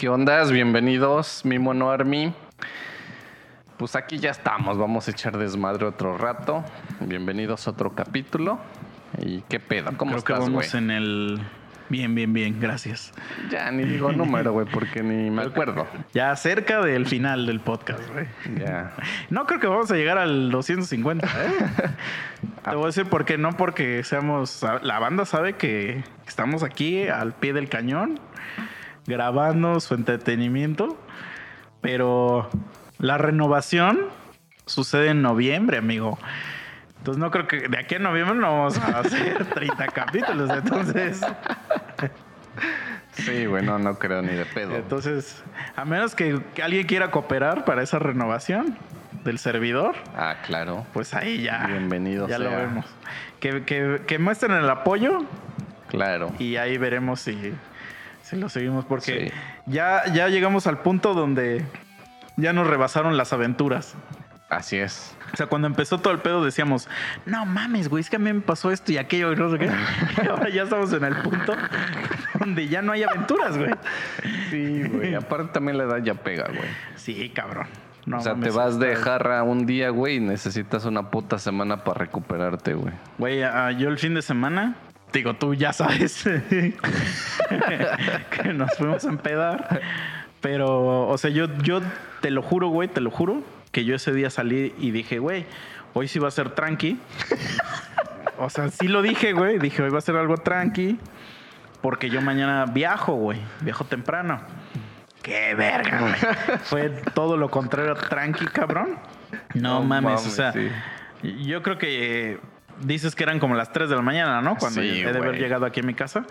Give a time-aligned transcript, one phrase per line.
[0.00, 0.50] ¿Qué ondas?
[0.50, 2.32] Bienvenidos, mi mono army.
[3.76, 6.64] Pues aquí ya estamos, vamos a echar desmadre otro rato.
[7.00, 8.58] Bienvenidos a otro capítulo.
[9.18, 9.90] ¿Y qué pedo?
[9.98, 11.38] ¿Cómo Creo que estás, vamos en el...
[11.90, 13.12] Bien, bien, bien, gracias.
[13.50, 15.86] Ya ni digo número, güey, porque ni me acuerdo.
[16.14, 18.26] Ya cerca del final del podcast, güey.
[18.58, 18.94] Ya.
[19.28, 21.30] No creo que vamos a llegar al 250, ¿eh?
[22.64, 23.36] Te voy a decir por qué.
[23.36, 24.64] No porque seamos...
[24.80, 28.18] La banda sabe que estamos aquí al pie del cañón,
[29.06, 30.98] grabando su entretenimiento,
[31.80, 32.48] pero
[32.98, 34.00] la renovación
[34.66, 36.18] sucede en noviembre, amigo.
[36.98, 40.50] Entonces no creo que de aquí a noviembre no vamos a hacer 30 capítulos.
[40.50, 41.20] Entonces,
[43.12, 44.74] Sí, güey, no, creo ni de pedo.
[44.76, 45.42] entonces,
[45.76, 48.76] a menos que, alguien quiera cooperar para esa renovación
[49.24, 50.86] del servidor, Ah, claro.
[50.92, 51.66] pues ahí ya.
[51.66, 52.58] Bienvenido Ya lo sea.
[52.58, 52.86] vemos.
[53.40, 55.24] Que, que- que muestren el apoyo
[55.88, 56.32] Claro.
[56.38, 57.52] y ahí veremos si,
[58.30, 58.84] si lo seguimos.
[58.84, 59.32] Porque Sí.
[59.66, 61.64] ya, ya llegamos al punto donde
[62.36, 63.94] ya nos rebasaron las aventuras.
[64.48, 65.16] Así es.
[65.32, 66.88] O sea, cuando empezó todo el pedo decíamos,
[67.24, 69.58] no mames, güey, es que a mí me pasó esto y aquello y no sé
[69.58, 69.70] qué.
[70.24, 71.54] Y ahora ya estamos en el punto
[72.38, 73.70] donde ya no hay aventuras, güey.
[74.50, 75.14] Sí, güey.
[75.14, 76.68] Aparte también la edad ya pega, güey.
[76.96, 77.68] Sí, cabrón.
[78.06, 81.84] No o sea, te vas de jarra un día, güey, y necesitas una puta semana
[81.84, 82.92] para recuperarte, güey.
[83.18, 84.74] Güey, ah, yo el fin de semana,
[85.12, 86.24] digo, tú ya sabes
[88.30, 89.80] que nos fuimos a empedar.
[90.40, 91.80] Pero, o sea, yo, yo
[92.20, 95.44] te lo juro, güey, te lo juro, que yo ese día salí y dije, güey,
[95.92, 96.98] hoy sí va a ser tranqui.
[98.38, 99.58] O sea, sí lo dije, güey.
[99.58, 100.98] Dije, hoy va a ser algo tranqui.
[101.82, 103.38] Porque yo mañana viajo, güey.
[103.60, 104.40] Viajo temprano.
[105.22, 106.58] ¡Qué verga, güey!
[106.64, 108.98] Fue todo lo contrario tranqui, cabrón.
[109.54, 110.70] No, No mames, mames, o sea, sí.
[111.44, 112.40] yo creo que
[112.82, 114.56] dices que eran como las 3 de la mañana, ¿no?
[114.56, 116.24] Cuando Sí, he de haber llegado aquí a mi casa.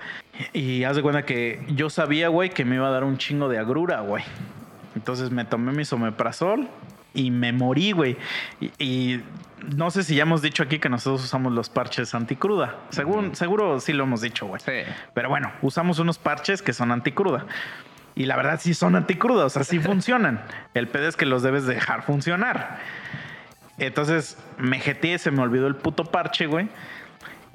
[0.53, 3.49] Y haz de cuenta que yo sabía, güey, que me iba a dar un chingo
[3.49, 4.23] de agrura, güey.
[4.95, 6.67] Entonces me tomé mi someprazol
[7.13, 8.17] y me morí, güey.
[8.59, 9.23] Y, y
[9.75, 12.77] no sé si ya hemos dicho aquí que nosotros usamos los parches anticruda.
[12.89, 14.61] Según, Seguro sí lo hemos dicho, güey.
[14.61, 14.89] Sí.
[15.13, 17.45] Pero bueno, usamos unos parches que son anticruda.
[18.15, 20.41] Y la verdad sí son anticruda, o sea, sí funcionan.
[20.73, 22.79] El pedo es que los debes dejar funcionar.
[23.79, 26.69] Entonces me jeteé, se me olvidó el puto parche, güey.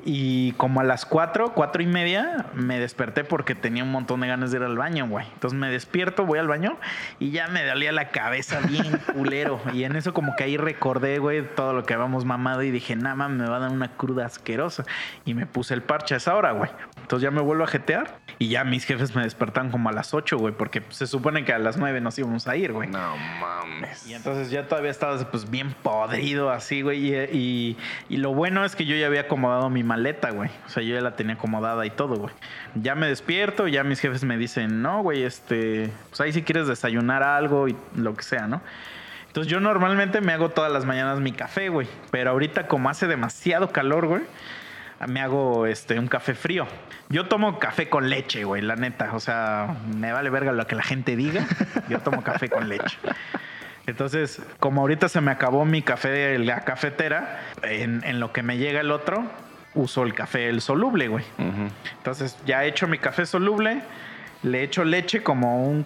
[0.07, 4.29] Y como a las 4, cuatro y media, me desperté porque tenía un montón de
[4.29, 5.27] ganas de ir al baño, güey.
[5.33, 6.77] Entonces me despierto, voy al baño
[7.19, 9.61] y ya me dolía la cabeza bien culero.
[9.73, 12.97] Y en eso como que ahí recordé, güey, todo lo que habíamos mamado y dije,
[12.97, 14.85] nada más me va a dar una cruda asquerosa.
[15.25, 16.71] Y me puse el parche a esa hora, güey.
[17.01, 20.13] Entonces ya me vuelvo a jetear y ya mis jefes me despertan como a las
[20.15, 22.89] 8, güey, porque se supone que a las 9 nos íbamos a ir, güey.
[22.91, 24.07] No mames.
[24.07, 27.07] Y entonces ya todavía estaba pues bien podrido así, güey.
[27.09, 27.77] Y, y-
[28.09, 30.51] y lo bueno es que yo ya había acomodado mi maleta, güey.
[30.67, 32.35] O sea, yo ya la tenía acomodada y todo, güey.
[32.75, 36.67] Ya me despierto, ya mis jefes me dicen, no, güey, este, pues ahí si quieres
[36.67, 38.61] desayunar algo y lo que sea, ¿no?
[39.29, 41.87] Entonces yo normalmente me hago todas las mañanas mi café, güey.
[42.11, 44.23] Pero ahorita como hace demasiado calor, güey,
[45.07, 46.67] me hago este un café frío.
[47.09, 49.15] Yo tomo café con leche, güey, la neta.
[49.15, 51.47] O sea, me vale verga lo que la gente diga.
[51.89, 52.99] Yo tomo café con leche.
[53.87, 58.57] Entonces, como ahorita se me acabó mi café de la cafetera, en lo que me
[58.57, 59.31] llega el otro,
[59.75, 61.25] uso el café el soluble, güey.
[61.99, 63.83] Entonces, ya he hecho mi café soluble,
[64.43, 65.85] le echo leche como un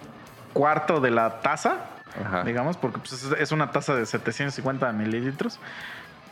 [0.53, 1.77] cuarto de la taza,
[2.23, 2.43] Ajá.
[2.43, 5.59] digamos, porque pues, es- es una taza de 750 mililitros.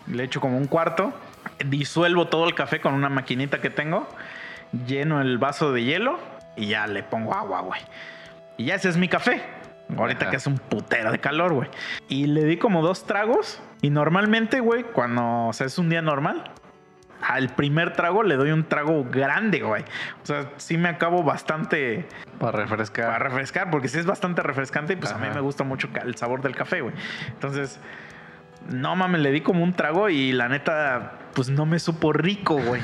[0.08, 1.14] Le echo como un cuarto,
[1.66, 4.08] disuelvo todo el café con una maquinita que tengo,
[4.86, 6.20] lleno el vaso de hielo
[6.56, 7.82] y ya le pongo agua, güey.
[8.58, 9.42] Y ya ese es mi café.
[9.98, 10.32] Ahorita Ajá.
[10.32, 11.70] que es un putero de calor, güey.
[12.10, 13.62] Y le di como dos tragos.
[13.82, 16.52] Y normalmente, güey, cuando o sea, es un día normal,
[17.22, 19.84] al primer trago le doy un trago grande, güey.
[20.24, 22.06] O sea, sí me acabo bastante
[22.40, 23.08] Para refrescar.
[23.08, 26.16] para refrescar, porque sí es bastante refrescante y pues a mí me gusta mucho el
[26.16, 26.94] sabor del café, güey.
[27.28, 27.80] Entonces,
[28.70, 32.56] no mames, le di como un trago y la neta, pues no me supo rico,
[32.56, 32.82] güey.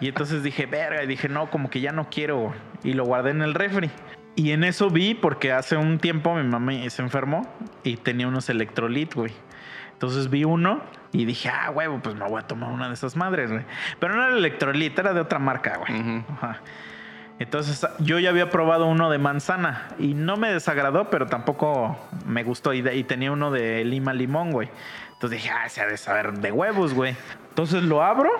[0.00, 2.54] Y entonces dije, verga, y dije, no, como que ya no quiero.
[2.84, 3.90] Y lo guardé en el refri.
[4.36, 7.42] Y en eso vi, porque hace un tiempo mi mamá se enfermó
[7.82, 9.32] y tenía unos electrolit, güey.
[9.94, 10.80] Entonces vi uno
[11.12, 13.64] y dije, ah, huevo, pues me voy a tomar una de esas madres, güey.
[13.98, 16.24] Pero no era electrolit, era de otra marca, güey.
[16.36, 16.58] Ajá.
[17.38, 21.96] Entonces yo ya había probado uno de manzana y no me desagradó, pero tampoco
[22.26, 22.72] me gustó.
[22.72, 24.68] Y, de- y tenía uno de lima limón, güey.
[25.12, 27.14] Entonces dije, ah, se ha de saber de huevos, güey.
[27.50, 28.30] Entonces lo abro,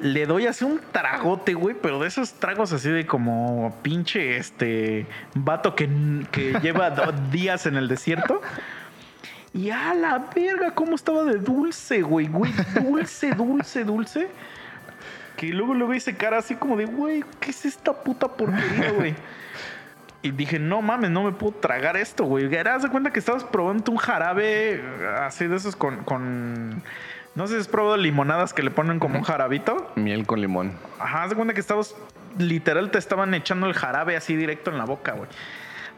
[0.00, 5.06] le doy así un tragote, güey, pero de esos tragos así de como pinche este
[5.34, 5.88] vato que,
[6.32, 8.42] que lleva do- días en el desierto.
[9.52, 14.28] Y a la verga, cómo estaba de dulce, güey, güey, dulce, dulce, dulce.
[15.36, 19.14] Que luego luego hice cara así como de, güey, ¿qué es esta puta porquería, güey?
[20.22, 22.54] Y dije, no mames, no me puedo tragar esto, güey.
[22.54, 24.82] Haz de cuenta que estabas probando un jarabe
[25.18, 26.82] así de esos con, con...
[27.34, 29.90] No sé si has probado limonadas que le ponen como un jarabito.
[29.96, 30.72] Miel con limón.
[30.98, 31.96] Ajá, haz de cuenta que estabas...
[32.38, 35.28] Literal te estaban echando el jarabe así directo en la boca, güey.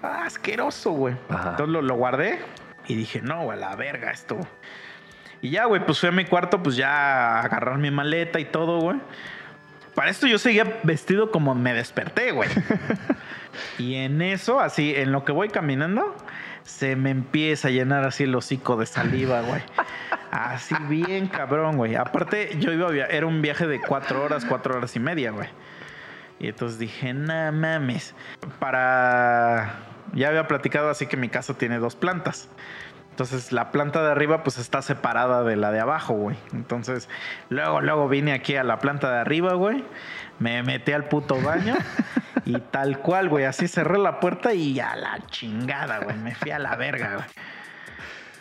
[0.03, 1.17] Ah, asqueroso, güey.
[1.29, 2.39] Entonces lo, lo guardé
[2.87, 4.39] y dije, no, güey, a la verga esto.
[5.41, 8.45] Y ya, güey, pues fui a mi cuarto, pues ya a agarrar mi maleta y
[8.45, 9.01] todo, güey.
[9.95, 12.49] Para esto yo seguía vestido como me desperté, güey.
[13.79, 16.17] y en eso, así, en lo que voy caminando,
[16.63, 19.63] se me empieza a llenar así el hocico de saliva, güey.
[20.31, 21.95] Así bien cabrón, güey.
[21.95, 25.49] Aparte, yo iba a era un viaje de cuatro horas, cuatro horas y media, güey.
[26.39, 28.15] Y entonces dije, no mames.
[28.59, 29.92] Para.
[30.13, 32.49] Ya había platicado así que mi casa tiene dos plantas.
[33.11, 36.37] Entonces la planta de arriba pues está separada de la de abajo, güey.
[36.53, 37.09] Entonces
[37.51, 39.85] luego, luego vine aquí a la planta de arriba, güey.
[40.39, 41.75] Me metí al puto baño
[42.47, 43.45] y tal cual, güey.
[43.45, 46.17] Así cerré la puerta y a la chingada, güey.
[46.17, 47.27] Me fui a la verga, güey.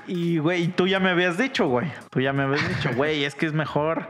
[0.08, 1.92] Y, güey, tú ya me habías dicho, güey.
[2.10, 4.10] Tú ya me habías dicho, güey, es que es mejor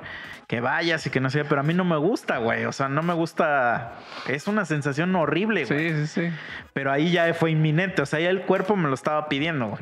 [0.52, 2.66] que vayas y que no sé, pero a mí no me gusta, güey.
[2.66, 3.94] O sea, no me gusta.
[4.28, 5.94] Es una sensación horrible, güey.
[5.94, 6.36] Sí, sí, sí.
[6.74, 8.02] Pero ahí ya fue inminente.
[8.02, 9.82] O sea, ya el cuerpo me lo estaba pidiendo, güey.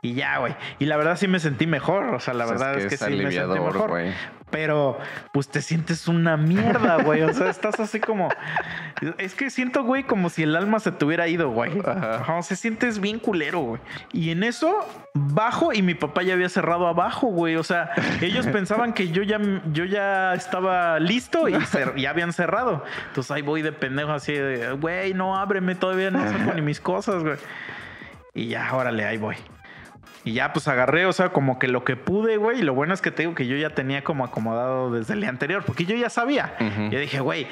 [0.00, 0.54] Y ya, güey.
[0.78, 2.14] Y la verdad sí me sentí mejor.
[2.14, 3.88] O sea, la Pues verdad es que, sí me sentí mejor.
[3.90, 4.12] güey.
[4.50, 4.96] Pero,
[5.34, 7.22] pues te sientes una mierda, güey.
[7.22, 8.28] O sea, estás así como.
[9.18, 11.78] Es que siento, güey, como si el alma se te hubiera ido, güey.
[11.80, 13.80] O sea, sientes bien culero, güey.
[14.12, 14.74] Y en eso
[15.14, 17.56] bajo y mi papá ya había cerrado abajo, güey.
[17.56, 17.90] O sea,
[18.22, 19.38] ellos pensaban que yo ya,
[19.72, 21.58] yo ya estaba listo y
[21.96, 22.84] ya habían cerrado.
[23.08, 26.80] Entonces ahí voy de pendejo así de, güey, no ábreme, todavía no saco ni mis
[26.80, 27.36] cosas, güey.
[28.32, 29.36] Y ya, órale, ahí voy.
[30.24, 32.60] Y ya pues agarré, o sea, como que lo que pude, güey.
[32.60, 35.20] Y lo bueno es que te digo que yo ya tenía como acomodado desde el
[35.20, 36.54] día anterior, porque yo ya sabía.
[36.60, 36.90] Ujú.
[36.90, 37.46] Yo dije, güey,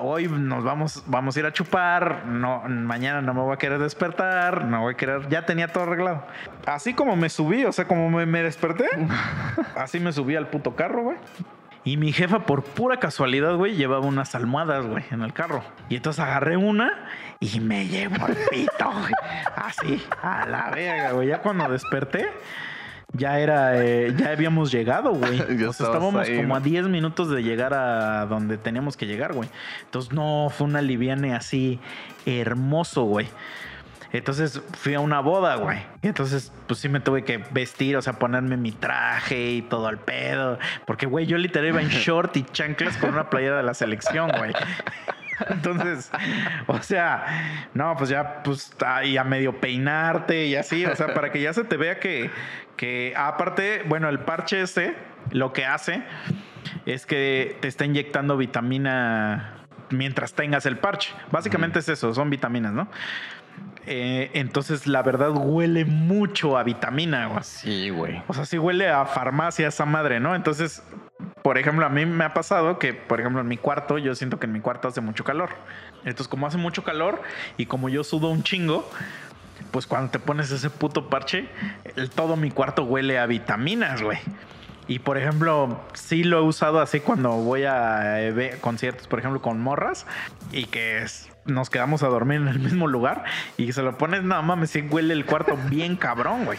[0.00, 2.26] hoy nos vamos, vamos a ir a chupar.
[2.26, 4.64] No, mañana no me voy a querer despertar.
[4.64, 5.28] No voy a querer.
[5.28, 6.26] Ya tenía todo arreglado.
[6.66, 8.86] Así como me subí, o sea, como me, me desperté,
[9.76, 11.18] así me subí al puto carro, güey.
[11.84, 15.64] Y mi jefa, por pura casualidad, güey, llevaba unas almohadas, güey, en el carro.
[15.88, 17.08] Y entonces agarré una
[17.42, 19.12] y me llevo el pito, güey.
[19.56, 21.26] Así, a la verga, güey.
[21.26, 22.28] Ya cuando desperté,
[23.12, 25.40] ya era, eh, ya habíamos llegado, güey.
[25.66, 29.32] O sea, estábamos ahí, como a 10 minutos de llegar a donde teníamos que llegar,
[29.32, 29.48] güey.
[29.84, 31.80] Entonces, no, fue una liviane así
[32.26, 33.28] hermoso, güey.
[34.12, 35.78] Entonces fui a una boda, güey.
[36.02, 39.88] Y entonces, pues sí me tuve que vestir, o sea, ponerme mi traje y todo
[39.88, 40.58] al pedo.
[40.86, 44.30] Porque, güey, yo literal iba en short y chanclas con una playera de la selección,
[44.36, 44.52] güey.
[45.48, 46.10] Entonces,
[46.66, 51.32] o sea, no, pues ya, pues, ahí a medio peinarte y así, o sea, para
[51.32, 52.30] que ya se te vea que,
[52.76, 54.96] que aparte, bueno, el parche este,
[55.30, 56.02] lo que hace
[56.86, 61.12] es que te está inyectando vitamina mientras tengas el parche.
[61.30, 62.88] Básicamente es eso, son vitaminas, ¿no?
[63.86, 67.42] Eh, entonces, la verdad, huele mucho a vitamina, güey.
[67.42, 68.22] Sí, güey.
[68.28, 70.34] O sea, sí huele a farmacia esa madre, ¿no?
[70.34, 70.82] Entonces,
[71.42, 74.38] por ejemplo, a mí me ha pasado que, por ejemplo, en mi cuarto, yo siento
[74.38, 75.50] que en mi cuarto hace mucho calor.
[76.04, 77.22] Entonces, como hace mucho calor
[77.56, 78.88] y como yo sudo un chingo,
[79.70, 81.48] pues cuando te pones ese puto parche,
[82.14, 84.18] todo mi cuarto huele a vitaminas, güey.
[84.88, 89.40] Y por ejemplo, sí lo he usado así cuando voy a eh, conciertos, por ejemplo,
[89.40, 90.06] con morras
[90.50, 91.04] y que
[91.44, 93.24] nos quedamos a dormir en el mismo lugar
[93.56, 96.58] y se lo pones, no mames, sí huele el cuarto bien cabrón, güey.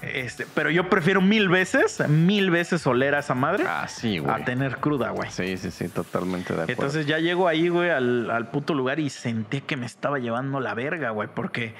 [0.00, 4.44] Este, pero yo prefiero mil veces, mil veces oler a esa madre Ah, sí, a
[4.44, 5.28] tener cruda, güey.
[5.30, 6.72] Sí, sí, sí, totalmente de acuerdo.
[6.72, 10.60] Entonces ya llego ahí, güey, al, al puto lugar y sentí que me estaba llevando
[10.60, 11.74] la verga, güey, porque,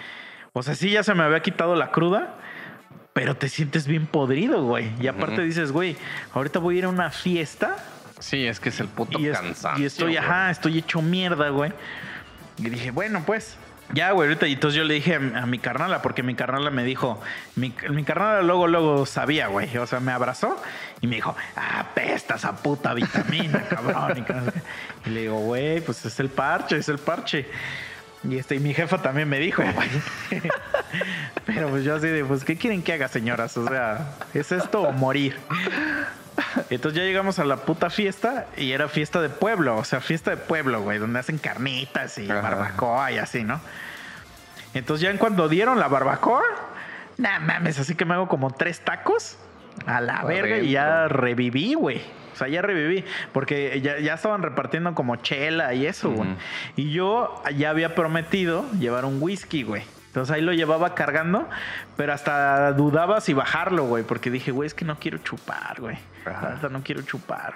[0.52, 2.34] o sea, sí ya se me había quitado la cruda,
[3.12, 4.90] pero te sientes bien podrido, güey.
[5.00, 5.96] Y aparte dices, güey,
[6.34, 7.76] ahorita voy a ir a una fiesta
[8.18, 9.80] sí, es que es el puto y, es- cansancio.
[9.82, 10.16] y estoy, güey.
[10.16, 11.72] ajá, estoy hecho mierda, güey.
[12.56, 13.56] Y dije, bueno, pues.
[13.94, 14.46] Ya, güey, ahorita.
[14.46, 17.20] Y entonces yo le dije a, mi carnala, porque mi carnala me dijo,
[17.56, 19.76] mi, carnala luego, luego sabía, güey.
[19.78, 20.56] O sea, me abrazó
[21.00, 21.34] y me dijo,
[21.94, 24.24] pesta esa puta vitamina, cabrón.
[25.06, 27.46] Y le digo, güey, pues es el parche, es el parche.
[28.24, 29.88] Y este, y mi jefa también me dijo, güey.
[31.46, 33.56] Pero pues yo así de, pues, ¿qué quieren que haga, señoras?
[33.56, 35.36] O sea, ¿es esto o morir?
[36.70, 40.30] Entonces ya llegamos a la puta fiesta y era fiesta de pueblo, o sea, fiesta
[40.30, 42.40] de pueblo, güey, donde hacen carnitas y Ajá.
[42.40, 43.60] barbacoa y así, ¿no?
[44.74, 46.42] Entonces ya en cuando dieron la barbacoa,
[47.16, 49.38] nah mames, así que me hago como tres tacos
[49.86, 52.02] a la verga y ya reviví, güey.
[52.32, 56.36] O sea, ya reviví, porque ya, ya estaban repartiendo como chela y eso, güey.
[56.76, 59.82] Y yo ya había prometido llevar un whisky, güey.
[60.18, 61.48] Entonces ahí lo llevaba cargando,
[61.96, 65.96] pero hasta dudaba si bajarlo, güey, porque dije, güey, es que no quiero chupar, güey.
[66.26, 67.54] Ahorita no quiero chupar.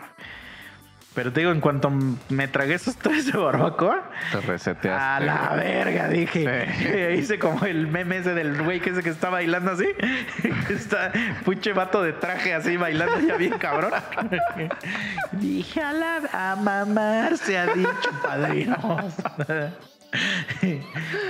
[1.13, 1.91] Pero te digo, en cuanto
[2.31, 4.89] me tragué esos tres de barbacoa, Te reseteaste.
[4.89, 5.59] a la güey.
[5.61, 6.69] verga, dije.
[6.79, 7.19] Sí.
[7.19, 9.89] Hice como el meme ese del güey que ese que está bailando así.
[10.71, 11.11] Está
[11.45, 13.93] puche vato de traje así bailando ya bien cabrón.
[15.33, 19.15] Dije a la a mamar se ha dicho padrinos.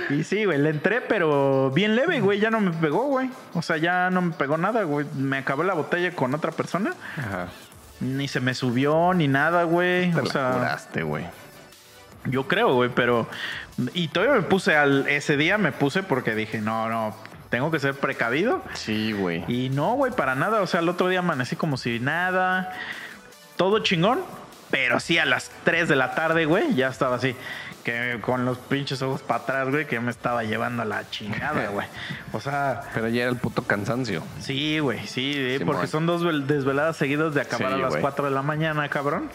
[0.09, 3.29] Y sí, güey, le entré, pero bien leve, güey, ya no me pegó, güey.
[3.53, 5.05] O sea, ya no me pegó nada, güey.
[5.15, 6.93] Me acabé la botella con otra persona.
[7.17, 7.47] Ajá.
[7.99, 10.11] Ni se me subió, ni nada, güey.
[10.11, 11.25] Te O la sea, curaste, güey.
[12.25, 13.27] yo creo, güey, pero.
[13.93, 15.07] Y todavía me puse al.
[15.07, 17.15] Ese día me puse porque dije, no, no,
[17.49, 18.61] tengo que ser precavido.
[18.73, 19.45] Sí, güey.
[19.47, 20.61] Y no, güey, para nada.
[20.61, 22.73] O sea, el otro día amanecí como si nada.
[23.55, 24.21] Todo chingón.
[24.69, 27.35] Pero sí, a las 3 de la tarde, güey, ya estaba así.
[27.83, 31.67] Que con los pinches ojos para atrás, güey, que me estaba llevando a la chingada,
[31.69, 31.85] güey.
[32.31, 34.23] O sea, Pero ya era el puto cansancio.
[34.39, 38.01] sí, güey, sí, porque son dos vel- desveladas seguidas de acabar Sí, a las güey.
[38.01, 39.29] 4 de la mañana, cabrón.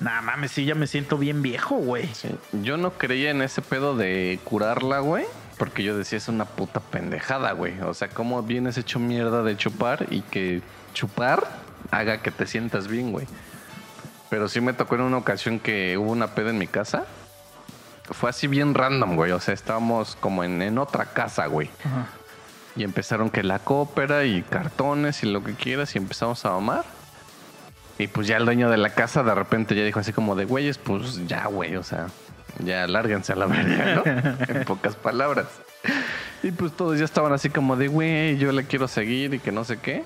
[0.00, 2.06] Nah, mames, sí, ya me siento bien viejo, güey.
[2.14, 2.28] Sí.
[2.62, 5.24] Yo no creía en ese pedo de curarla, güey.
[5.58, 7.80] Porque yo decía, es una puta pendejada, güey.
[7.80, 10.62] O sea, ¿cómo vienes hecho mierda de chupar y que
[10.94, 11.44] chupar
[11.92, 13.26] haga que te sientas bien, güey?
[14.30, 17.04] Pero sí me tocó en una ocasión que hubo una peda en mi casa.
[18.10, 19.32] Fue así bien random, güey.
[19.32, 21.70] O sea, estábamos como en, en otra casa, güey.
[21.84, 22.06] Ajá.
[22.76, 26.84] Y empezaron que la cópera y cartones y lo que quieras y empezamos a mamar.
[27.98, 30.44] Y pues ya el dueño de la casa de repente ya dijo así como de
[30.44, 32.08] güeyes, pues ya, güey, o sea,
[32.58, 34.02] ya lárguense a la verga, ¿no?
[34.48, 35.46] en pocas palabras.
[36.42, 39.52] Y pues todos ya estaban así como de, güey, yo le quiero seguir y que
[39.52, 40.02] no sé qué.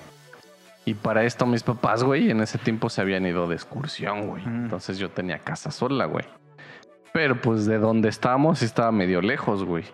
[0.85, 4.45] Y para esto mis papás, güey, en ese tiempo se habían ido de excursión, güey.
[4.45, 4.65] Mm.
[4.65, 6.25] Entonces yo tenía casa sola, güey.
[7.13, 9.85] Pero pues de donde estábamos estaba medio lejos, güey.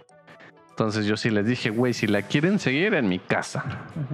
[0.69, 3.63] Entonces yo sí les dije, güey, si la quieren seguir en mi casa.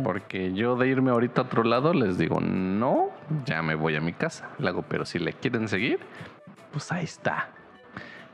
[0.03, 3.09] Porque yo de irme ahorita a otro lado les digo, no,
[3.45, 4.49] ya me voy a mi casa.
[4.59, 5.99] Le hago, pero si le quieren seguir,
[6.71, 7.49] pues ahí está.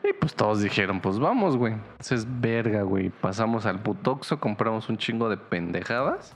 [0.03, 1.74] Y pues todos dijeron, pues vamos, güey.
[1.74, 3.09] Entonces, verga, güey.
[3.09, 6.36] Pasamos al putoxo, compramos un chingo de pendejadas.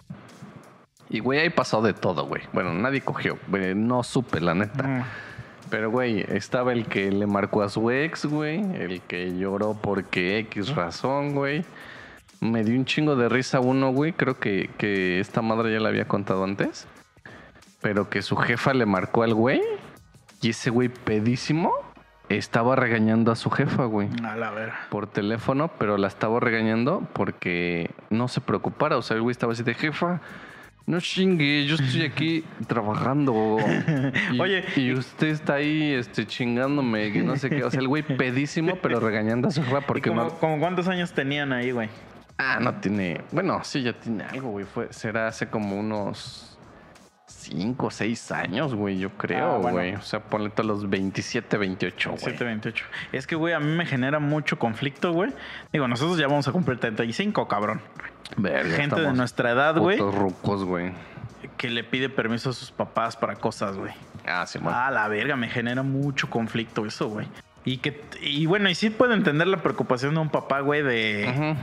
[1.10, 2.42] Y, güey, ahí pasó de todo, güey.
[2.54, 3.38] Bueno, nadie cogió.
[3.50, 4.84] güey, No supe, la neta.
[4.84, 5.04] Mm.
[5.72, 8.60] Pero, güey, estaba el que le marcó a su ex, güey.
[8.76, 11.64] El que lloró porque X razón, güey.
[12.42, 14.12] Me dio un chingo de risa uno, güey.
[14.12, 16.88] Creo que, que esta madre ya la había contado antes.
[17.82, 19.62] Pero que su jefa le marcó al güey.
[20.42, 21.72] Y ese güey pedísimo
[22.28, 24.10] estaba regañando a su jefa, güey.
[24.26, 24.74] A la ver.
[24.90, 28.98] Por teléfono, pero la estaba regañando porque no se preocupara.
[28.98, 30.20] O sea, el güey estaba así de jefa.
[30.86, 33.58] No chingue, yo estoy aquí trabajando.
[34.34, 34.64] Y, Oye.
[34.76, 37.64] Y usted está ahí este, chingándome, que no sé qué.
[37.64, 40.30] O sea, el güey pedísimo, pero regañando a su jefa ¿Y porque como, no.
[40.40, 41.90] como cuántos años tenían ahí, güey?
[42.38, 43.22] Ah, no tiene.
[43.32, 44.66] Bueno, sí, ya tiene algo, güey.
[44.66, 46.51] Fue, será hace como unos
[47.42, 49.72] 5 o 6 años, güey, yo Ah, creo, bueno.
[49.78, 49.96] güey.
[49.96, 52.20] O sea, ponle todos los 27, 28, güey.
[52.20, 52.86] 728.
[53.12, 55.32] Es que, güey, a mí me genera mucho conflicto, güey.
[55.74, 57.82] Digo, nosotros ya vamos a cumplir 35, cabrón.
[58.38, 60.92] Verga, Gente de nuestra edad, güey, putos rucos, güey.
[61.58, 63.92] que le pide permiso a sus papás para cosas, güey.
[64.26, 64.78] Ah, sí, bueno.
[64.80, 67.28] Ah, la verga, me genera mucho conflicto eso, güey.
[67.66, 71.28] Y que, y bueno, y sí puedo entender la preocupación de un papá, güey, de.
[71.30, 71.58] Ujú.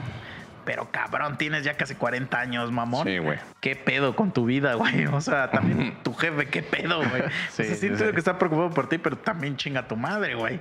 [0.69, 3.07] Pero cabrón, tienes ya casi 40 años, mamón.
[3.07, 3.39] Sí, güey.
[3.59, 5.07] ¿Qué pedo con tu vida, güey?
[5.15, 7.23] O sea, también tu jefe, ¿qué pedo, güey?
[7.49, 10.35] Sí, o sea, sí, sí, que está preocupado por ti, pero también chinga tu madre,
[10.35, 10.61] güey.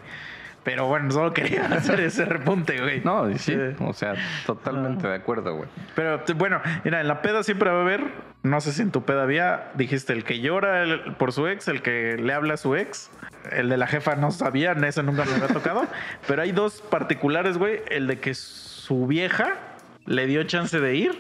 [0.64, 3.02] Pero bueno, solo quería hacer ese repunte, güey.
[3.04, 3.58] No, sí, Sí.
[3.82, 4.14] o sea,
[4.46, 5.70] totalmente de acuerdo, güey.
[5.94, 8.06] Pero bueno, mira, en la peda siempre va a haber,
[8.44, 11.68] no sé si en tu peda había, dijiste el que llora el- por su ex,
[11.68, 13.12] el que le habla a su ex,
[13.52, 15.86] el de la jefa no sabía, ese nunca me había tocado,
[16.30, 19.56] pero hay dos particulares, güey, el de que su vieja
[20.08, 21.12] le dio chance de ir,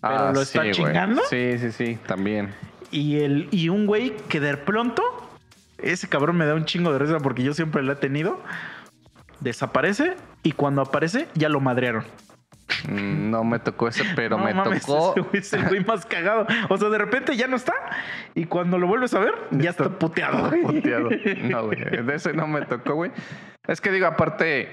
[0.00, 2.54] pero Ah, lo está chingando, Sí, sí, sí, también.
[2.90, 5.02] y, el, y un güey que de pronto,
[5.78, 8.40] ese cabrón me da un chingo de risa porque yo siempre lo he tenido,
[9.40, 12.04] desaparece y cuando aparece ya lo madrearon.
[12.88, 15.10] Mm, No me tocó ese, pero No me mames, tocó.
[15.12, 16.46] ese güey es el güey más cagado.
[16.68, 17.74] O sea, de repente ya no está.
[18.34, 20.48] Y cuando lo vuelves a ver, ya está puteado.
[20.48, 20.62] güey.
[20.62, 21.08] Puteado.
[21.42, 21.78] No, güey.
[21.84, 23.10] De ese no me tocó, güey.
[23.66, 24.70] Es que digo, aparte,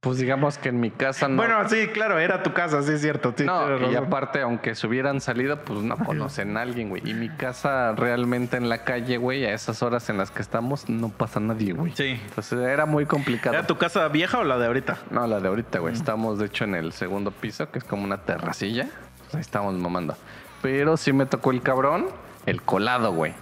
[0.00, 1.36] pues digamos que en mi casa no.
[1.36, 3.34] Bueno, sí, claro, era tu casa, sí es cierto.
[3.36, 7.02] sí, no, y aparte, aunque se hubieran salido, pues no conocen a alguien, güey.
[7.04, 10.88] Y mi casa realmente en la calle, güey, a esas horas en las que estamos,
[10.88, 11.92] no pasa nadie, güey.
[11.96, 12.20] Sí.
[12.28, 13.56] Entonces era muy complicado.
[13.56, 14.98] ¿Era tu casa vieja o la de ahorita?
[15.10, 15.94] No, la de ahorita, güey.
[15.94, 18.88] Estamos, de hecho, en el segundo piso, que es como una terracilla.
[19.18, 20.16] Pues ahí estamos mamando.
[20.62, 22.06] Pero sí me tocó el cabrón,
[22.46, 23.34] el colado, güey.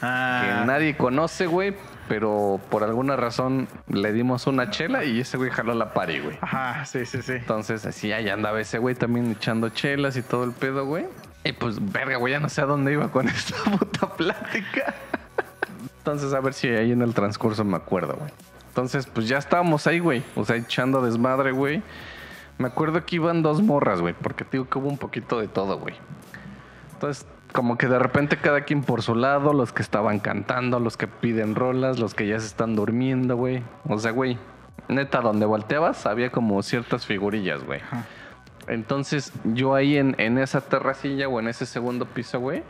[0.00, 1.74] Ah, Que nadie conoce, güey.
[2.08, 6.38] Pero por alguna razón le dimos una chela y ese güey jaló la pari, güey.
[6.40, 7.32] Ajá, sí, sí, sí.
[7.32, 11.06] Entonces, así ahí andaba ese güey también echando chelas y todo el pedo, güey.
[11.44, 14.94] Y pues, verga, güey, ya no sé a dónde iba con esta puta plática.
[15.98, 18.30] Entonces, a ver si ahí en el transcurso me acuerdo, güey.
[18.68, 20.22] Entonces, pues ya estábamos ahí, güey.
[20.34, 21.82] O sea, echando desmadre, güey.
[22.56, 24.14] Me acuerdo que iban dos morras, güey.
[24.14, 25.94] Porque digo que hubo un poquito de todo, güey.
[26.94, 30.96] Entonces, como que de repente cada quien por su lado, los que estaban cantando, los
[30.96, 33.62] que piden rolas, los que ya se están durmiendo, güey.
[33.88, 34.38] O sea, güey,
[34.88, 37.80] neta, donde volteabas había como ciertas figurillas, güey.
[38.66, 42.62] Entonces, yo ahí en, en esa terracilla o en ese segundo piso, güey,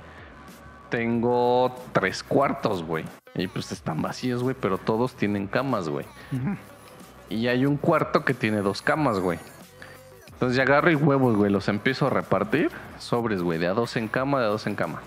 [0.91, 3.05] tengo tres cuartos, güey.
[3.35, 6.07] Y pues están vacíos, güey, pero todos tienen camas, güey.
[7.29, 9.39] Y hay un cuarto que tiene dos camas, güey.
[10.39, 12.71] Entonces ya agarro y huevos, güey, los empiezo a repartir.
[13.01, 15.01] Sobres, güey, de a dos en cama, de a dos en cama.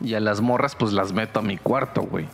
[0.00, 2.28] Y a las morras, pues las meto a mi cuarto, güey.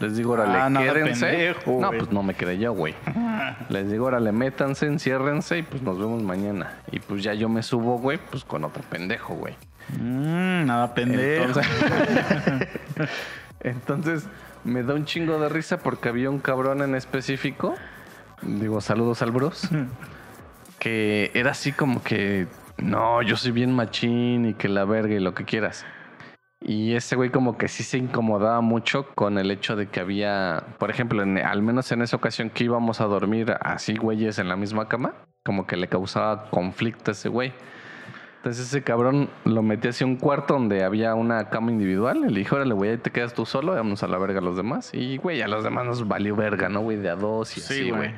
[0.00, 1.24] Les digo, órale, Ah, quédense.
[1.26, 1.98] pendejo, no, güey.
[2.00, 2.94] pues no me quedé yo, güey.
[3.70, 6.80] Les digo, órale, métanse, enciérrense y pues nos vemos mañana.
[6.90, 9.54] Y pues ya yo me subo, güey, pues con otro pendejo, güey.
[9.98, 11.44] Mm, nada pendejo.
[11.44, 11.72] Entonces,
[13.60, 14.26] entonces,
[14.64, 17.76] me da un chingo de risa porque había un cabrón en específico.
[18.42, 19.68] Digo, saludos al bros.
[20.86, 22.46] que era así como que,
[22.78, 25.84] no, yo soy bien machín y que la verga y lo que quieras.
[26.60, 30.62] Y ese güey como que sí se incomodaba mucho con el hecho de que había,
[30.78, 34.48] por ejemplo, en- al menos en esa ocasión que íbamos a dormir así güeyes en
[34.48, 35.14] la misma cama,
[35.44, 37.52] como que le causaba conflicto a ese güey.
[38.36, 42.20] Entonces ese cabrón lo metí hacia un cuarto donde había una cama individual.
[42.20, 44.56] Le dije, órale, güey, ahí te quedas tú solo, vamos a la verga a los
[44.56, 44.90] demás.
[44.94, 46.96] Y, güey, a los demás nos valió verga, ¿no, güey?
[46.96, 48.14] De a dos y Sí, así, güey.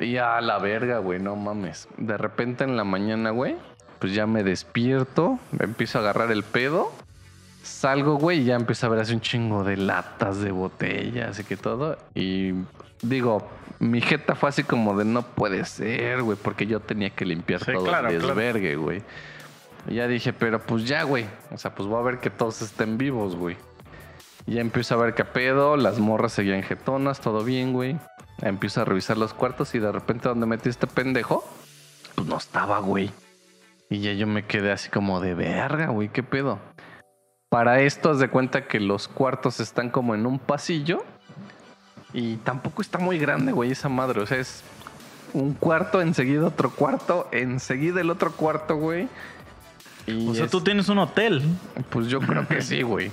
[0.00, 1.88] Y a la verga, güey, no mames.
[1.96, 3.56] De repente en la mañana, güey,
[3.98, 6.92] pues ya me despierto, me empiezo a agarrar el pedo.
[7.62, 11.44] Salgo, güey, y ya empiezo a ver así un chingo de latas, de botellas y
[11.44, 11.98] que todo.
[12.14, 12.52] Y
[13.02, 13.48] digo,
[13.80, 17.64] mi jeta fue así como de no puede ser, güey, porque yo tenía que limpiar
[17.64, 18.34] Sí, todo claro, el claro.
[18.34, 19.02] desvergue, güey.
[19.88, 21.26] Y ya dije, pero pues ya, güey.
[21.52, 23.56] O sea, pues voy a ver que todos estén vivos, güey.
[24.46, 27.96] Y ya empiezo a ver qué pedo, las morras seguían jetonas, todo bien, güey.
[28.42, 31.44] Empiezo a revisar los cuartos y de repente donde metí este pendejo,
[32.14, 33.10] pues no estaba, güey.
[33.88, 36.58] Y ya yo me quedé así como de verga, güey, qué pedo.
[37.48, 41.04] Para esto, haz de cuenta que los cuartos están como en un pasillo.
[42.12, 44.20] Y tampoco está muy grande, güey, esa madre.
[44.20, 44.62] O sea, es
[45.32, 49.08] un cuarto, enseguida otro cuarto, enseguida el otro cuarto, güey.
[50.06, 51.42] Y O sea, es- tú tienes un hotel.
[51.90, 53.10] Pues yo creo que sí, güey.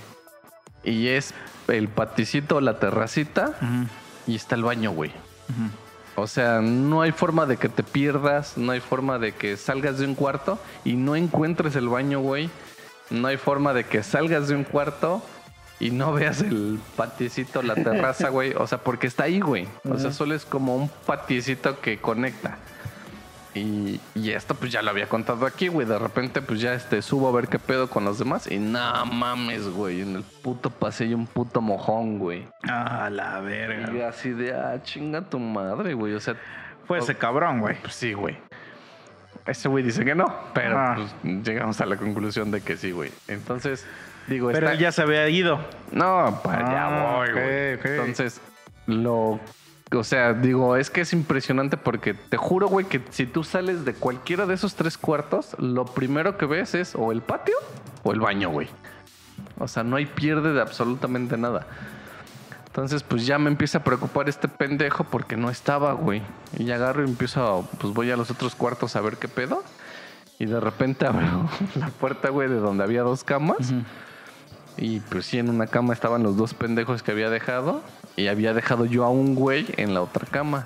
[0.83, 1.33] Y es
[1.67, 3.53] el paticito, la terracita
[4.27, 5.11] y está el baño, güey.
[6.15, 9.97] O sea, no hay forma de que te pierdas, no hay forma de que salgas
[9.97, 12.49] de un cuarto y no encuentres el baño, güey.
[13.09, 15.21] No hay forma de que salgas de un cuarto
[15.79, 18.53] y no veas el paticito, la terraza, güey.
[18.53, 19.67] O sea, porque está ahí, güey.
[19.89, 22.57] O sea, solo es como un paticito que conecta.
[23.55, 25.85] Y, y esto pues ya lo había contado aquí, güey.
[25.87, 28.49] De repente pues ya este subo a ver qué pedo con los demás.
[28.49, 30.01] Y no mames, güey.
[30.01, 32.47] En el puto pasillo un puto mojón, güey.
[32.67, 33.93] Ah, la verga.
[33.93, 36.13] Y así de, ah, chinga tu madre, güey.
[36.13, 36.35] O sea,
[36.87, 37.75] Fue ese cabrón, güey.
[37.81, 38.37] pues sí, güey.
[39.45, 40.95] Ese güey dice que no, pero Ah.
[40.95, 43.11] pues, llegamos a la conclusión de que sí, güey.
[43.27, 43.85] Entonces,
[44.27, 45.59] digo, Pero está- él ya se había ido.
[45.91, 47.99] No, para allá Ah, voy, ok, güey.
[47.99, 48.39] Entonces,
[48.87, 49.39] lo.
[49.95, 53.85] O sea, digo, es que es impresionante porque te juro, güey, que si tú sales
[53.85, 57.55] de cualquiera de esos tres cuartos, lo primero que ves es o el patio
[58.03, 58.67] o el baño, güey.
[59.59, 61.67] O sea, no hay pierde de absolutamente nada.
[62.67, 66.23] Entonces, pues ya me empieza a preocupar este pendejo porque no estaba, güey.
[66.57, 69.27] Y ya agarro y empiezo a, pues voy a los otros cuartos a ver qué
[69.27, 69.63] pedo.
[70.39, 73.71] Y de repente abro la puerta, güey, de donde había dos camas.
[74.77, 77.83] Y pues sí, en una cama estaban los dos pendejos que había dejado.
[78.15, 80.65] Y había dejado yo a un güey en la otra cama.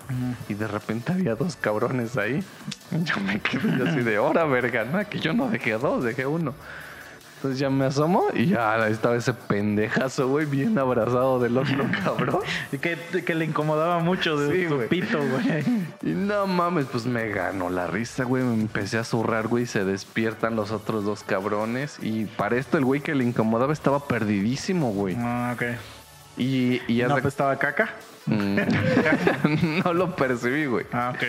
[0.50, 2.44] Y de repente había dos cabrones ahí.
[2.92, 5.08] Yo me quedé yo así de hora, verga, ¿no?
[5.08, 6.54] Que yo no dejé a dos, dejé a uno.
[7.38, 12.40] Entonces ya me asomo y ya estaba ese pendejazo, güey, bien abrazado del otro cabrón.
[12.72, 15.64] Y que, que le incomodaba mucho de Sí, su pito, güey.
[16.02, 18.44] Y no mames, pues me ganó la risa, güey.
[18.44, 19.64] Me empecé a zurrar, güey.
[19.64, 22.00] y Se despiertan los otros dos cabrones.
[22.02, 25.16] Y para esto, el güey que le incomodaba estaba perdidísimo, güey.
[25.20, 25.64] Ah, ok.
[26.38, 27.90] Y, y haz ¿No de- apestaba caca?
[28.26, 28.58] Mm,
[29.86, 30.86] no lo percibí, güey.
[30.92, 31.24] Ah, ok.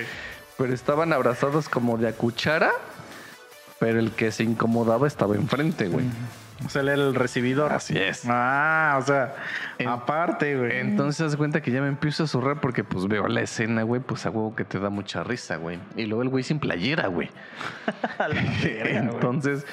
[0.59, 2.71] Pero estaban abrazados como de a cuchara.
[3.79, 6.05] Pero el que se incomodaba estaba enfrente, güey.
[6.66, 7.73] O sea, él era el recibidor.
[7.73, 8.23] Así es.
[8.27, 9.37] Ah, o sea,
[9.79, 10.79] En- aparte, güey.
[10.81, 14.01] Entonces de cuenta que ya me empiezo a zurrar porque pues veo la escena, güey,
[14.01, 15.79] pues a huevo que te da mucha risa, güey.
[15.94, 17.31] Y luego el güey sin playera, güey.
[18.64, 19.64] Entonces,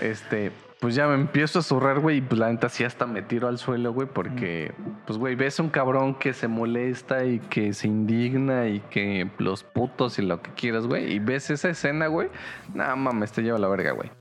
[0.00, 0.50] este,
[0.86, 3.48] pues ya me empiezo a zurrar, güey, y pues la neta sí hasta me tiro
[3.48, 4.72] al suelo, güey, porque,
[5.04, 9.64] pues, güey, ves un cabrón que se molesta y que se indigna y que los
[9.64, 12.28] putos y lo que quieras, güey, y ves esa escena, güey,
[12.72, 14.12] nada mames, te lleva la verga, güey.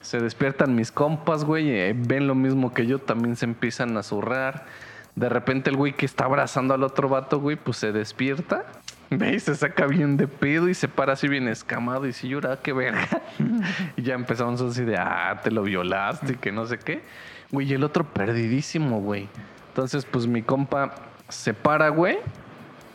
[0.00, 4.02] Se despiertan mis compas, güey, eh, ven lo mismo que yo, también se empiezan a
[4.02, 4.66] zurrar.
[5.14, 8.64] De repente el güey que está abrazando al otro vato, güey, pues se despierta.
[9.18, 12.28] Ve y se saca bien de pedo y se para así bien escamado y dice,
[12.28, 13.22] llora, qué verga.
[13.96, 17.02] y ya empezamos así de, ah, te lo violaste, que no sé qué.
[17.50, 19.28] Güey, y el otro perdidísimo, güey.
[19.68, 20.94] Entonces, pues mi compa
[21.28, 22.18] se para, güey.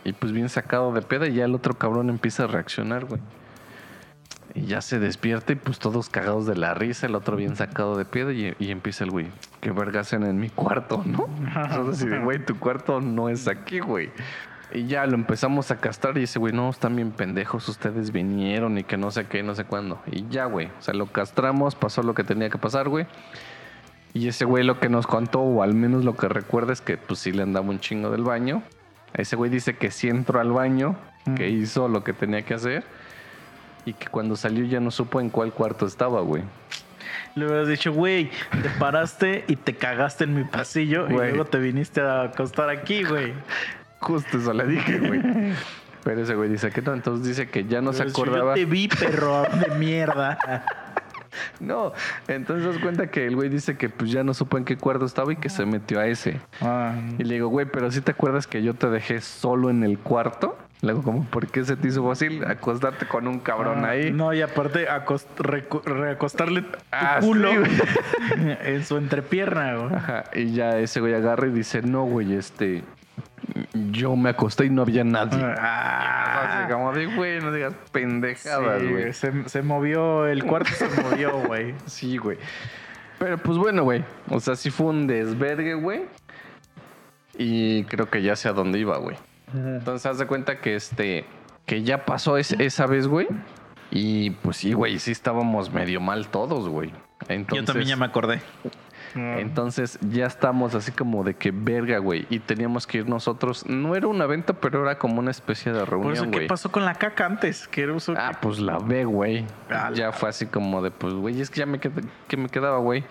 [0.04, 3.20] Y pues bien sacado de pedo y ya el otro cabrón empieza a reaccionar, güey.
[4.54, 7.98] Y ya se despierta y pues todos cagados de la risa, el otro bien sacado
[7.98, 9.26] de pedo y, y empieza el güey,
[9.60, 11.28] qué verga hacen en mi cuarto, ¿no?
[11.56, 14.10] Entonces, güey, tu cuarto no es aquí, güey.
[14.72, 18.76] Y ya lo empezamos a castrar y ese güey, no, están bien pendejos, ustedes vinieron
[18.78, 20.00] y que no sé qué, no sé cuándo.
[20.10, 23.06] Y ya, güey, o sea, lo castramos, pasó lo que tenía que pasar, güey.
[24.12, 26.96] Y ese güey lo que nos contó, o al menos lo que recuerda es que
[26.96, 28.62] pues sí le andaba un chingo del baño.
[29.14, 30.96] Ese güey dice que sí entró al baño,
[31.36, 32.84] que hizo lo que tenía que hacer.
[33.84, 36.42] Y que cuando salió ya no supo en cuál cuarto estaba, güey.
[37.34, 38.30] Le hubieras dicho, güey,
[38.62, 41.28] te paraste y te cagaste en mi pasillo y Güey.
[41.30, 43.34] luego te viniste a acostar aquí, güey.
[44.06, 45.20] Justo eso le dije, güey.
[46.04, 48.54] Pero ese güey dice que no, entonces dice que ya no se acordaba.
[48.54, 50.38] Yo te vi, perro de mierda.
[51.60, 51.92] No,
[52.28, 55.04] entonces das cuenta que el güey dice que pues ya no supo en qué cuarto
[55.04, 56.40] estaba y que se metió a ese.
[56.62, 59.84] Ah, Y le digo, güey, pero si te acuerdas que yo te dejé solo en
[59.84, 60.56] el cuarto?
[60.80, 64.12] Le digo, como, ¿por qué se te hizo fácil acostarte con un cabrón ah, ahí?
[64.12, 64.86] No, y aparte
[65.84, 67.50] reacostarle tu Ah, culo
[68.36, 69.94] en su entrepierna, güey.
[69.94, 72.82] Ajá, y ya ese güey agarra y dice, no, güey, este,
[73.90, 75.40] yo me acosté y no había nadie.
[75.42, 79.12] Ah, Así como de, güey, no digas pendejadas, sí, güey.
[79.12, 81.74] se, se movió, el cuarto se movió, güey.
[81.86, 82.38] Sí, güey.
[83.18, 84.04] Pero pues bueno, güey.
[84.28, 86.02] O sea, sí fue un desvergue, güey.
[87.38, 89.16] Y creo que ya sé a dónde iba, güey.
[89.54, 91.24] Entonces, haz de cuenta que este.
[91.66, 93.26] Que ya pasó es- esa vez, güey.
[93.90, 96.92] Y pues sí, güey, sí estábamos medio mal todos, güey.
[97.28, 98.40] Entonces, Yo también ya me acordé.
[99.16, 102.26] Entonces ya estamos así como de que verga, güey.
[102.30, 103.66] Y teníamos que ir nosotros.
[103.66, 106.70] No era un evento, pero era como una especie de Por eso, reunión, ¿qué pasó
[106.70, 107.66] con la caca antes?
[107.68, 108.14] ¿Qué uso?
[108.16, 109.44] Ah, pues la ve, güey.
[109.70, 112.36] Ah, Ya la- fue así como de, pues, güey, es que ya me, qued- que
[112.36, 113.04] me quedaba, güey.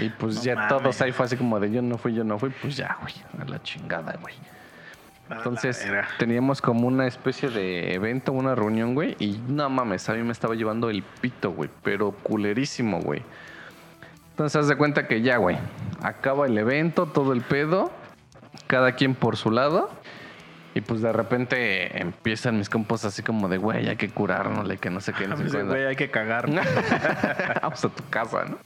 [0.00, 0.68] Y pues No ya mames.
[0.70, 3.14] todos ahí fue así como de, yo no fui, yo no fui, pues ya, güey,
[3.40, 4.34] a la chingada, güey.
[5.30, 5.86] Entonces
[6.18, 9.14] teníamos como una especie de evento, una reunión, güey.
[9.18, 11.68] Y no mames, a mí me estaba llevando el pito, güey.
[11.82, 13.22] Pero culerísimo, güey.
[14.38, 15.58] Entonces haz de cuenta que ya, güey.
[16.00, 17.90] Acaba el evento, todo el pedo.
[18.68, 19.90] Cada quien por su lado.
[20.76, 24.90] Y pues de repente empiezan mis compas así como de, güey, hay que curarnos, que
[24.90, 26.48] no sé qué, no sé güey, hay que cagar.
[27.62, 28.58] Vamos a tu casa, ¿no?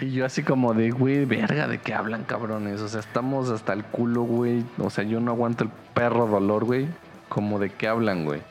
[0.00, 2.80] Y yo así como de, güey, verga, ¿de qué hablan, cabrones?
[2.80, 4.64] O sea, estamos hasta el culo, güey.
[4.78, 6.88] O sea, yo no aguanto el perro dolor, güey.
[7.28, 8.42] Como de qué hablan, güey.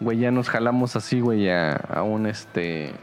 [0.00, 2.94] Güey, ya nos jalamos así, güey, a, a un este...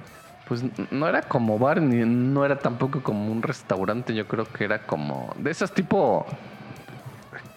[0.50, 4.16] Pues no era como bar, ni no era tampoco como un restaurante.
[4.16, 5.34] Yo creo que era como...
[5.38, 6.26] De esas tipo...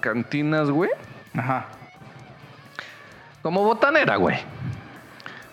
[0.00, 0.90] Cantinas, güey.
[1.34, 1.66] Ajá.
[3.40, 4.36] Como botanera, güey.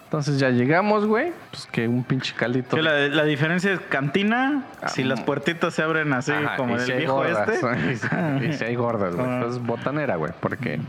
[0.04, 1.32] Entonces ya llegamos, güey.
[1.52, 2.76] Pues que un pinche caldito.
[2.76, 6.80] Que la, la diferencia es cantina, si las puertitas se abren así Ajá, como y
[6.80, 8.46] el si viejo gordas, este.
[8.48, 9.26] Y si, hay gordas, güey.
[9.26, 9.36] Ajá.
[9.38, 10.80] Entonces, botanera, güey, porque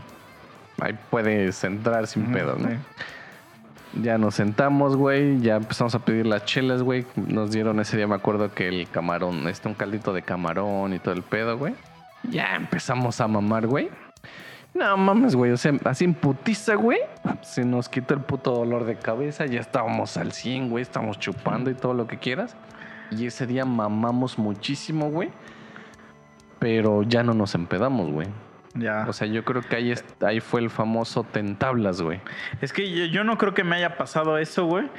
[0.81, 2.69] ahí puedes entrar sin pedos, ¿no?
[2.69, 2.75] Sí.
[3.99, 5.41] Ya nos sentamos, güey.
[5.41, 7.05] Ya empezamos a pedir las chelas, güey.
[7.15, 10.99] Nos dieron ese día, me acuerdo que el camarón, este, un caldito de camarón y
[10.99, 11.73] todo el pedo, güey.
[12.29, 13.89] Ya empezamos a mamar, güey.
[14.73, 15.51] No mames, güey.
[15.51, 16.99] O sea, así en putiza, güey.
[17.41, 19.45] Se nos quitó el puto dolor de cabeza.
[19.45, 20.83] Ya estábamos al 100, güey.
[20.83, 22.55] Estábamos chupando y todo lo que quieras.
[23.11, 25.29] Y ese día mamamos muchísimo, güey.
[26.59, 28.27] Pero ya no nos empedamos, güey.
[28.73, 29.05] Ya.
[29.07, 32.21] O sea, yo creo que ahí, fue el famoso tentablas, güey.
[32.61, 34.89] Es que yo, yo no creo que me haya pasado eso, güey.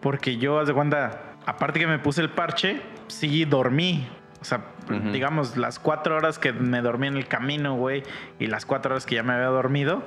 [0.00, 4.08] Porque yo, haz de cuenta, aparte que me puse el parche, sí dormí.
[4.40, 4.66] O sea,
[5.12, 8.04] digamos, las cuatro horas que me dormí en el camino, güey,
[8.38, 10.04] y las cuatro horas que ya me había dormido.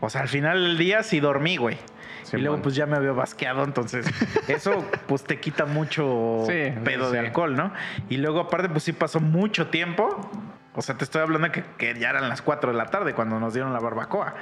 [0.00, 1.76] O sea, al final del día sí dormí, güey.
[2.22, 2.62] Sí, y luego, man.
[2.62, 4.06] pues ya me había basqueado, entonces
[4.48, 7.72] eso, pues te quita mucho Sí, pedo sí, de alcohol, ¿no?
[8.08, 10.30] Y luego, aparte, pues sí pasó mucho tiempo.
[10.74, 13.14] O sea, te estoy hablando de que, que ya eran las 4 de la tarde
[13.14, 14.34] cuando nos dieron la barbacoa.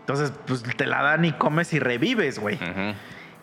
[0.00, 2.58] Entonces, pues te la dan y comes y revives, güey.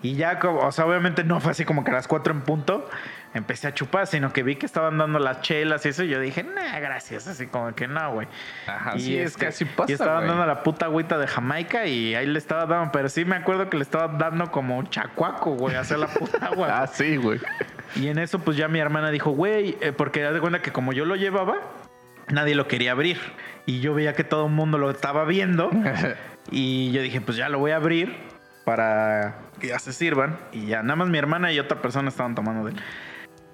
[0.01, 2.89] Y ya, o sea, obviamente no fue así como que a las 4 en punto
[3.33, 6.03] empecé a chupar, sino que vi que estaban dando las chelas y eso.
[6.03, 7.27] Y yo dije, nah, gracias.
[7.27, 8.27] Así como que no, güey.
[8.67, 11.85] Ajá, y sí, es que así pasa, Y estaban dando la puta agüita de Jamaica
[11.85, 15.51] y ahí le estaba dando, pero sí me acuerdo que le estaba dando como chacuaco,
[15.51, 16.67] güey, a hacer la puta agua.
[16.79, 17.39] Ah, sí, güey.
[17.95, 20.71] Y en eso, pues ya mi hermana dijo, güey, eh, porque haz de cuenta que
[20.71, 21.57] como yo lo llevaba,
[22.31, 23.19] nadie lo quería abrir.
[23.65, 25.69] Y yo veía que todo el mundo lo estaba viendo.
[26.51, 28.15] y yo dije, pues ya lo voy a abrir
[28.65, 30.37] para que ya se sirvan.
[30.51, 32.77] Y ya, nada más mi hermana y otra persona estaban tomando de él.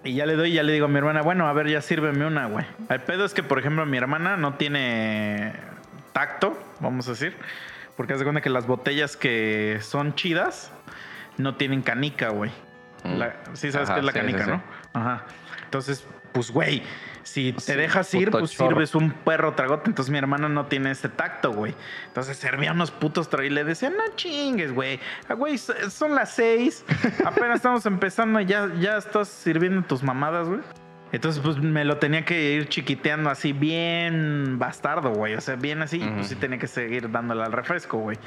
[0.04, 2.26] Y ya le doy, ya le digo a mi hermana, bueno, a ver, ya sírveme
[2.28, 2.66] una, güey.
[2.90, 5.54] El pedo es que, por ejemplo, mi hermana no tiene
[6.14, 7.36] tacto, vamos a decir.
[7.98, 10.72] Porque hace cuenta que las botellas que son chidas
[11.38, 12.52] no tienen canica, güey.
[13.04, 13.18] Mm.
[13.18, 14.52] La- Sí, sabes Ajá, qué es la sí, canica, sí, sí.
[14.52, 14.64] ¿no?
[14.94, 15.24] Ajá.
[15.64, 16.06] Entonces,
[16.36, 16.84] pues, güey,
[17.24, 18.70] si te Sí, dejas ir, pues chorro.
[18.72, 19.90] sirves un perro tragote.
[19.90, 21.74] Entonces mi hermana no tiene ese tacto, güey.
[22.08, 25.00] Entonces servía unos putos tragos y le decía, no chingues, güey.
[25.30, 26.86] Ah, Güey, so- son las seis.
[27.26, 30.60] Apenas estamos empezando y ya, ya estás sirviendo tus mamadas, güey.
[31.14, 35.36] Entonces, pues me lo tenía que ir chiquiteando así, bien bastardo, güey.
[35.36, 35.98] O sea, bien así.
[36.00, 36.16] y, Ujú.
[36.16, 38.18] Pues sí tenía que seguir dándole al refresco, güey.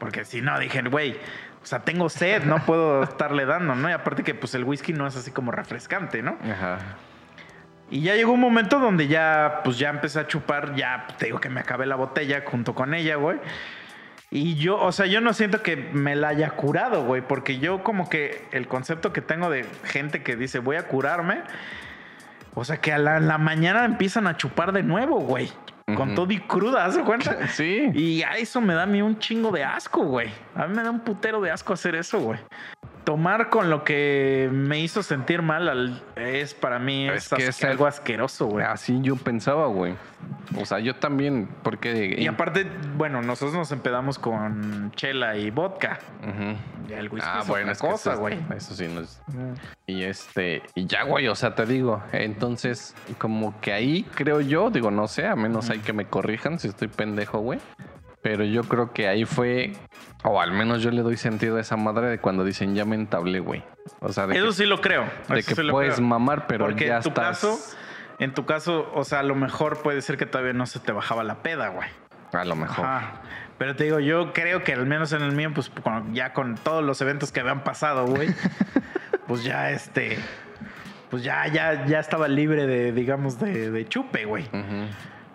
[0.00, 1.12] Porque si no, dije, güey,
[1.62, 3.88] o sea, tengo sed, no puedo estarle dando, ¿no?
[3.88, 6.36] Y aparte que, pues el whisky no es así como refrescante, ¿no?
[6.42, 6.78] Ajá.
[7.92, 11.38] Y ya llegó un momento donde ya, pues ya empecé a chupar, ya te digo
[11.40, 13.38] que me acabé la botella junto con ella, güey.
[14.30, 17.82] Y yo, o sea, yo no siento que me la haya curado, güey, porque yo
[17.82, 21.42] como que el concepto que tengo de gente que dice voy a curarme,
[22.54, 25.52] o sea, que a la, mañana empiezan a chupar de nuevo, güey.
[25.94, 27.46] Con todo y cruda, ¿se cuenta?
[27.48, 27.90] Sí.
[27.92, 30.30] Y a eso me da a mí un chingo de asco, güey.
[30.54, 32.40] A mí me da un putero de asco hacer eso, güey.
[33.04, 37.64] Tomar con lo que me hizo sentir mal al- es para mí Es es, que
[37.66, 38.64] el- algo asqueroso, güey.
[38.64, 39.94] Así yo pensaba, güey.
[40.56, 42.14] O sea, yo también, porque...
[42.16, 45.98] Y aparte, bueno, nosotros nos empedamos con chela y vodka.
[46.22, 46.88] Ujú.
[46.88, 48.38] Ya el whisky Ah, es bueno, otra es cosa, güey.
[48.56, 49.20] eso sí no es...
[49.86, 54.70] Y este, y ya, güey, o sea, te digo, entonces, como que ahí creo yo,
[54.70, 57.58] digo, no sé, a menos hay que me corrijan si estoy pendejo, güey.
[58.22, 59.72] Pero yo creo que ahí fue,
[60.22, 62.94] o al menos yo le doy sentido a esa madre de cuando dicen ya me
[62.96, 63.62] entablé, güey.
[64.00, 65.04] O sea, de Eso que, sí lo creo.
[65.28, 66.06] de que sí puedes creo.
[66.06, 67.26] mamar, pero Porque ya en tu estás.
[67.40, 67.58] caso,
[68.18, 70.92] en tu caso, o sea, a lo mejor puede ser que todavía no se te
[70.92, 71.88] bajaba la peda, güey.
[72.32, 72.84] A lo mejor.
[72.86, 73.12] Ajá.
[73.58, 76.54] Pero te digo, yo creo que al menos en el mío, pues con- ya con
[76.56, 78.28] todos los eventos que habían pasado, güey,
[79.28, 80.18] pues ya este,
[81.10, 84.48] pues ya, ya, ya estaba libre de, digamos, de, de chupe, güey.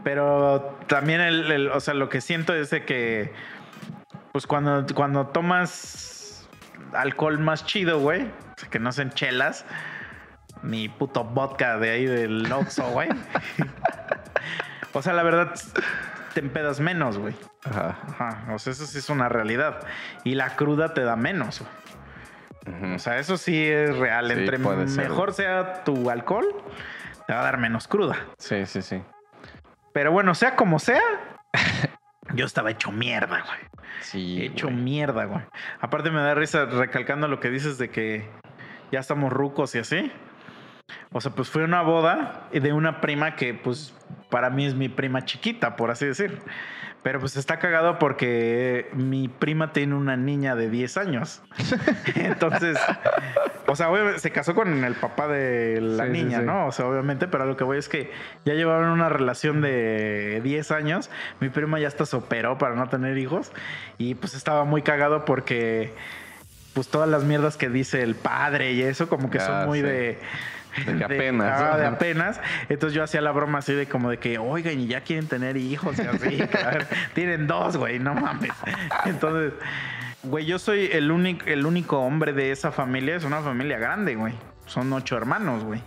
[0.04, 3.34] Pero también el, el- o sea, lo que siento es de que,
[4.32, 6.48] pues cuando, cuando tomas
[6.94, 9.66] alcohol más chido, güey, o sea, que no sean chelas,
[10.64, 13.10] ni puto vodka de ahí del Oxxo, güey.
[14.94, 15.54] o sea, la verdad,
[16.34, 17.36] te empedas menos, güey.
[17.64, 17.98] Ajá.
[18.08, 19.86] Ajá, o sea, eso sí es una realidad.
[20.24, 21.88] Y la cruda te da menos, güey.
[22.96, 24.28] O sea, eso sí es real.
[24.28, 26.46] Sí, Entre mejor sea tu alcohol,
[27.26, 28.18] te va a dar menos cruda.
[28.38, 29.02] Sí, sí, sí.
[29.94, 31.02] Pero bueno, sea como sea,
[32.34, 33.60] yo estaba hecho mierda, güey.
[34.02, 34.42] Sí.
[34.42, 34.80] Hecho güey.
[34.80, 35.42] mierda, güey.
[35.80, 38.30] Aparte me da risa recalcando lo que dices de que
[38.92, 40.12] ya estamos rucos y así.
[41.12, 43.96] O sea, pues fue una boda de una prima que, pues,
[44.30, 46.40] para mí es mi prima chiquita, por así decir.
[47.08, 51.42] Pero pues está cagado porque mi prima tiene una niña de 10 años.
[52.16, 52.78] Entonces,
[53.66, 56.46] o sea, se casó con el papá de la Sí, niña, sí.
[56.46, 56.68] ¿no?
[56.68, 58.12] O sea, obviamente, pero lo que voy es que
[58.44, 61.10] ya llevaban una relación de 10 años.
[61.40, 63.54] Mi prima ya hasta se operó para no tener hijos.
[63.98, 65.94] Y pues estaba muy cagado porque,
[66.78, 69.80] pues todas las mierdas que dice el padre y eso, como que Ah, son muy
[69.80, 69.86] sí.
[69.86, 70.20] de.
[70.86, 71.60] De que apenas.
[71.60, 72.40] ah, de apenas.
[72.70, 75.58] Entonces yo hacía la broma así de como de que, oigan, y ya quieren tener
[75.58, 76.38] hijos y así.
[77.16, 78.52] Tienen dos, güey, no mames.
[79.06, 79.54] Entonces,
[80.22, 83.16] güey, yo soy el único, el único hombre de esa familia.
[83.16, 84.36] Es una familia grande, güey.
[84.68, 85.82] Son ocho hermanos, güey.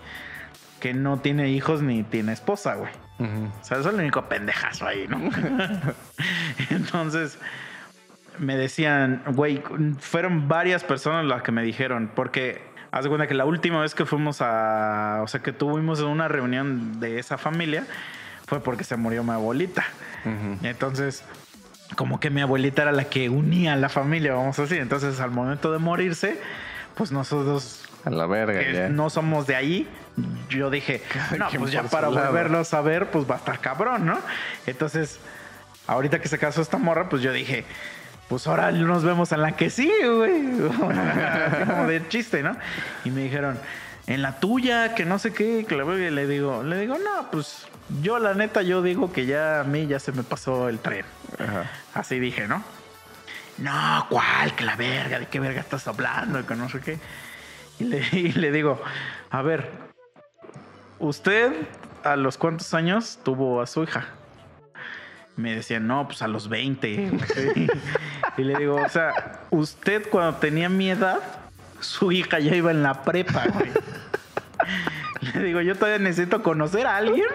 [0.80, 2.90] Que no tiene hijos ni tiene esposa, güey.
[3.20, 3.44] Ujú.
[3.60, 5.20] O sea, soy el único pendejazo ahí, ¿no?
[6.70, 7.38] Entonces,
[8.40, 9.62] me decían, güey,
[9.98, 13.94] fueron varias personas las que me dijeron, porque haz de cuenta que la última vez
[13.94, 17.84] que fuimos a, o sea, que tuvimos una reunión de esa familia,
[18.46, 19.84] fue porque se murió mi abuelita.
[20.62, 21.22] Entonces,
[21.96, 24.80] como que mi abuelita era la que unía a la familia, vamos a decir.
[24.80, 26.40] Entonces, al momento de morirse,
[26.94, 28.88] pues nosotros A la verga, que ya.
[28.88, 29.86] no somos de ahí,
[30.48, 31.02] yo dije,
[31.38, 34.18] no, pues ya para volverlos a ver, pues va a estar cabrón, ¿no?
[34.66, 35.20] Entonces,
[35.86, 37.64] ahorita que se casó esta morra, pues yo dije,
[38.30, 40.52] pues ahora nos vemos en la que sí, güey.
[41.66, 42.56] Como de chiste, ¿no?
[43.04, 43.58] Y me dijeron,
[44.06, 46.96] en la tuya, que no sé qué, que la verga", y le digo, le digo,
[46.96, 47.66] no, pues
[48.00, 51.04] yo la neta, yo digo que ya a mí ya se me pasó el tren.
[51.40, 51.68] Ajá.
[51.92, 52.62] Así dije, ¿no?
[53.58, 54.54] No, ¿cuál?
[54.54, 56.46] Que la verga, ¿de qué verga estás hablando?
[56.46, 57.00] Que no sé qué.
[57.80, 58.80] Y le, y le digo,
[59.30, 59.68] a ver,
[61.00, 61.52] ¿usted
[62.04, 64.06] a los cuántos años tuvo a su hija?
[65.40, 66.88] Me decían, no, pues a los 20.
[68.36, 71.18] y le digo, o sea, usted cuando tenía mi edad,
[71.80, 73.70] su hija ya iba en la prepa, güey.
[75.34, 77.26] Le digo, yo todavía necesito conocer a alguien,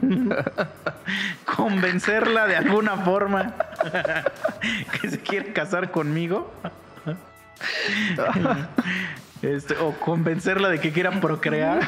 [1.56, 3.54] convencerla de alguna forma
[5.00, 6.52] que se quiere casar conmigo.
[9.42, 11.80] Este, o convencerla de que quiera procrear.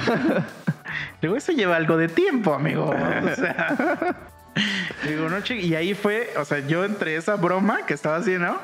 [1.22, 2.90] Luego eso lleva algo de tiempo, amigo.
[2.90, 4.16] O sea,
[5.08, 8.60] digo, no, chi- y ahí fue, o sea, yo entre esa broma que estaba haciendo,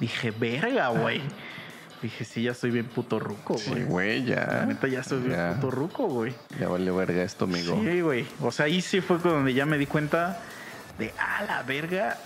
[0.00, 1.20] dije, verga, güey.
[2.02, 3.80] Dije, sí, ya soy bien puto ruco, güey.
[3.80, 4.66] Sí, güey, La ya.
[4.66, 6.34] neta, ya soy bien puto ruco, güey.
[6.60, 7.80] Ya vale verga esto, amigo.
[7.82, 8.26] Sí, güey.
[8.40, 10.40] O sea, ahí sí fue donde ya me di cuenta
[10.98, 12.18] de, a la verga,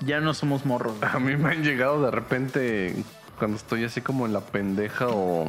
[0.00, 0.98] ya no somos morros.
[0.98, 1.10] güey".
[1.12, 2.94] A mí me han llegado de repente
[3.38, 5.46] cuando estoy así como en la pendeja o...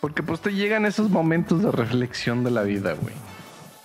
[0.00, 3.14] Porque pues te llegan esos momentos de reflexión de la vida, güey.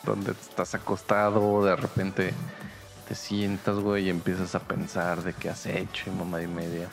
[0.07, 2.33] Donde estás acostado, de repente
[3.07, 6.87] te sientas, güey, y empiezas a pensar de qué has hecho y mamá y media.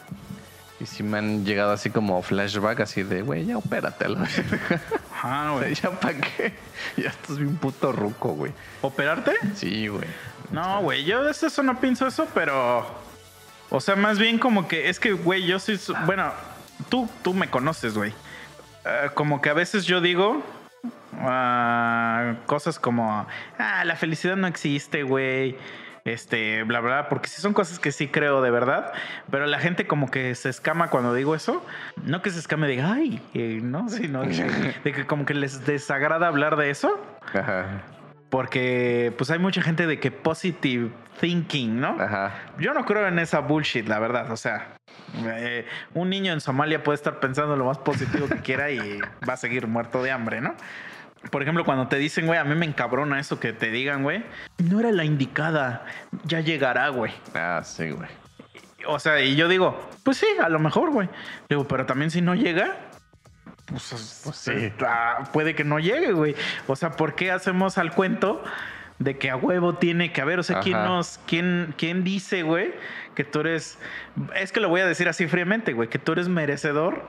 [0.81, 4.21] Y sí me han llegado así como flashback, así de, güey, ya opérate a la
[4.21, 4.81] verga.
[5.13, 5.75] Ajá, O sea, güey.
[5.83, 6.53] ya para qué.
[6.97, 8.53] Ya estás bien puto ruco, güey.
[8.83, 9.33] ¿Operarte?
[9.55, 10.05] Sí, güey.
[10.51, 12.85] No, güey, yo de eso no pienso eso, pero.
[13.71, 15.79] O sea, más bien como que es que, güey, yo sí.
[15.79, 16.33] su- Bueno,
[16.89, 18.13] tú, tú me conoces, güey.
[18.85, 20.43] Eh, como que a veces yo digo
[21.21, 23.27] ah, cosas como,
[23.59, 25.57] ah, la felicidad no existe, güey.
[26.05, 28.93] Este, bla, bla, porque sí son cosas que sí creo de verdad,
[29.31, 31.65] pero la gente como que se escama cuando digo eso.
[32.05, 35.65] No que se escame de, ay, eh, no, sino de, de que como que les
[35.65, 37.03] desagrada hablar de eso.
[37.33, 37.83] Ajá.
[38.29, 41.97] Porque pues hay mucha gente de que positive thinking, ¿no?
[41.99, 42.35] Ajá.
[42.59, 44.31] Yo no creo en esa bullshit, la verdad.
[44.31, 44.75] O sea,
[45.25, 49.35] eh, un niño en Somalia puede estar pensando lo más positivo que quiera y va
[49.35, 50.55] a seguir muerto de hambre, ¿no?
[51.31, 54.25] Por ejemplo, cuando te dicen, güey, a mí me encabrona eso que te digan, güey,
[54.59, 55.85] no era la indicada,
[56.25, 57.13] ya llegará, güey.
[57.35, 58.09] Ah, sí, güey.
[58.87, 61.09] O sea, y yo digo, pues sí, a lo mejor, güey.
[61.49, 62.77] Digo, pero también si no llega,
[63.67, 64.73] pues, Pues sí.
[64.87, 66.35] ah, puede que no llegue, güey.
[66.67, 68.43] O sea, ¿por qué hacemos al cuento
[68.99, 70.39] de que a huevo tiene que haber?
[70.39, 72.75] O sea, ¿quién nos, quién, quién dice, güey,
[73.15, 73.79] que tú eres,
[74.37, 77.07] es que lo voy a decir así fríamente, güey, que tú eres merecedor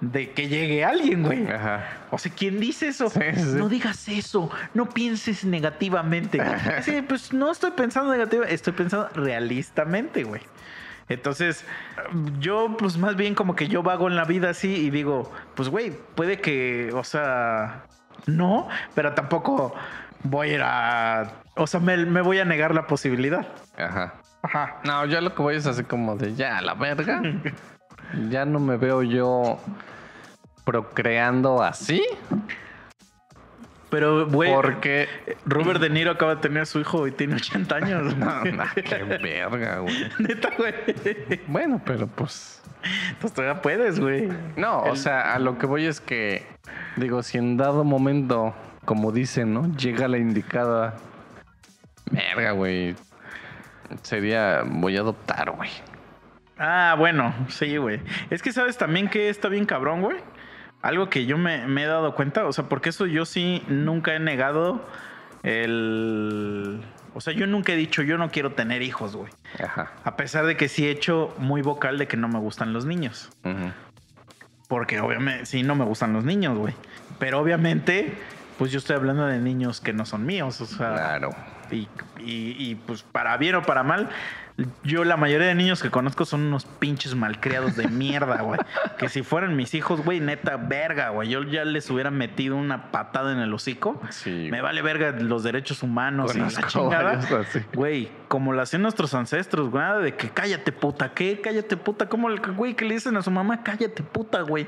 [0.00, 1.46] de que llegue alguien, güey.
[1.46, 1.84] Ajá.
[2.10, 3.08] O sea, ¿quién dice eso?
[3.08, 3.56] Sí, sí, sí.
[3.56, 6.40] No digas eso, no pienses negativamente.
[6.82, 10.42] Sí, pues no estoy pensando negativamente, estoy pensando realistamente, güey.
[11.08, 11.64] Entonces,
[12.40, 15.68] yo pues más bien como que yo vago en la vida así y digo, pues
[15.68, 17.84] güey, puede que, o sea,
[18.26, 19.74] no, pero tampoco
[20.24, 21.32] voy a ir a...
[21.54, 23.46] O sea, me, me voy a negar la posibilidad.
[23.78, 24.14] Ajá.
[24.42, 24.80] Ajá.
[24.84, 27.22] No, yo lo que voy es así como de ya, la verga.
[28.28, 29.58] ya no me veo yo
[30.64, 32.02] procreando así.
[33.88, 35.08] Pero, güey, Porque.
[35.44, 38.16] Robert De Niro acaba de tener a su hijo y tiene 80 años.
[38.18, 40.10] No, no, qué verga, güey.
[40.18, 40.74] Neta, güey.
[41.46, 42.62] Bueno, pero pues.
[43.20, 44.28] Pues todavía puedes, güey.
[44.56, 46.44] No, o sea, a lo que voy es que.
[46.96, 49.72] Digo, si en dado momento, como dicen, ¿no?
[49.76, 50.96] Llega la indicada.
[52.10, 52.96] Verga, güey.
[54.02, 54.62] Sería.
[54.66, 55.70] Voy a adoptar, güey.
[56.58, 58.00] Ah, bueno, sí, güey.
[58.30, 60.16] Es que sabes también que está bien cabrón, güey.
[60.82, 64.14] Algo que yo me, me he dado cuenta, o sea, porque eso yo sí nunca
[64.14, 64.86] he negado
[65.66, 66.82] el...
[67.14, 69.32] O sea, yo nunca he dicho, yo no quiero tener hijos, güey.
[69.62, 69.92] Ajá.
[70.04, 72.84] A pesar de que sí he hecho muy vocal de que no me gustan los
[72.84, 73.30] niños.
[73.42, 73.72] Ujú.
[74.68, 76.74] Porque obviamente, sí, no me gustan los niños, güey.
[77.18, 78.12] Pero obviamente,
[78.58, 80.92] pues yo estoy hablando de niños que no son míos, o sea...
[80.92, 81.30] Claro.
[81.70, 81.88] Y,
[82.20, 84.10] y- y, pues para bien o para mal,
[84.84, 88.58] yo la mayoría de niños que conozco son unos pinches malcriados de mierda, güey.
[88.98, 91.28] Que si fueran mis hijos, güey, neta, verga, güey.
[91.28, 94.00] Yo ya les hubiera metido una patada en el hocico.
[94.10, 94.48] Sí.
[94.50, 97.20] Me vale verga los derechos humanos y la Conozco chingada.
[97.74, 101.40] Güey, como lo hacían nuestros ancestros, güey, nada de que cállate puta, ¿qué?
[101.42, 102.08] Cállate puta.
[102.08, 104.66] Como el güey que le dicen a su mamá, cállate puta, güey.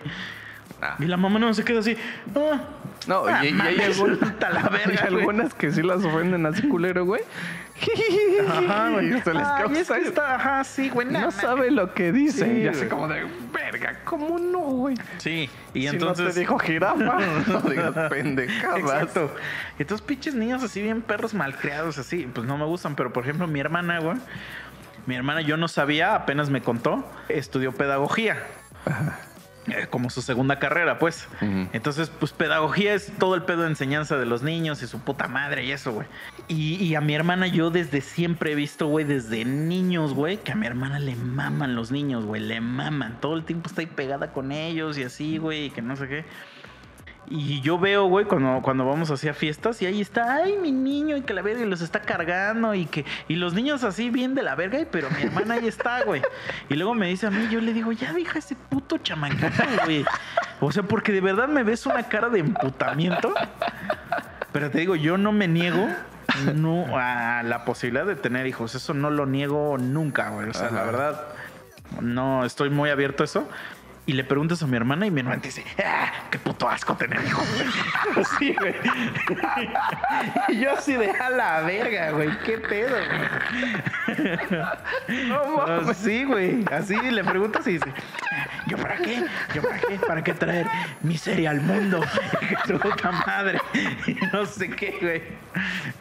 [0.81, 0.97] Ah.
[0.99, 1.97] Y la mamá no se queda así.
[2.37, 2.61] Ah,
[3.07, 7.05] No, ah, y, y hay, la verga, hay algunas que sí las ofenden así culero,
[7.05, 7.23] güey.
[8.49, 9.07] Ajá, güey.
[9.15, 11.07] Y se les es causa- que está, ajá, sí, güey.
[11.09, 12.45] No sabe lo que dice.
[12.45, 14.97] Sí, y así como de, verga, ¿cómo no, güey?
[15.19, 16.27] Sí, y si entonces.
[16.27, 16.97] no te dijo jirafa,
[17.47, 18.79] no digas pendejadas.
[18.79, 19.35] Exacto.
[19.79, 22.95] Entonces, pinches niños así, bien perros malcriados, así, pues no me gustan.
[22.97, 24.17] Pero, por ejemplo, mi hermana, güey.
[25.07, 28.37] Mi hermana, yo no sabía, apenas me contó, estudió pedagogía.
[29.71, 31.29] Eh, Como su segunda carrera, pues.
[31.73, 35.29] Entonces, pues pedagogía es todo el pedo de enseñanza de los niños y su puta
[35.29, 36.07] madre y eso, güey.
[36.49, 40.53] Y, y a mi hermana yo desde siempre he visto, güey, desde niños, güey, que
[40.53, 43.19] a mi hermana le maman los niños, güey, le maman.
[43.21, 46.09] Todo el tiempo está ahí pegada con ellos y así, güey, y que no sé
[46.09, 46.25] qué.
[47.31, 50.73] Y yo veo, güey, cuando, cuando vamos así a fiestas y ahí está, ay, mi
[50.73, 54.09] niño, y que la verga y los está cargando y que, y los niños así
[54.09, 56.23] bien de la verga, y- pero mi hermana ahí está, güey.
[56.69, 59.47] Y luego me dice a mí, yo le digo, ya deja ese puto chamaquito,
[59.85, 60.05] güey.
[60.61, 63.33] O sea, porque de verdad me ves una cara de emputamiento.
[64.53, 65.87] Pero te digo, yo no me niego
[66.55, 68.75] no, a la posibilidad de tener hijos.
[68.75, 70.49] Eso no lo niego nunca, güey.
[70.49, 71.27] O sea, la verdad,
[72.01, 73.49] no estoy muy abierto a eso.
[74.09, 76.97] Y le preguntas a mi hermana y mi hermana te dice, ah, qué puto asco
[76.97, 77.47] tener hijos.
[78.17, 78.75] Así, güey.
[80.49, 82.31] y yo así de a la verga, güey.
[82.45, 84.59] ¿Qué pedo, güey?
[85.29, 85.97] No mames.
[85.99, 86.65] Sí, güey.
[86.73, 87.93] Así le preguntas y dice,
[88.67, 89.25] ¿yo para qué?
[89.55, 89.99] ¿Yo para qué?
[90.07, 90.67] ¿Para qué traer
[91.03, 92.01] miseria al mundo?
[92.83, 93.61] Puta madre.
[94.07, 95.23] Y no sé qué, güey.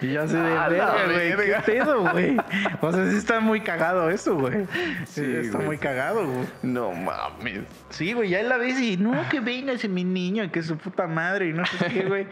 [0.02, 1.06] Y yo así de A la verga,
[1.36, 1.36] güey.
[1.36, 2.38] ¿Qué pedo, güey?
[2.82, 4.66] O sea, sí está muy cagado eso, güey.
[5.06, 5.68] Sí, Sí, está güey.
[5.68, 6.48] muy cagado, güey.
[6.64, 7.60] No mames.
[7.98, 10.68] Sí, güey, ya la ves y no, que venga ese mi niño, y que es
[10.68, 12.28] su puta madre y no sé qué, güey.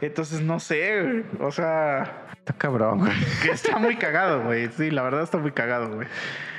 [0.00, 1.24] Entonces, no sé, güey.
[1.40, 3.12] O sea, Está cabrón, güey.
[3.42, 4.68] que está muy cagado, güey.
[4.68, 6.06] Sí, la verdad está muy cagado, güey.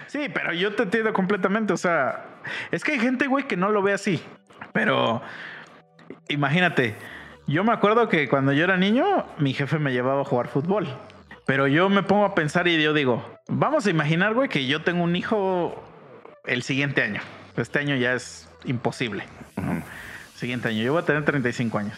[0.07, 1.71] Sí, pero yo te entiendo completamente.
[1.71, 2.25] O sea,
[2.71, 4.21] es que hay gente, güey, que no lo ve así.
[4.73, 5.21] Pero
[6.27, 6.95] imagínate,
[7.47, 10.85] yo me acuerdo que cuando yo era niño, mi jefe me llevaba a jugar fútbol.
[11.45, 14.81] Pero yo me pongo a pensar y yo digo, vamos a imaginar, güey, que yo
[14.81, 15.81] tengo un hijo
[16.45, 17.21] el siguiente año.
[17.57, 19.25] Este año ya es imposible.
[20.35, 21.97] Siguiente año, yo voy a tener 35 años.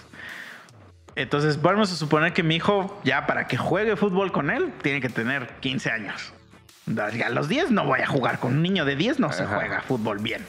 [1.15, 4.99] Entonces, vamos a suponer que mi hijo, ya para que juegue fútbol con él, tiene
[5.01, 6.33] que tener 15 años.
[7.23, 9.81] A los 10 no voy a jugar con un niño de 10, no se juega
[9.81, 10.45] fútbol bien.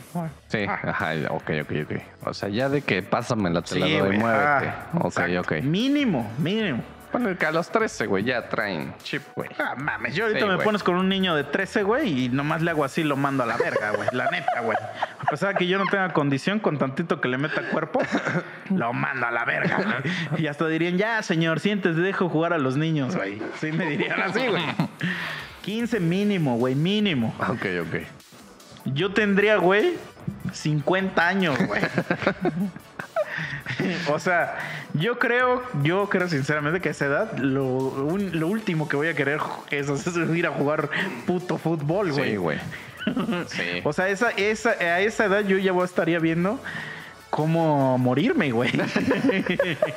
[0.48, 0.80] Sí, Ah.
[0.82, 1.92] ajá, ok, ok, ok.
[2.26, 4.18] O sea, ya de que pásamela, te la Sí, doy, güey.
[4.18, 4.42] muévete.
[4.68, 5.40] Ah, ok, exacto.
[5.40, 5.52] ok.
[5.62, 6.82] Mínimo, mínimo.
[7.12, 9.48] Bueno, que a los 13, güey, ya traen chip, güey.
[9.58, 10.64] Ah, mames, yo ahorita Sí, me güey.
[10.64, 13.46] pones con un niño de 13, güey, y nomás le hago así, lo mando a
[13.46, 14.08] la verga, güey.
[14.12, 14.76] La neta, güey.
[15.20, 18.00] A pesar de que yo no tenga condición, con tantito que le meta cuerpo,
[18.70, 20.42] lo mando a la verga, güey.
[20.42, 23.40] Y hasta dirían, ya, señor, siéntese, dejo jugar a los niños, güey.
[23.60, 24.64] Sí me dirían así, güey.
[25.62, 27.34] 15 mínimo, güey, mínimo.
[27.40, 28.02] Ok, ok.
[28.84, 29.94] Yo tendría, güey,
[30.52, 31.82] 50 años, güey.
[34.08, 34.56] o sea,
[34.94, 39.08] yo creo, yo creo sinceramente que a esa edad lo, un- lo último que voy
[39.08, 39.40] a querer
[39.70, 39.88] es,
[40.34, 40.88] ir a jugar
[41.26, 42.30] puto fútbol, güey.
[42.30, 42.58] Sí, güey.
[43.46, 43.82] Sí.
[43.84, 46.60] O sea, esa, esa, a esa edad yo ya voy estaría viendo
[47.30, 48.72] cómo morirme, güey.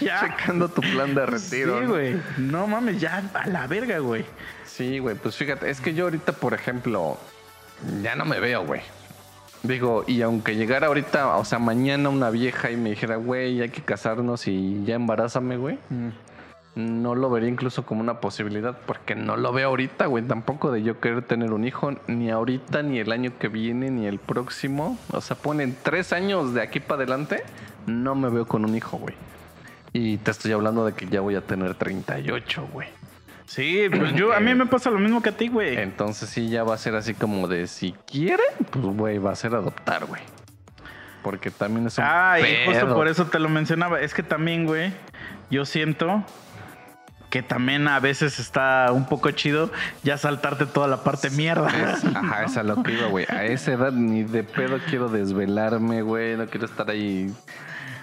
[0.00, 0.20] ya.
[0.20, 1.78] Checando tu plan de retiro.
[1.78, 1.90] Sí, ¿no?
[1.92, 2.16] güey.
[2.38, 4.24] No mames, ya a la verga, güey.
[4.64, 7.18] Sí, güey, pues fíjate, es que yo ahorita, por ejemplo,
[8.02, 8.80] ya no me veo, güey.
[9.64, 13.70] Digo, y aunque llegara ahorita, o sea, mañana una vieja y me dijera, güey, hay
[13.70, 15.78] que casarnos y ya embarázame, güey.
[16.74, 20.82] No lo vería incluso como una posibilidad, porque no lo veo ahorita, güey, tampoco de
[20.82, 24.98] yo querer tener un hijo, ni ahorita, ni el año que viene, ni el próximo.
[25.10, 27.42] O sea, ponen tres años de aquí para adelante,
[27.86, 29.14] no me veo con un hijo, güey.
[29.94, 32.88] Y te estoy hablando de que ya voy a tener 38, güey.
[33.46, 35.76] Sí, pues yo, a mí me pasa lo mismo que a ti, güey.
[35.76, 39.36] Entonces sí, ya va a ser así como de si quiere, pues güey, va a
[39.36, 40.22] ser adoptar, güey.
[41.22, 44.00] Porque también es un Ah, y justo por eso te lo mencionaba.
[44.00, 44.92] Es que también, güey,
[45.50, 46.24] yo siento
[47.30, 49.72] que también a veces está un poco chido
[50.04, 51.68] ya saltarte toda la parte mierda.
[51.92, 53.26] Es- ajá, es a lo que iba, güey.
[53.28, 56.36] A esa edad ni de pedo quiero desvelarme, güey.
[56.36, 57.32] No quiero estar ahí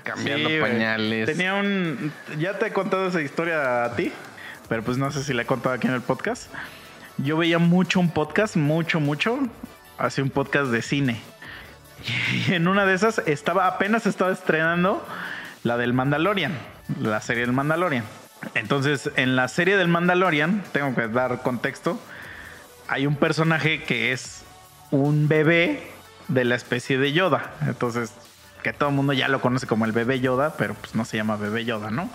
[0.04, 1.26] cambiando Sí, pañales.
[1.28, 2.12] Tenía un.
[2.40, 4.12] Ya te he contado esa historia a ti,
[4.72, 6.50] pero pues no sé si la he contado aquí en el podcast.
[7.18, 9.38] Yo veía mucho un podcast, mucho, mucho.
[9.98, 11.20] Hacía un podcast de cine.
[12.48, 15.06] Y en una de esas estaba, apenas estaba estrenando
[15.64, 16.58] la del Mandalorian,
[17.02, 18.06] la serie del Mandalorian.
[18.56, 22.00] Entonces, en la serie del Mandalorian, tengo que dar contexto,
[22.88, 24.46] hay un personaje que es
[24.90, 25.86] un bebé
[26.30, 27.52] de la especie de Yoda.
[27.68, 28.14] Entonces,
[28.64, 31.18] que todo el mundo ya lo conoce como el bebé Yoda, pero pues no se
[31.18, 32.10] llama bebé Yoda, ¿no?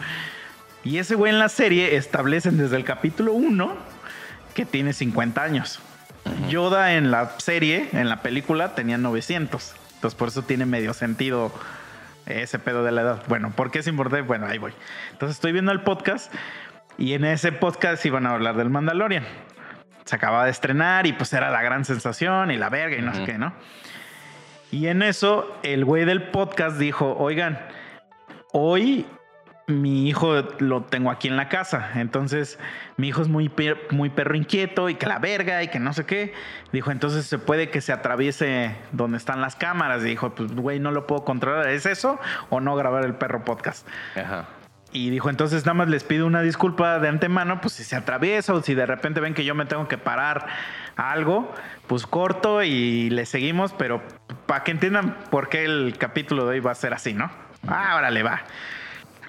[0.87, 3.75] Y ese güey en la serie establecen desde el capítulo 1
[4.55, 5.81] que tiene 50 años.
[6.49, 9.75] Yoda en la serie, en la película, tenía 900.
[9.95, 11.53] Entonces por eso tiene medio sentido
[12.27, 13.23] ese pedo de la edad.
[13.27, 14.25] Bueno, ¿por qué es importante?
[14.25, 14.75] Bueno, ahí voy.
[15.11, 16.33] Entonces estoy viendo el podcast
[16.99, 19.25] y en ese podcast iban a hablar del Mandalorian.
[20.05, 23.13] Se acababa de estrenar y pues era la gran sensación y la verga y no
[23.13, 23.55] sé qué, ¿no?
[24.71, 27.59] Y en eso el güey del podcast dijo, oigan,
[28.53, 29.05] hoy
[29.69, 31.91] mi hijo lo tengo aquí en la casa.
[31.97, 32.59] Entonces,
[32.97, 35.93] mi hijo es muy, per- muy perro inquieto y que la verga y que no
[35.93, 36.35] sé qué.
[36.73, 40.03] Dijo, entonces se puede que se atraviese donde están las cámaras.
[40.03, 41.69] Y dijo, pues, güey, no lo puedo controlar.
[41.69, 43.87] ¿Es eso o no grabar el perro podcast?
[44.17, 44.47] Ajá.
[44.93, 48.55] Y dijo, entonces nada más les pido una disculpa de antemano, pues si se atraviesa
[48.55, 50.47] o si de repente ven que yo me tengo que parar
[50.97, 51.53] a algo,
[51.89, 54.01] pues corto y le seguimos, pero
[54.47, 57.31] para que entiendan por qué el capítulo de hoy va a ser así, ¿no?
[57.67, 58.43] Ah, órale, va.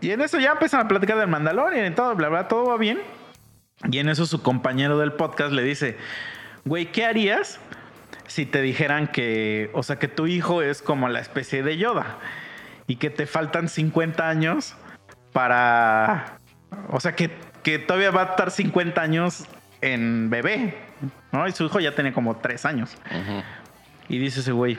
[0.01, 2.77] Y en eso ya empiezan a platicar del Mandalorian y todo, bla, bla, todo va
[2.77, 2.99] bien.
[3.91, 5.97] Y en eso su compañero del podcast le dice,
[6.65, 7.59] güey, ¿qué harías
[8.27, 12.17] si te dijeran que, o sea, que tu hijo es como la especie de Yoda
[12.85, 14.75] y que te faltan 50 años
[15.33, 16.39] para,
[16.89, 17.31] o sea, que,
[17.63, 19.45] que todavía va a estar 50 años
[19.81, 20.77] en bebé,
[21.31, 21.47] ¿no?
[21.47, 22.97] Y su hijo ya tiene como 3 años.
[24.09, 24.77] Y dice ese güey,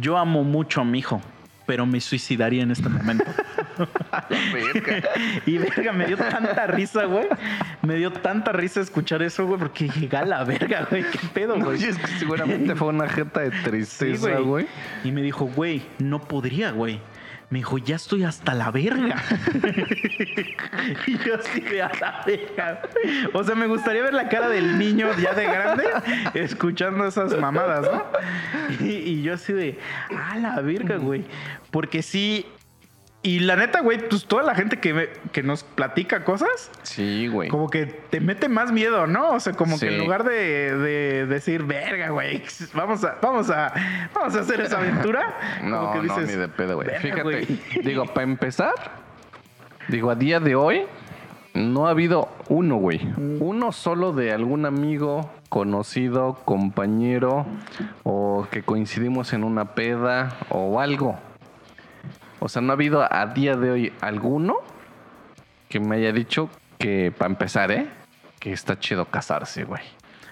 [0.00, 1.20] yo amo mucho a mi hijo,
[1.66, 3.24] pero me suicidaría en este momento.
[5.46, 7.26] Y verga, me dio tanta risa, güey.
[7.82, 11.02] Me dio tanta risa escuchar eso, güey, porque llega a la verga, güey.
[11.10, 11.82] ¿Qué pedo, No, güey?
[11.82, 14.66] y es que seguramente fue una jeta de tristeza, güey.
[15.02, 17.00] Y me dijo, güey, no podría, güey.
[17.50, 19.22] Me dijo, ya estoy hasta la verga.
[21.06, 22.82] y yo así de a la verga.
[23.32, 25.84] O sea, me gustaría ver la cara del niño ya de grande
[26.34, 28.04] escuchando esas mamadas, ¿no?
[28.84, 29.78] Y, y yo así de,
[30.18, 31.24] a la verga, güey.
[31.70, 32.46] Porque sí.
[33.26, 37.26] Y la neta, güey, pues toda la gente que, me- que nos platica cosas, Sí,
[37.28, 37.48] güey.
[37.48, 39.30] como que te mete más miedo, ¿no?
[39.32, 42.42] O sea, como que en lugar de, de decir, verga, güey,
[42.74, 43.72] vamos a, vamos a,
[44.14, 45.34] vamos a hacer esa aventura.
[45.64, 46.86] No, como que no, dices, ni de pedo, güey.
[46.88, 47.46] "Verga, Fíjate, güey".
[47.82, 48.72] digo, para empezar,
[49.88, 50.82] digo, a día de hoy
[51.54, 53.00] no ha habido uno, güey.
[53.40, 57.46] Uno solo de algún amigo, conocido, compañero,
[58.02, 61.18] o que coincidimos en una peda o algo.
[62.44, 64.56] O sea, no ha habido a día de hoy alguno
[65.66, 67.88] que me haya dicho que, para empezar, ¿eh?
[68.38, 69.80] Que está chido casarse, güey.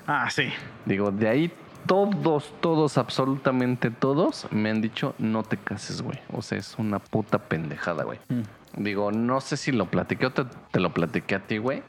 [0.07, 0.51] Ah, sí.
[0.85, 1.51] Digo, de ahí
[1.87, 6.19] todos, todos, absolutamente todos me han dicho no te cases, güey.
[6.31, 8.19] O sea, es una puta pendejada, güey.
[8.77, 11.83] Digo, no sé si lo platiqué o te, te lo platiqué a ti, güey.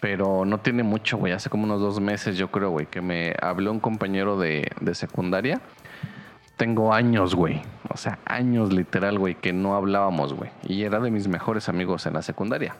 [0.00, 1.32] Pero no tiene mucho, güey.
[1.32, 4.94] Hace como unos dos meses, yo creo, güey, que me habló un compañero de, de
[4.96, 5.60] secundaria.
[6.56, 7.62] Tengo años, güey.
[7.88, 10.50] O sea, años literal, güey, que no hablábamos, güey.
[10.62, 12.76] Y era de mis mejores amigos en la secundaria.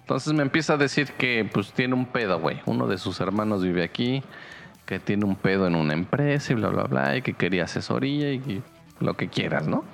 [0.00, 2.60] Entonces me empieza a decir que pues tiene un pedo, güey.
[2.66, 4.22] Uno de sus hermanos vive aquí,
[4.86, 8.32] que tiene un pedo en una empresa y bla, bla, bla, y que quería asesoría
[8.32, 8.62] y, y
[9.00, 9.84] lo que quieras, ¿no?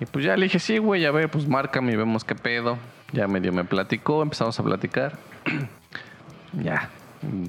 [0.00, 2.78] Y pues ya le dije, sí, güey, a ver, pues márcame y vemos qué pedo.
[3.12, 5.18] Ya medio me platicó, empezamos a platicar.
[6.52, 6.90] ya,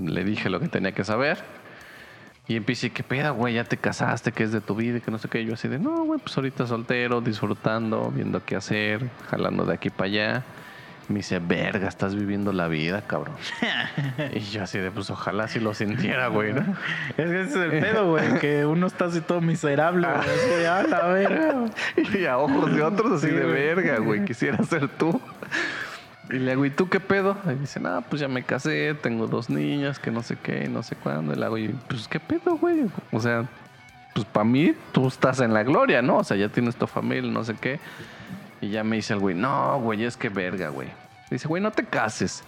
[0.04, 1.40] le dije lo que tenía que saber.
[2.48, 3.56] Y empieza, ¿qué pedo, güey?
[3.56, 4.98] Ya te casaste, ¿qué es de tu vida?
[4.98, 5.44] y Que no sé qué.
[5.44, 9.90] Yo así de, no, güey, pues ahorita soltero, disfrutando, viendo qué hacer, jalando de aquí
[9.90, 10.44] para allá.
[11.10, 13.36] Me dice, verga, estás viviendo la vida, cabrón.
[14.34, 16.62] y yo así de, pues ojalá si lo sintiera, güey, ¿no?
[17.18, 20.66] Es que ese es el pedo, güey, que uno está así todo miserable, güey.
[20.66, 21.66] A la verga.
[21.96, 24.24] Y a ojos de otros así Sí, de verga, güey.
[24.26, 25.22] Quisiera ser tú.
[26.30, 27.38] Y le hago, ¿y tú qué pedo?
[27.46, 30.84] Y dice, no, pues ya me casé, tengo dos niñas, que no sé qué, no
[30.84, 31.34] sé cuándo.
[31.34, 32.86] Y le hago, y pues qué pedo, güey.
[33.12, 33.46] O sea,
[34.14, 36.18] pues para mí tú estás en la gloria, ¿no?
[36.18, 37.80] O sea, ya tienes tu familia, no sé qué.
[38.60, 40.90] Y ya me dice el güey, no, güey, es que verga, güey.
[41.30, 42.44] Dice, güey, no te cases.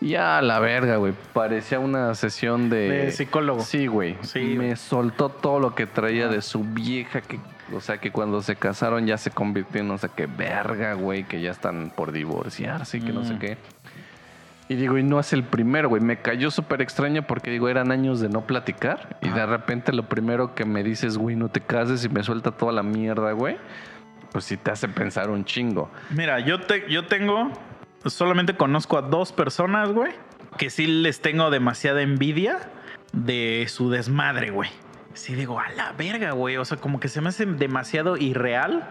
[0.00, 1.14] Y ya la verga, güey.
[1.32, 2.88] Parecía una sesión de...
[2.88, 3.60] De psicólogo.
[3.60, 4.16] Sí, güey.
[4.22, 7.38] Sí, me soltó todo lo que traía de su vieja, que,
[7.72, 11.24] o sea, que cuando se casaron ya se convirtió en no sé qué verga, güey,
[11.24, 13.38] que ya están por divorciarse y que no sé Mm.
[13.38, 13.56] qué.
[14.68, 16.00] Y digo, y no es el primero, güey.
[16.02, 19.18] Me cayó súper extraño porque digo, eran años de no platicar.
[19.20, 22.50] Y de repente lo primero que me dices, güey, no te cases y me suelta
[22.50, 23.58] toda la mierda, güey.
[24.32, 25.90] Pues sí te hace pensar un chingo.
[26.10, 27.52] Mira, yo, te, yo tengo,
[28.06, 30.12] solamente conozco a dos personas, güey,
[30.56, 32.58] que sí les tengo demasiada envidia
[33.12, 34.70] de su desmadre, güey.
[35.14, 36.56] Sí digo, a la verga, güey.
[36.56, 38.88] O sea, como que se me hace demasiado irreal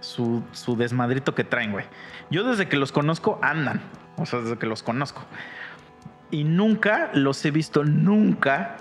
[0.00, 1.86] su, su desmadrito que traen, güey.
[2.30, 3.80] Yo desde que los conozco andan.
[4.16, 5.24] O sea, desde que los conozco.
[6.30, 8.76] Y nunca los he visto, nunca.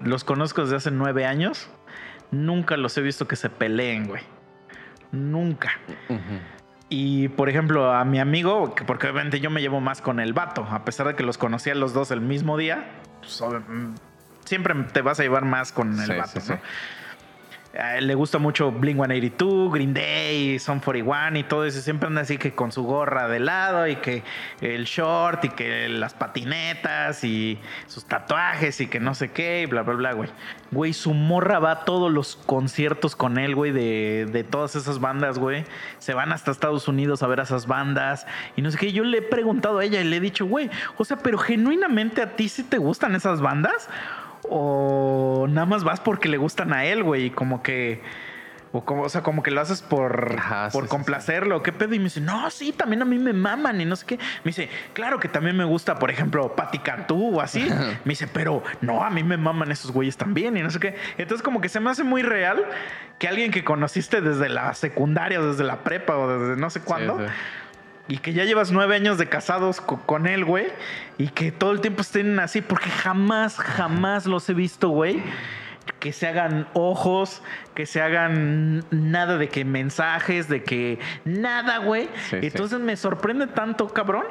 [0.00, 1.70] Los conozco desde hace nueve años.
[2.30, 4.22] Nunca los he visto que se peleen, güey.
[5.12, 5.70] Nunca.
[6.88, 10.32] Y por ejemplo, a mi amigo, que porque obviamente yo me llevo más con el
[10.32, 12.90] vato, a pesar de que los conocí a los dos el mismo día,
[13.20, 13.94] pues, mm,
[14.44, 16.58] siempre te vas a llevar más con el Sí, vato, sí, ¿no?
[17.78, 21.80] A él le gusta mucho Blink 182, Green Day, Son 41 y todo eso.
[21.80, 24.22] Siempre anda así que con su gorra de lado y que
[24.60, 29.66] el short y que las patinetas y sus tatuajes y que no sé qué y
[29.66, 30.28] bla, bla, bla, güey.
[30.70, 35.00] Güey, su morra va a todos los conciertos con él, güey, de, de todas esas
[35.00, 35.64] bandas, güey.
[35.98, 38.92] Se van hasta Estados Unidos a ver a esas bandas y no sé qué.
[38.92, 40.68] Yo le he preguntado a ella y le he dicho, güey,
[40.98, 43.88] o sea, pero genuinamente a ti sí te gustan esas bandas
[44.48, 48.02] o nada más vas porque le gustan a él, güey, y como que
[48.72, 51.72] o, como, o sea, como que lo haces por, Ajá, sí, por sí, complacerlo, ¿qué
[51.72, 51.94] pedo?
[51.94, 54.16] Y me dice, no, sí, también a mí me maman y no sé qué.
[54.16, 57.60] Me dice, claro que también me gusta, por ejemplo, Patti Cantú o así.
[58.04, 60.96] Me dice, pero no, a mí me maman esos güeyes también y no sé qué.
[61.18, 62.64] Entonces como que se me hace muy real
[63.18, 66.80] que alguien que conociste desde la secundaria o desde la prepa o desde no sé
[66.80, 67.24] cuándo, sí.
[68.08, 70.66] Y que ya llevas nueve años de casados co- con él, güey.
[71.18, 75.22] Y que todo el tiempo estén así, porque jamás, jamás los he visto, güey.
[75.98, 77.42] Que se hagan ojos,
[77.74, 82.08] que se hagan nada de que mensajes, de que nada, güey.
[82.28, 82.46] Sí, sí.
[82.46, 84.24] Entonces me sorprende tanto, cabrón,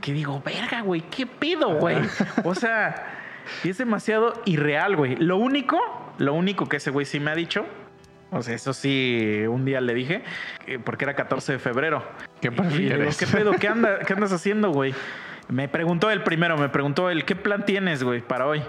[0.00, 1.98] que digo, verga, güey, ¿qué pido, güey?
[2.44, 3.06] O sea,
[3.64, 5.16] es demasiado irreal, güey.
[5.16, 5.78] Lo único
[6.18, 7.66] lo único que ese güey sí me ha dicho,
[8.34, 10.22] o sea, eso sí, un día le dije,
[10.66, 12.04] que- porque era 14 de febrero.
[12.40, 13.10] ¿Qué Y le digo?
[13.18, 13.52] ¿qué pedo?
[13.52, 14.94] ¿Qué, anda, ¿Qué andas haciendo, güey?
[15.48, 18.62] Me preguntó el primero, me preguntó el, ¿qué plan tienes, güey, para hoy?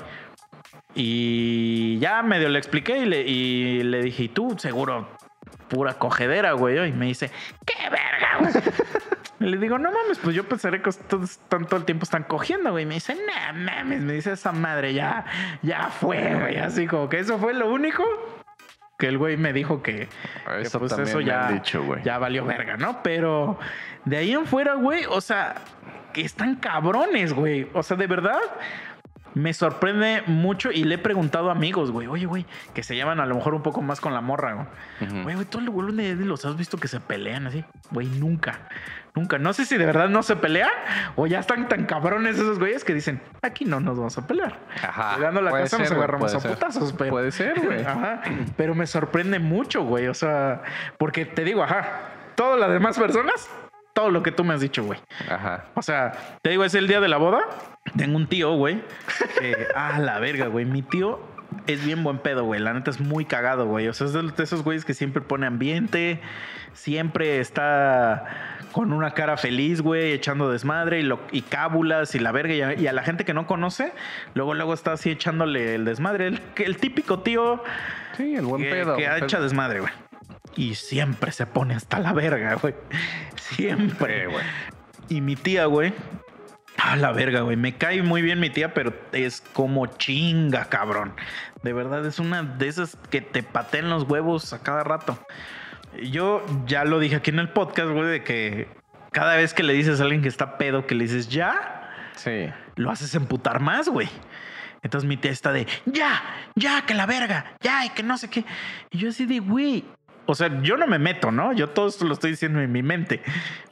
[0.93, 4.55] Y ya medio le expliqué y le, y le dije, ¿y tú?
[4.57, 5.09] Seguro,
[5.67, 6.89] pura cogedera, güey.
[6.89, 7.31] Y me dice,
[7.65, 8.53] ¡qué verga, güey!
[9.37, 12.23] Y le digo, no mames, pues yo pensaré que todos están todo el tiempo están
[12.23, 12.83] cogiendo, güey.
[12.83, 15.25] Y me dice, no mames, me dice esa madre, ya,
[15.61, 16.55] ya fue, güey.
[16.57, 18.03] Así como que eso fue lo único
[18.97, 20.07] que el güey me dijo que,
[20.47, 22.01] que, Eso pues eso me ya, dicho, güey.
[22.03, 23.03] ya valió verga, ¿no?
[23.03, 23.59] Pero
[24.05, 25.55] de ahí en fuera, güey, o sea,
[26.13, 27.67] que están cabrones, güey.
[27.73, 28.39] O sea, de verdad,
[29.33, 33.19] me sorprende mucho y le he preguntado a amigos, güey, oye, güey, que se llaman
[33.19, 35.23] a lo mejor un poco más con la morra, güey.
[35.23, 37.65] Güey, güey, todos los güeyes de los has visto que se pelean así.
[37.91, 38.69] Güey, nunca.
[39.15, 39.39] Nunca.
[39.39, 40.69] No sé si de verdad no se pelean
[41.15, 44.59] o ya están tan cabrones esos güeyes que dicen, aquí no nos vamos a pelear.
[44.83, 45.15] Ajá.
[45.15, 46.51] Llegando a la casa nos ser, agarramos a ser.
[46.51, 47.11] putazos, pero.
[47.11, 47.81] Puede ser, güey.
[47.85, 48.21] Ajá.
[48.57, 50.07] Pero me sorprende mucho, güey.
[50.07, 50.63] O sea,
[50.97, 53.49] porque te digo, ajá, todas las demás personas,
[53.93, 54.99] todo lo que tú me has dicho, güey.
[55.29, 55.65] Ajá.
[55.75, 56.11] O sea,
[56.41, 57.39] te digo, es el día de la boda.
[57.95, 58.83] Tengo un tío, güey.
[59.39, 60.65] Que, ah, la verga, güey.
[60.65, 61.21] Mi tío
[61.67, 62.59] es bien buen pedo, güey.
[62.59, 63.87] La neta es muy cagado, güey.
[63.87, 66.19] O sea, es de de esos güeyes que siempre pone ambiente.
[66.73, 72.33] Siempre está con una cara feliz, güey, echando desmadre y, lo, y cábulas y la
[72.33, 72.53] verga.
[72.53, 73.93] Y a, y a la gente que no conoce,
[74.33, 76.27] luego, luego está así echándole el desmadre.
[76.27, 77.63] El, el típico tío
[78.17, 78.97] Sí, el buen que, pedo.
[78.97, 79.23] que ha güey.
[79.23, 79.93] hecho desmadre, güey.
[80.57, 82.75] Y siempre se pone hasta la verga, güey.
[83.37, 84.27] Siempre.
[84.27, 84.43] Güey.
[85.07, 85.93] Y mi tía, güey.
[86.77, 87.55] A la verga, güey.
[87.55, 91.13] Me cae muy bien mi tía, pero es como chinga, cabrón.
[91.63, 95.17] De verdad, es una de esas que te patean los huevos a cada rato.
[96.03, 98.67] Yo ya lo dije aquí en el podcast, güey, de que
[99.11, 102.47] cada vez que le dices a alguien que está pedo, que le dices ya, Sí.
[102.75, 104.09] lo haces emputar más, güey.
[104.83, 106.21] Entonces mi tía está de, ya,
[106.55, 108.45] ya, que la verga, ya, y que no sé qué.
[108.91, 109.83] Y yo así de, güey.
[110.27, 111.53] O sea, yo no me meto, ¿no?
[111.53, 113.21] Yo todo esto lo estoy diciendo en mi mente.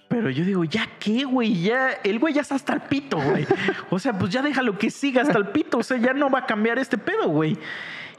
[0.08, 1.62] Pero yo digo, ¿ya qué, güey?
[1.62, 3.48] Ya, el güey ya está hasta el pito, güey.
[3.90, 5.80] O sea, pues ya déjalo que siga hasta el pito.
[5.80, 7.58] O sea, ya no va a cambiar este pedo, güey.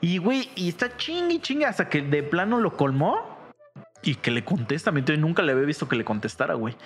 [0.00, 3.33] Y, güey, y está chingue y chingue hasta que de plano lo colmó.
[4.04, 6.76] Y que le contesta, mi tío nunca le había visto que le contestara, güey.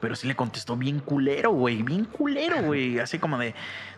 [0.00, 1.82] Pero sí le contestó bien culero, güey.
[1.82, 3.00] Bien culero, güey.
[3.00, 3.52] Así como de,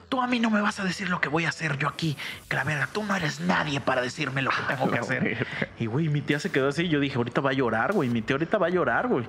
[0.09, 2.17] tú a mí no me vas a decir lo que voy a hacer yo aquí.
[2.49, 5.47] Que la verga, tú no eres nadie para decirme lo que tengo que hacer.
[5.79, 6.89] Y, güey, mi tía se quedó así.
[6.89, 8.09] Yo dije, ahorita va a llorar, güey.
[8.09, 9.27] Mi tía ahorita va a llorar, güey.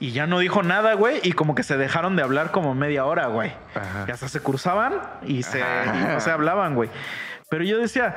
[0.00, 1.20] Y ya no dijo nada, güey.
[1.22, 3.52] Y como que se dejaron de hablar como media hora, güey.
[3.74, 4.06] Ajá.
[4.08, 4.94] Y hasta se cruzaban
[5.26, 6.88] y se, y no se hablaban, güey.
[7.50, 8.16] Pero yo decía,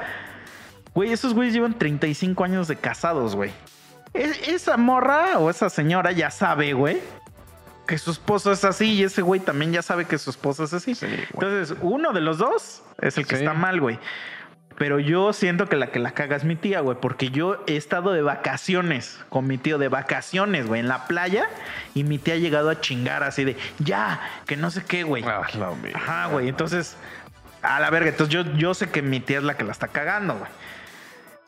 [0.93, 3.51] güey, esos güeyes llevan 35 años de casados, güey.
[4.15, 6.99] E- esa morra o esa señora ya sabe, güey,
[7.87, 10.73] que su esposo es así y ese güey también ya sabe que su esposo es
[10.73, 10.95] así.
[10.95, 11.07] Sí.
[11.33, 13.43] Entonces, uno de los dos es el que Sí.
[13.43, 13.99] está mal, güey.
[14.77, 17.77] Pero yo siento que la que la caga es mi tía, güey, porque yo he
[17.77, 21.47] estado de vacaciones con mi tío, de vacaciones, güey, en la playa,
[21.93, 25.23] y mi tía ha llegado a chingar así de, ya, que no sé qué, güey.
[25.25, 25.43] Ah.
[25.93, 26.49] Ajá, güey.
[26.49, 26.97] Entonces,
[27.61, 28.09] a la verga.
[28.09, 30.51] Entonces, yo, yo sé que mi tía es la que la está cagando, güey.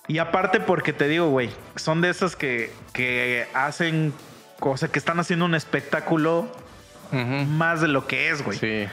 [0.08, 4.14] Y aparte, porque te digo, güey, son de esas que, que hacen
[4.60, 6.49] cosas, que están haciendo un espectáculo
[7.12, 8.58] más de lo que es, güey.
[8.58, 8.88] Sí.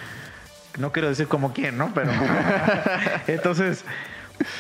[0.79, 1.93] No quiero decir como quién, ¿no?
[1.95, 2.11] Pero.
[3.27, 3.85] Entonces,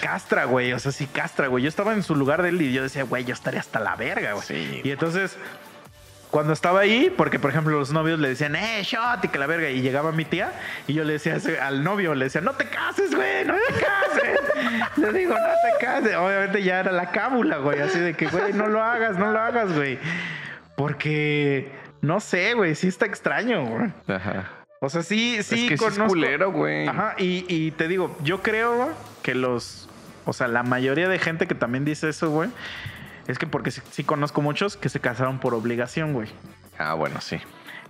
[0.00, 0.72] castra, güey.
[0.72, 1.64] O sea, sí, castra, güey.
[1.64, 3.96] Yo estaba en su lugar de él y yo decía, güey, yo estaría hasta la
[3.96, 4.46] verga, güey.
[4.46, 4.80] Sí.
[4.84, 5.36] Y entonces,
[6.34, 9.46] cuando estaba ahí, porque por ejemplo los novios le decían, eh, shot y que la
[9.46, 10.52] verga, y llegaba mi tía,
[10.88, 14.96] y yo le decía al novio, le decía, no te cases, güey, no te cases.
[14.96, 16.16] le digo, no te cases.
[16.16, 19.38] Obviamente ya era la cábula, güey, así de que, güey, no lo hagas, no lo
[19.38, 19.96] hagas, güey.
[20.76, 21.70] Porque,
[22.00, 23.92] no sé, güey, sí está extraño, güey.
[24.08, 24.50] Ajá.
[24.80, 26.88] O sea, sí, sí, es que es culero, güey.
[26.88, 29.88] Ajá, y, y te digo, yo creo que los,
[30.24, 32.50] o sea, la mayoría de gente que también dice eso, güey,
[33.26, 36.28] es que porque sí, sí conozco muchos que se casaron por obligación, güey.
[36.78, 37.38] Ah, bueno, sí.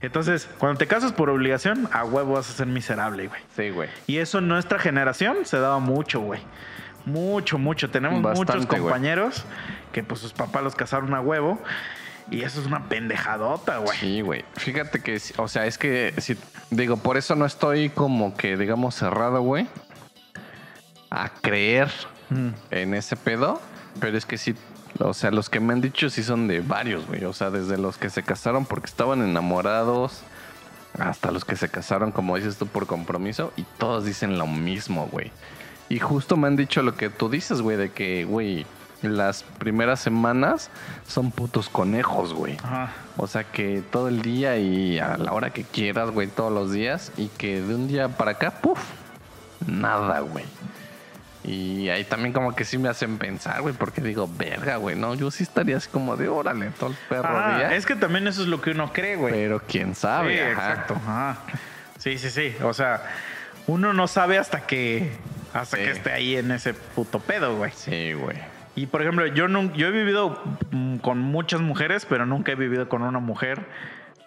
[0.01, 3.41] Entonces, cuando te casas por obligación, a huevo vas a ser miserable, güey.
[3.57, 3.89] Sí, güey.
[4.07, 6.41] Y eso en nuestra generación se daba mucho, güey.
[7.07, 7.91] Mucho, mucho.
[7.91, 8.81] Tenemos muchos güey.
[8.81, 9.45] compañeros
[9.93, 11.59] que pues sus papás los casaron a huevo.
[12.31, 13.99] Y eso es una pendejadota, güey.
[13.99, 14.45] Sí, güey.
[14.57, 16.37] Fíjate que, o sea, es que, si,
[16.71, 19.67] digo, por eso no estoy como que, digamos, cerrado, güey,
[21.11, 21.91] a creer
[22.31, 22.49] Mm.
[22.71, 23.61] en ese pedo,
[24.01, 24.55] pero es que sí,
[24.99, 27.25] o sea, los que me han dicho sí son de varios, güey.
[27.25, 30.23] O sea, desde los que se casaron porque estaban enamorados,
[30.99, 35.09] hasta los que se casaron, como dices tú, por compromiso, y todos dicen lo mismo,
[35.11, 35.33] güey.
[35.89, 38.67] Y justo me han dicho lo que tú dices, güey, de que, güey,
[39.03, 40.71] las primeras semanas
[41.07, 42.57] son putos conejos, güey.
[42.63, 42.91] Ajá.
[43.17, 46.73] O sea que todo el día y a la hora que quieras, güey, todos los
[46.73, 47.13] días.
[47.17, 48.81] Y que de un día para acá, puff,
[49.67, 50.45] nada, güey.
[51.45, 55.15] Y ahí también como que sí me hacen pensar, güey, porque digo, verga, güey, no,
[55.15, 57.75] yo sí estaría así como de órale todo el perro Ah, día.
[57.75, 59.33] es que también eso es lo que uno cree, güey.
[59.35, 60.51] Pero quién sabe, Sí, ajá.
[60.71, 60.95] exacto.
[60.95, 61.37] ajá.
[61.99, 62.57] Sí, sí, sí.
[62.63, 63.03] O sea,
[63.67, 65.13] uno no sabe hasta que
[65.53, 65.83] hasta Sí.
[65.85, 67.71] que esté ahí en ese puto pedo, güey.
[67.75, 68.39] Sí, güey.
[68.75, 70.43] Y por ejemplo, yo nun- yo he vivido
[71.03, 73.67] con muchas mujeres, pero nunca he vivido con una mujer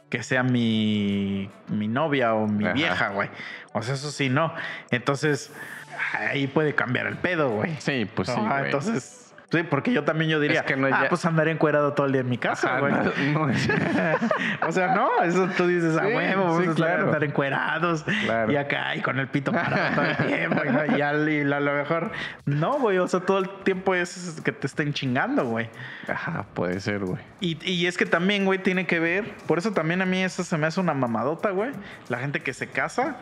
[0.09, 2.73] que sea mi, mi novia o mi Ajá.
[2.73, 3.29] vieja, güey.
[3.73, 4.53] O sea, eso sí, no.
[4.89, 5.51] Entonces,
[6.13, 7.75] ahí puede cambiar el pedo, güey.
[7.79, 8.65] Sí, pues sí, Ajá, güey.
[8.65, 11.93] entonces, sí, porque yo también yo diría, Es que no ah, ya- pues andaré encuerado
[11.93, 12.93] todo el día en mi casa, Ajá, güey.
[12.93, 13.53] no, no
[14.67, 17.05] o sea, no, eso tú dices a Sí, huevo, vamos sí, a estar, claro.
[17.07, 18.51] estar encuerados Claro.
[18.51, 20.61] y acá y con el pito parado todo el tiempo
[20.97, 22.11] y al- y a lo mejor
[22.45, 25.69] no, güey, o sea, todo el tiempo es que te estén chingando, güey.
[26.07, 27.19] Ajá, puede ser, güey.
[27.39, 30.43] Y, y es que también, güey, tiene que ver, por eso también a mí eso
[30.43, 31.71] se me hace una mamadota, güey,
[32.09, 33.17] la gente que se casa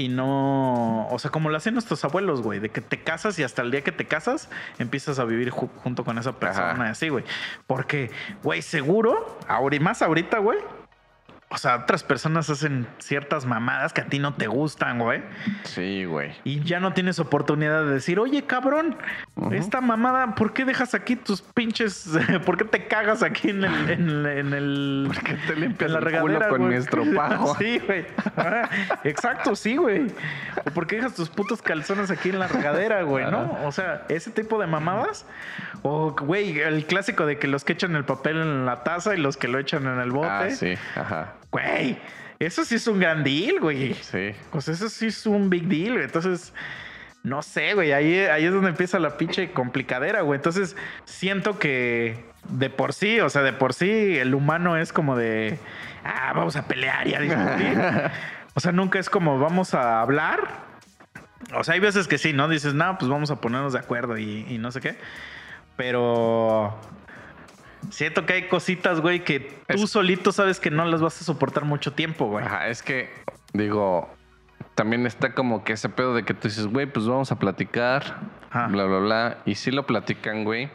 [0.00, 3.42] y no, o sea, como lo hacen nuestros abuelos, güey, de que te casas y
[3.42, 4.48] hasta el día que te casas
[4.78, 6.86] empiezas a vivir ju- junto con esa persona Ajá.
[6.86, 7.24] y así, güey.
[7.66, 8.10] Porque,
[8.42, 10.58] güey, seguro, ahora, más ahorita, güey.
[11.52, 15.20] O sea, otras personas hacen ciertas mamadas que a ti no te gustan, güey.
[15.64, 16.32] Sí, güey.
[16.44, 18.96] Y ya no tienes oportunidad de decir, oye, cabrón,
[19.50, 22.08] esta mamada, ¿por qué dejas aquí tus pinches,
[22.46, 25.88] por qué te cagas aquí en el, en, el- en el- ¿Por qué te limpias
[25.90, 26.70] en la el culo regadera, con güey?
[26.70, 27.54] mi estropajo?
[27.58, 28.06] sí, güey.
[28.36, 28.70] Ajá.
[29.02, 30.06] Exacto, sí, güey.
[30.64, 33.58] ¿O por qué dejas tus putos calzones aquí en la regadera, güey, no?
[33.64, 35.26] O sea, ese tipo de mamadas.
[35.82, 39.18] O, güey, el clásico de que los que echan el papel en la taza y
[39.18, 40.28] los que lo echan en el bote.
[40.30, 41.32] Ah, sí, ajá.
[41.50, 41.98] Güey,
[42.38, 43.94] eso sí es un gran deal, güey.
[43.94, 44.32] Sí.
[44.50, 46.04] Pues eso sí es un big deal, güey.
[46.04, 46.52] Entonces,
[47.22, 47.92] no sé, güey.
[47.92, 50.38] Ahí, ahí es donde empieza la pinche complicadera, güey.
[50.38, 55.16] Entonces, siento que de por sí, o sea, de por sí, el humano es como
[55.16, 55.58] de.
[56.04, 57.78] Ah, vamos a pelear y a discutir.
[58.54, 60.70] o sea, nunca es como vamos a hablar.
[61.54, 62.48] O sea, hay veces que sí, ¿no?
[62.48, 64.96] Dices, no, pues vamos a ponernos de acuerdo y, y no sé qué.
[65.76, 66.78] Pero.
[67.90, 71.24] Siento que hay cositas, güey, que tú Es- solito sabes que no las vas a
[71.24, 72.44] soportar mucho tiempo, güey.
[72.44, 73.10] Ajá, es que,
[73.52, 74.08] digo,
[74.74, 78.20] también está como que ese pedo de que tú dices, güey, pues vamos a platicar,
[78.50, 78.68] Ajá.
[78.68, 79.38] bla, bla, bla.
[79.44, 80.70] Y sí lo platican, güey.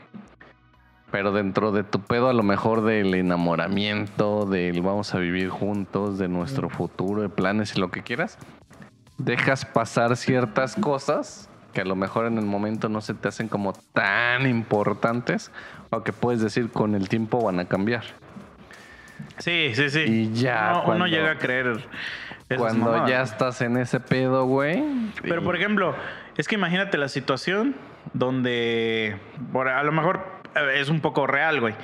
[1.11, 6.18] Pero dentro de tu pedo, a lo mejor del enamoramiento, del vamos a vivir juntos,
[6.18, 8.38] de nuestro futuro, de planes y lo que quieras,
[9.18, 13.47] dejas pasar ciertas cosas que a lo mejor en el momento no se te hacen
[13.49, 15.51] como tan importantes
[15.91, 18.03] o que puedes decir con el tiempo van a cambiar.
[19.38, 19.99] Sí, sí, sí.
[20.07, 21.88] Y ya, Uno, uno llega a creer.
[22.57, 23.09] Cuando mamadas.
[23.09, 24.84] ya estás en ese pedo, güey.
[25.21, 25.95] Pero, y- por ejemplo,
[26.38, 27.76] es que imagínate la situación
[28.13, 29.17] donde.
[29.51, 30.26] por- a lo mejor
[30.76, 31.76] es un poco real, güey.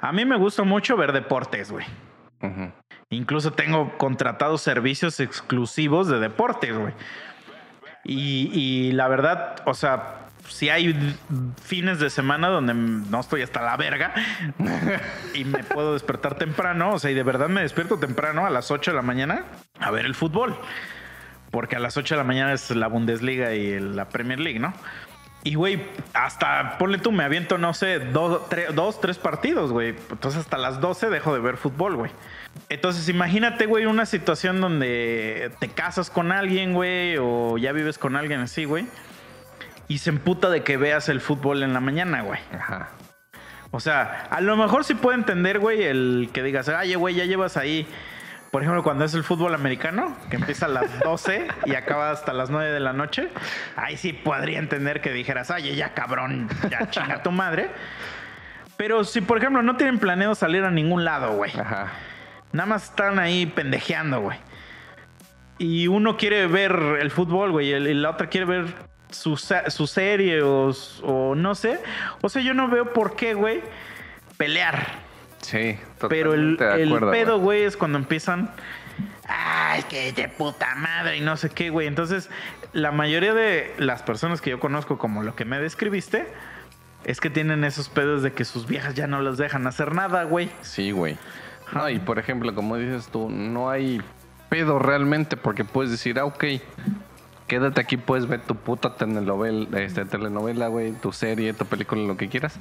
[0.00, 1.86] A mí me gusta mucho ver deportes, güey.
[3.10, 6.92] Incluso tengo contratados servicios exclusivos de deportes, güey.
[8.04, 11.16] Y, y la verdad, o sea, si hay
[11.62, 14.14] fines de semana donde no estoy hasta la verga
[15.34, 18.70] y me puedo despertar temprano, o sea, y de verdad me despierto temprano a las
[18.70, 19.44] 8 de la mañana
[19.80, 20.56] a ver el fútbol.
[21.50, 24.74] Porque a las 8 de la mañana es la Bundesliga y la Premier League, ¿no?
[25.46, 25.78] Y, güey,
[26.14, 29.90] hasta, ponle tú, me aviento, no sé, dos, tres, dos, tres partidos, güey.
[30.10, 32.10] Entonces hasta las 12 dejo de ver fútbol, güey.
[32.70, 38.16] Entonces imagínate, güey, una situación donde te casas con alguien, güey, o ya vives con
[38.16, 38.86] alguien así, güey.
[39.86, 42.40] Y se emputa de que veas el fútbol en la mañana, güey.
[42.58, 42.88] Ajá.
[43.70, 47.26] O sea, a lo mejor sí puedo entender, güey, el que digas, ay, güey, ya
[47.26, 47.86] llevas ahí.
[48.54, 52.32] Por ejemplo, cuando es el fútbol americano, que empieza a las 12 y acaba hasta
[52.32, 53.28] las 9 de la noche,
[53.74, 57.70] ahí sí podría entender que dijeras, ay, ya cabrón, ya chinga tu madre.
[58.76, 61.50] Pero si, por ejemplo, no tienen planeado salir a ningún lado, güey.
[61.58, 61.88] Ajá.
[62.52, 64.38] Nada más están ahí pendejeando, güey.
[65.58, 68.66] Y uno quiere ver el fútbol, güey, y la otra quiere ver
[69.10, 71.80] su, su serie o no sé.
[72.20, 73.62] O sea, yo no veo por qué, güey,
[74.36, 75.03] pelear.
[75.44, 75.78] Sí,
[76.08, 77.58] Pero el, totalmente de el pedo, güey.
[77.58, 78.50] güey, es cuando empiezan.
[79.26, 81.86] Ay, que de puta madre y no sé qué, güey.
[81.86, 82.30] Entonces,
[82.72, 86.26] la mayoría de las personas que yo conozco, como lo que me describiste,
[87.04, 90.24] es que tienen esos pedos de que sus viejas ya no los dejan hacer nada,
[90.24, 90.50] güey.
[90.62, 91.16] Sí, güey.
[91.72, 94.00] No, y por ejemplo, como dices tú, no hay
[94.48, 96.44] pedo realmente porque puedes decir, ah, ok,
[97.46, 102.16] quédate aquí, puedes ver tu puta telenovela, este, telenovela, güey, tu serie, tu película, lo
[102.16, 102.58] que quieras.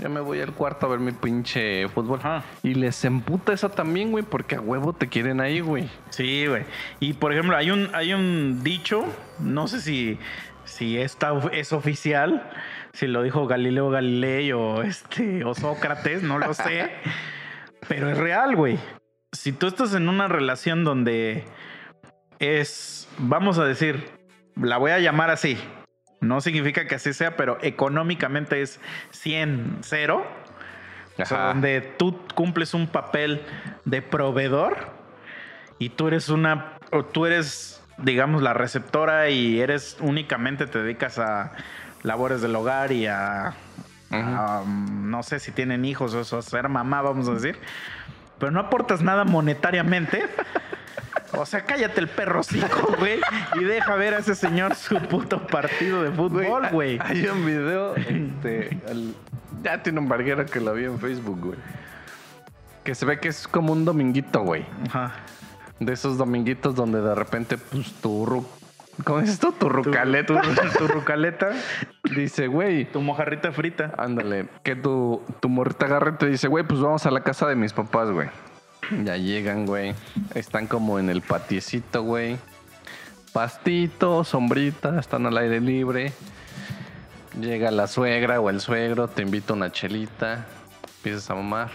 [0.00, 2.20] Yo me voy al cuarto a ver mi pinche fútbol.
[2.62, 5.88] Y les emputa eso también, güey, porque a huevo te quieren ahí, güey.
[6.10, 6.64] Sí, güey.
[7.00, 9.04] Y por ejemplo, hay un, hay un dicho,
[9.38, 10.18] no sé si,
[10.64, 12.50] si esta es oficial,
[12.92, 16.90] si lo dijo Galileo Galilei o, este, o Sócrates, no lo sé.
[17.88, 18.78] pero es real, güey.
[19.32, 21.44] Si tú estás en una relación donde
[22.38, 24.15] es, vamos a decir,
[24.60, 25.58] la voy a llamar así,
[26.20, 28.80] No significa que así sea, pero económicamente es
[29.10, 30.26] 100, 0.
[31.18, 33.42] O sea, donde tú cumples un papel
[33.84, 34.76] de proveedor
[35.78, 41.18] y tú eres una, o tú eres, digamos, la receptora y eres únicamente te dedicas
[41.18, 41.52] a
[42.02, 43.54] labores del hogar y a,
[44.10, 47.58] a, um, no sé si tienen hijos o eso, a ser mamá, vamos a decir,
[48.38, 50.24] pero no aportas nada monetariamente.
[51.36, 53.20] O sea, cállate el perro cico, güey,
[53.60, 56.98] y deja ver a ese señor su puto partido de fútbol, güey.
[57.02, 59.14] Hay un video, este, al-
[59.62, 61.58] ya tiene un barguero que lo vi en Facebook, güey.
[62.84, 64.64] Que se ve que es como un dominguito, güey.
[64.88, 65.12] Ajá.
[65.80, 68.46] De esos dominguitos donde de repente, pues, tu.
[69.04, 69.52] ¿Cómo dices tú?
[69.52, 70.40] Tu rucaleta.
[70.40, 71.50] Tu, tu rucaleta,
[72.14, 73.92] Dice, güey, tu mojarrita frita.
[73.98, 77.46] ándale, que tu, tu morrita agarra y te dice, güey, pues vamos a la casa
[77.46, 78.28] de mis papás, güey.
[79.04, 79.94] Ya llegan, güey.
[80.34, 82.38] Están como en el patiecito, güey.
[83.32, 86.12] Pastito, sombrita, están al aire libre.
[87.40, 90.46] Llega la suegra o el suegro, te invita una chelita,
[90.98, 91.70] empiezas a mamar.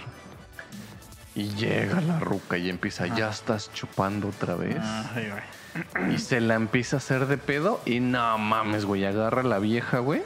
[1.36, 4.82] Y llega la ruca y empieza, ya estás chupando otra vez.
[5.14, 6.14] Güey.
[6.14, 7.82] Y se la empieza a hacer de pedo.
[7.86, 9.05] Y no mames, güey.
[9.05, 10.24] Agarra a la vieja, güey.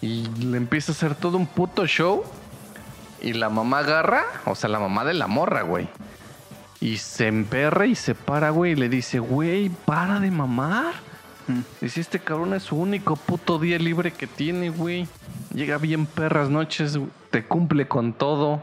[0.00, 2.24] Y le empieza a hacer todo un puto show.
[3.24, 5.88] Y la mamá agarra, o sea, la mamá de la morra, güey.
[6.80, 8.72] Y se emperra y se para, güey.
[8.72, 10.92] Y le dice, güey, para de mamar.
[11.80, 15.08] Dice, este cabrón es su único puto día libre que tiene, güey.
[15.54, 16.98] Llega bien perras noches,
[17.30, 18.60] te cumple con todo,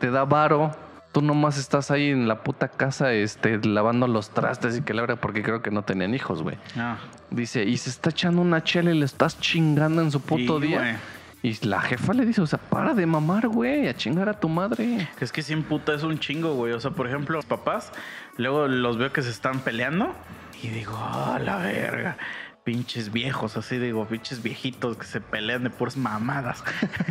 [0.00, 0.74] te da varo.
[1.12, 5.02] Tú nomás estás ahí en la puta casa, este, lavando los trastes y que la
[5.02, 6.56] verdad, porque creo que no tenían hijos, güey.
[6.76, 6.96] Ah.
[7.30, 10.66] Dice, y se está echando una chela y le estás chingando en su puto Sí,
[10.68, 10.78] día.
[10.78, 10.94] güey.
[11.42, 14.48] Y la jefa le dice, o sea, para de mamar, güey, a chingar a tu
[14.48, 15.08] madre.
[15.20, 16.72] Es que sin puta es un chingo, güey.
[16.72, 17.92] O sea, por ejemplo, los papás,
[18.36, 20.14] luego los veo que se están peleando
[20.62, 22.16] y digo, ah, la verga.
[22.62, 26.62] Pinches viejos, así digo, pinches viejitos que se pelean de puras mamadas.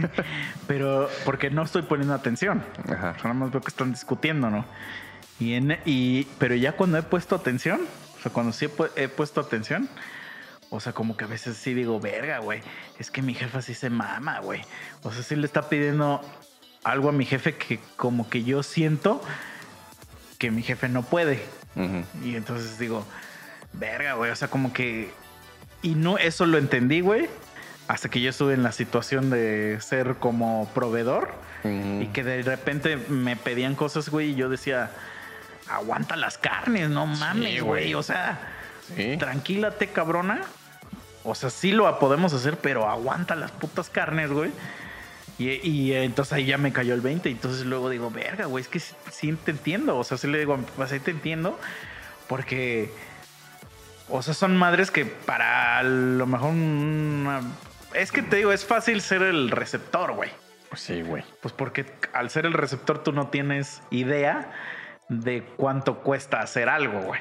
[0.67, 2.63] Pero porque no estoy poniendo atención.
[2.85, 3.15] Ajá.
[3.23, 4.65] Nada más veo que están discutiendo, ¿no?
[5.39, 7.81] Y, en, y pero ya cuando he puesto atención,
[8.17, 9.89] o sea, cuando sí he, pu- he puesto atención,
[10.71, 12.61] o sea, como que a veces sí digo, verga, güey,
[12.97, 14.61] es que mi jefa sí se mama, güey.
[15.03, 16.21] O sea, sí le está pidiendo
[16.83, 19.21] algo a mi jefe que como que yo siento
[20.39, 21.43] que mi jefe no puede.
[22.23, 23.05] Y entonces digo,
[23.73, 25.11] verga, güey, o sea, como que...
[25.81, 27.27] Y no, eso lo entendí, güey,
[27.87, 31.33] hasta que yo estuve en la situación de ser como proveedor.
[31.65, 34.89] Y que de repente me pedían cosas, güey, y yo decía,
[35.69, 37.93] aguanta las carnes, no mames, güey.
[37.93, 38.39] O sea,
[38.95, 39.15] Sí.
[39.17, 40.41] tranquilate, cabrona.
[41.23, 44.51] O sea, sí lo podemos hacer, pero aguanta las putas carnes, güey.
[45.37, 47.29] Y, y, eh, entonces ahí ya me cayó el 20.
[47.29, 49.97] Y entonces luego digo, verga, güey, es que sí, sí te entiendo.
[49.97, 51.59] O sea, sí le digo, pues ahí te entiendo.
[52.27, 52.91] Porque,
[54.09, 57.41] o sea, son madres que para a lo mejor una...
[57.93, 60.31] Es que te digo, es fácil ser el receptor, güey.
[60.75, 61.23] Sí, güey.
[61.41, 64.51] Pues porque al ser el receptor tú no tienes idea
[65.11, 67.19] de cuánto cuesta hacer algo, güey.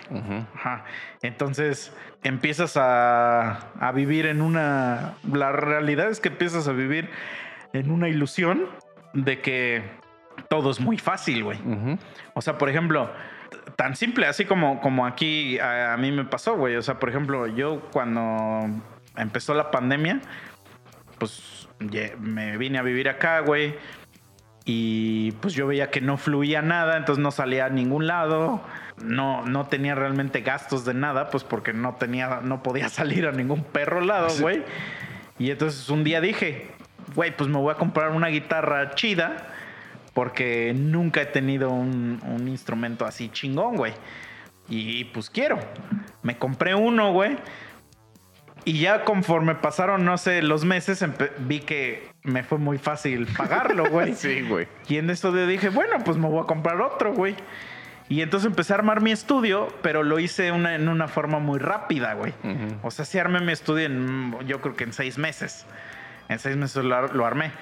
[0.55, 0.85] Ajá.
[1.23, 5.15] Entonces empiezas a, a vivir en una...
[5.31, 7.11] La realidad es que empiezas a vivir
[7.73, 8.67] en una ilusión
[9.13, 9.83] de que
[10.49, 11.59] todo es muy fácil, güey.
[12.35, 13.11] O sea, por ejemplo,
[13.75, 16.77] tan simple, así como, como aquí a, a mí me pasó, güey.
[16.77, 18.69] O sea, por ejemplo, yo cuando
[19.17, 20.21] empezó la pandemia,
[21.19, 21.69] pues
[22.21, 23.75] me vine a vivir acá, güey.
[24.65, 28.61] Y pues yo veía que no fluía nada, entonces no salía a ningún lado.
[29.03, 33.33] No, no tenía realmente gastos de nada, pues porque no tenía, no podía salir a
[33.33, 34.63] ningún perro lado, güey.
[35.39, 36.69] Y entonces un día dije,
[37.15, 39.49] güey, pues me voy a comprar una guitarra chida
[40.13, 43.95] porque nunca he tenido un, un instrumento así chingón, güey.
[44.69, 45.59] Y pues quiero.
[46.23, 47.37] Me compré uno, güey.
[48.65, 51.05] Y ya conforme pasaron, no sé, los meses,
[51.39, 54.15] vi que me fue muy fácil pagarlo, güey.
[54.15, 54.69] Sí, güey.
[54.89, 57.35] Y en eso dije, bueno, pues me voy a comprar otro, güey.
[58.09, 61.59] Y entonces empecé a armar mi estudio, pero lo hice una- en una forma muy
[61.61, 62.33] rápida, güey.
[62.43, 62.77] Ujú.
[62.83, 65.65] O sea, sí armé mi estudio en, yo creo que en seis meses.
[66.29, 67.53] En seis meses lo, lo armé.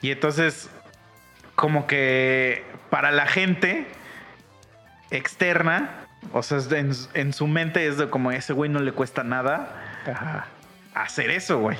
[0.00, 0.70] Y entonces,
[1.56, 3.86] como que para la gente
[5.10, 6.01] externa,
[6.32, 9.70] o sea, en, en su mente es de como ese güey no le cuesta nada
[10.06, 10.46] Ajá.
[10.94, 11.78] hacer eso, güey.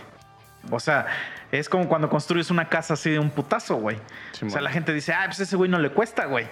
[0.70, 1.07] O sea,
[1.51, 3.97] es como cuando construyes una casa así de un putazo, güey.
[4.32, 4.64] Sí, o sea, man.
[4.64, 6.47] la gente dice, ah, pues ese güey no le cuesta, güey.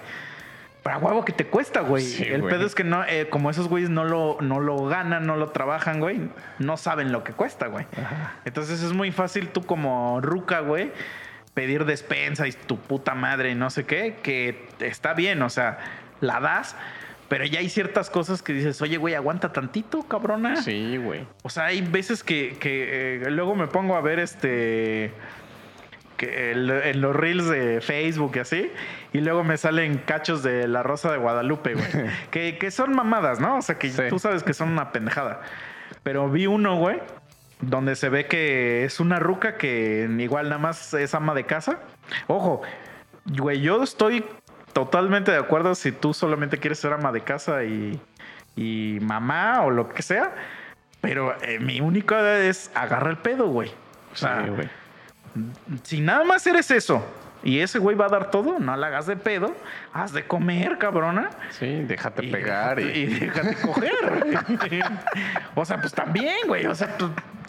[0.83, 2.03] Para huevo que te cuesta, güey.
[2.03, 2.53] Sí, El güey.
[2.55, 5.49] pedo es que no, eh, como esos güeyes no lo, no lo ganan, no lo
[5.49, 6.19] trabajan, güey,
[6.57, 7.85] no saben lo que cuesta, güey.
[8.45, 10.91] Entonces es muy fácil tú como ruca, güey,
[11.53, 15.77] pedir despensa y tu puta madre y no sé qué, que está bien, o sea,
[16.19, 16.75] la das,
[17.31, 20.57] Pero ya hay ciertas cosas que dices, oye, güey, aguanta tantito, cabrona.
[20.57, 21.25] Sí, güey.
[21.43, 25.13] O sea, hay veces que, que, eh, luego me pongo a ver este.
[26.17, 28.71] Que el- en los reels de Facebook y así.
[29.13, 31.85] Y luego me salen cachos de la Rosa de Guadalupe, güey.
[32.31, 33.59] que, que son mamadas, ¿no?
[33.59, 34.03] O sea, que Sí.
[34.09, 35.39] tú sabes que son una pendejada.
[36.03, 36.99] Pero vi uno, güey,
[37.61, 41.79] donde se ve que es una ruca que igual nada más es ama de casa.
[42.27, 42.61] Ojo,
[43.25, 44.25] güey, yo estoy
[44.73, 47.99] totalmente de acuerdo si tú solamente quieres ser ama de casa y,
[48.55, 50.33] y mamá o lo que sea.
[51.01, 53.71] Pero eh, mi única es agarrar el pedo, güey.
[54.13, 54.69] O sea, Sí, güey.
[55.83, 57.03] si nada más eres eso
[57.43, 59.55] y ese güey va a dar todo, no la hagas de pedo,
[59.93, 61.29] haz de comer, cabrona.
[61.49, 62.83] Sí, déjate Y pegar y...
[62.99, 63.91] y déjate coger.
[65.55, 66.67] o sea, pues también, güey.
[66.67, 67.40] O sea, tú- ¿no?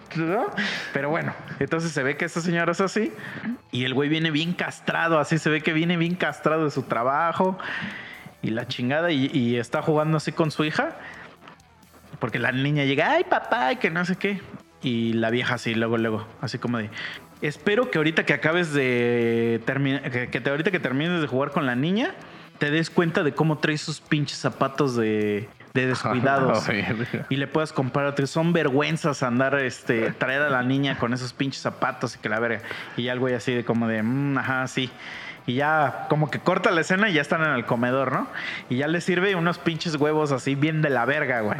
[0.93, 3.13] Pero bueno, entonces se ve que esta señora es así.
[3.71, 6.83] Y el güey viene bien castrado, así se ve que viene bien castrado de su
[6.83, 7.59] trabajo.
[8.43, 10.97] Y la chingada, y, está jugando así con su hija.
[12.19, 14.41] Porque la niña llega, ay papá, y que no sé qué.
[14.83, 16.91] Y la vieja así, luego, luego, así como de,
[17.41, 21.67] espero que ahorita que acabes de terminar, que, te, ahorita que termines de jugar con
[21.67, 22.15] la niña,
[22.59, 26.64] te des cuenta de cómo traes sus pinches zapatos de, de descuidados.
[27.31, 28.31] Y le puedas comprar otros.
[28.31, 32.39] Son vergüenzas andar, este, traer a la niña con esos pinches zapatos y que la
[32.41, 32.61] verga.
[32.97, 34.91] Y ya el güey así de como de, "Mm, ajá, sí.
[35.45, 38.29] Y ya como que corta la escena y ya están en el comedor, ¿no?
[38.70, 41.59] Y ya le sirve unos pinches huevos así bien de la verga, güey.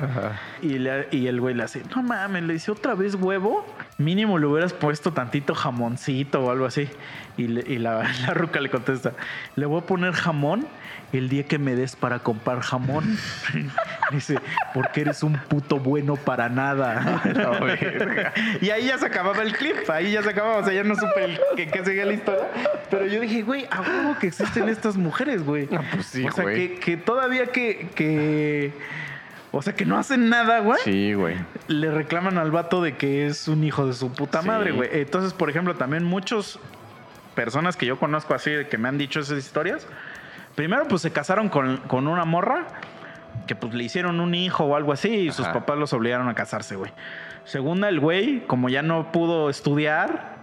[0.62, 3.66] Y, le- y el güey le hace, no mames, le dice otra vez huevo.
[3.98, 6.88] Mínimo le hubieras puesto tantito jamoncito o algo así.
[7.36, 9.14] Y, le- y la, la ruca le contesta,
[9.56, 10.64] le voy a poner jamón
[11.12, 13.18] el día que me des para comprar jamón.
[14.10, 14.38] dice,
[14.74, 17.22] porque eres un puto bueno para nada.
[18.60, 20.94] Y ahí ya se acababa el clip, ahí ya se acababa, o sea, ya no
[20.94, 22.44] supe el, que, que seguía la historia.
[22.90, 25.68] Pero yo dije, güey, a huevo que existen estas mujeres, güey.
[25.72, 26.56] Ah, pues sí, o sea, güey.
[26.74, 28.72] que, que todavía que, que...
[29.54, 31.36] O sea, que no hacen nada, güey Sí, güey.
[31.68, 34.48] le reclaman al vato de que es un hijo de su puta Sí.
[34.48, 34.88] madre, güey.
[34.92, 36.58] Entonces, por ejemplo, también muchas
[37.34, 39.86] personas que yo conozco así, que me han dicho esas historias,
[40.55, 42.66] primero pues se casaron con, con una morra
[43.46, 46.34] que pues le hicieron un hijo o algo así y sus papás los obligaron a
[46.34, 46.92] casarse, güey.
[47.44, 50.36] Segunda, el güey, como ya no pudo estudiar,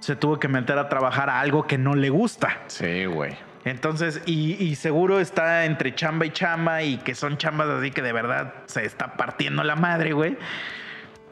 [0.00, 2.58] se tuvo que meter a trabajar a algo que no le gusta.
[2.66, 3.36] Sí, güey.
[3.64, 8.02] Entonces, y, y seguro está entre chamba y chamba y que son chambas así que
[8.02, 10.36] de verdad se está partiendo la madre, güey.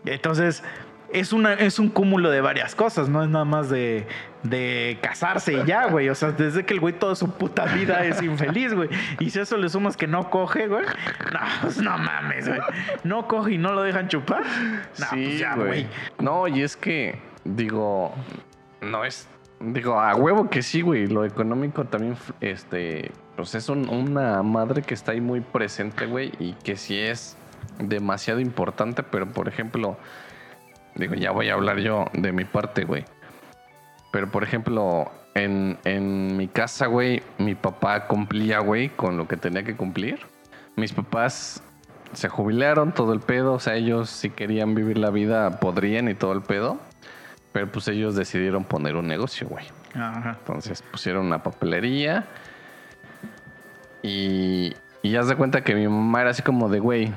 [0.05, 0.63] Entonces,
[1.13, 4.07] es, una, es un cúmulo de varias cosas, no es nada más de,
[4.43, 6.09] de casarse y ya, güey.
[6.09, 8.89] O sea, desde que el güey toda su puta vida es infeliz, güey.
[9.19, 10.85] Y si a eso le sumas que no coge, güey.
[11.33, 12.61] No, pues no mames, güey.
[13.05, 14.43] No coge y no lo dejan chupar.
[14.99, 15.87] No, pues ya, güey.
[16.21, 18.15] No, y es que, digo,
[18.81, 19.29] no es.
[19.61, 21.07] Digo, a huevo que sí, güey.
[21.09, 23.11] Lo económico también, este.
[23.35, 26.33] Pues es un- una madre que está ahí muy presente, güey.
[26.39, 27.37] Y que sí es
[27.79, 29.03] demasiado importante.
[29.03, 29.97] Pero, por ejemplo,
[30.99, 33.05] digo, ya voy a hablar yo de mi parte, güey.
[34.11, 39.37] Pero, por ejemplo, en, en mi casa, güey, mi papá cumplía, güey, con lo que
[39.37, 40.21] tenía que cumplir.
[40.77, 41.63] Mis papás
[42.13, 43.55] se jubilaron, todo el pedo.
[43.55, 46.79] O sea, ellos si querían vivir la vida, podrían y todo el pedo.
[47.53, 49.67] Pero pues ellos decidieron poner un negocio, güey.
[49.95, 50.37] Ajá.
[50.39, 52.27] Entonces pusieron una papelería.
[54.03, 57.13] Y, y haz de cuenta que mi mamá era así como de, güey,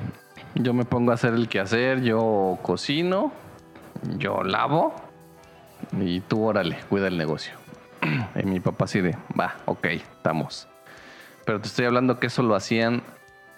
[0.56, 3.32] yo me pongo a hacer el quehacer, yo cocino,
[4.18, 4.94] yo lavo.
[6.00, 7.54] Y tú, órale, cuida el negocio.
[8.36, 10.68] y mi papá así de, va, ok, estamos.
[11.46, 13.04] Pero te estoy hablando que eso lo hacían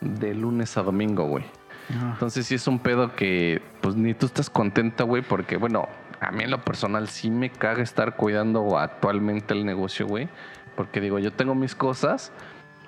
[0.02, 1.46] de lunes a domingo, güey.
[1.90, 2.12] Ajá.
[2.14, 5.88] Entonces sí es un pedo que pues ni tú estás contenta, güey, porque bueno,
[6.22, 10.30] a mí en lo personal sí me caga estar cuidando actualmente el negocio, güey.
[10.76, 12.32] Porque digo, yo tengo mis cosas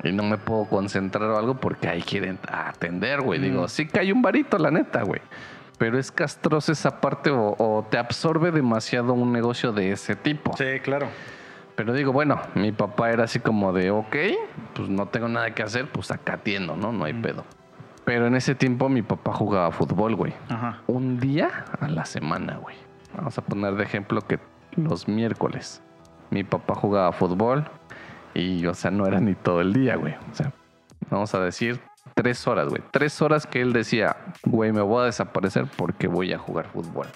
[0.04, 3.40] y no me puedo concentrar o algo porque ahí quieren atender, güey.
[3.40, 5.22] Digo, sí que hay un varito, la neta, güey.
[5.78, 10.56] Pero es castrosa esa parte o, o te absorbe demasiado un negocio de ese tipo.
[10.58, 11.08] Sí, claro.
[11.76, 14.16] Pero digo, bueno, mi papá era así como de, ok,
[14.74, 16.94] pues no tengo nada que hacer, pues acá atiendo, ¿no?
[16.94, 17.44] No hay pedo.
[18.06, 20.34] Pero en ese tiempo mi papá jugaba fútbol, güey.
[20.48, 20.82] Ajá.
[20.88, 22.78] Un día a la semana, güey.
[23.18, 24.40] Vamos a poner de ejemplo que
[24.76, 25.82] los miércoles
[26.30, 27.66] mi papá jugaba fútbol
[28.34, 30.16] y, o sea, no era ni todo el día, güey.
[30.32, 30.52] O sea,
[31.10, 31.80] vamos a decir
[32.16, 32.82] tres horas, güey.
[32.92, 37.08] Tres horas que él decía, güey, me voy a desaparecer porque voy a jugar fútbol.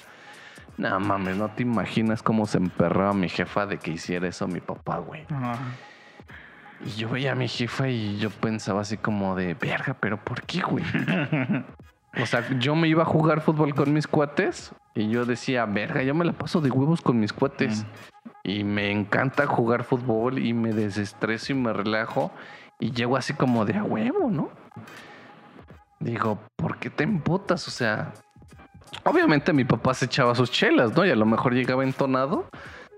[0.78, 4.60] No mames, no te imaginas cómo se emperraba mi jefa de que hiciera eso mi
[4.60, 5.26] papá, güey.
[6.86, 10.44] Y yo veía a mi jefa y yo pensaba así como de, verga, pero ¿por
[10.44, 10.86] qué, güey?
[12.20, 16.02] O sea, yo me iba a jugar fútbol con mis cuates y yo decía, verga,
[16.02, 17.86] yo me la paso de huevos con mis cuates.
[18.44, 22.32] Y me encanta jugar fútbol y me desestreso y me relajo
[22.80, 24.50] y llego así como de a huevo, ¿no?
[26.00, 27.68] Digo, ¿por qué te emputas?
[27.68, 28.14] O sea,
[29.04, 31.06] obviamente mi papá se echaba sus chelas, ¿no?
[31.06, 32.50] Y a lo mejor llegaba entonado.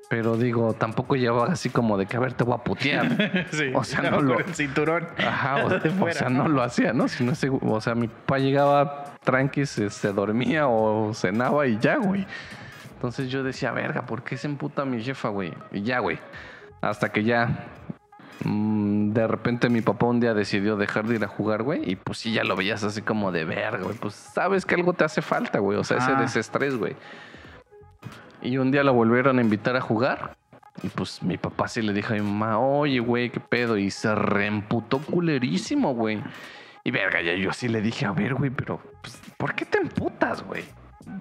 [0.10, 3.08] Pero digo, tampoco llevaba así como de que a ver, te voy a putear.
[3.52, 4.40] Sí, o sea, no, no lo.
[4.40, 5.08] el cinturón.
[5.18, 5.66] Ajá,
[6.02, 7.08] o, sea, no lo hacía, ¿no?
[7.08, 11.78] Si no se- o sea, mi papá llegaba tranqui, se, se dormía o cenaba y
[11.80, 12.28] ya, güey.
[12.96, 15.54] Entonces yo decía, verga, ¿por qué se emputa mi jefa, güey?
[15.72, 16.20] Y ya, güey.
[16.82, 17.68] Hasta que ya.
[18.44, 21.90] Mm, de repente mi papá un día decidió dejar de ir a jugar, güey.
[21.90, 23.96] Y pues sí, ya lo veías así como de verga, güey.
[23.98, 25.78] Pues sabes que algo te hace falta, güey.
[25.78, 26.22] O sea, ese Ah.
[26.22, 26.96] desestrés, güey.
[28.42, 30.36] Y un día lo volvieron a invitar a jugar.
[30.84, 33.78] Y pues mi papá sí le dijo a mi mamá, oye, güey, qué pedo.
[33.78, 36.22] Y se reemputó culerísimo, güey.
[36.84, 39.78] Y verga, ya yo sí le dije, a ver, güey, pero pues, ¿por qué te
[39.78, 40.64] emputas, güey?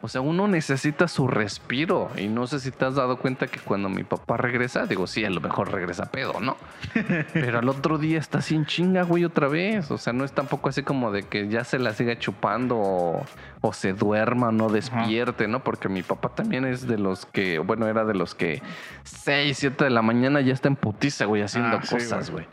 [0.03, 2.11] O sea, uno necesita su respiro.
[2.16, 5.24] Y no sé si te has dado cuenta que cuando mi papá regresa, digo, sí,
[5.24, 6.57] a lo mejor regresa pedo, ¿no?
[7.33, 9.91] Pero al otro día está sin chinga, güey, otra vez.
[9.91, 13.26] O sea, no es tampoco así como de que ya se la siga chupando o,
[13.61, 15.62] o se duerma, no despierte, ¿no?
[15.62, 18.62] Porque mi papá también es de los que, bueno, era de los que
[19.05, 22.47] 6, 7 de la mañana ya está en putiza, güey, haciendo Ah, sí, cosas, güey.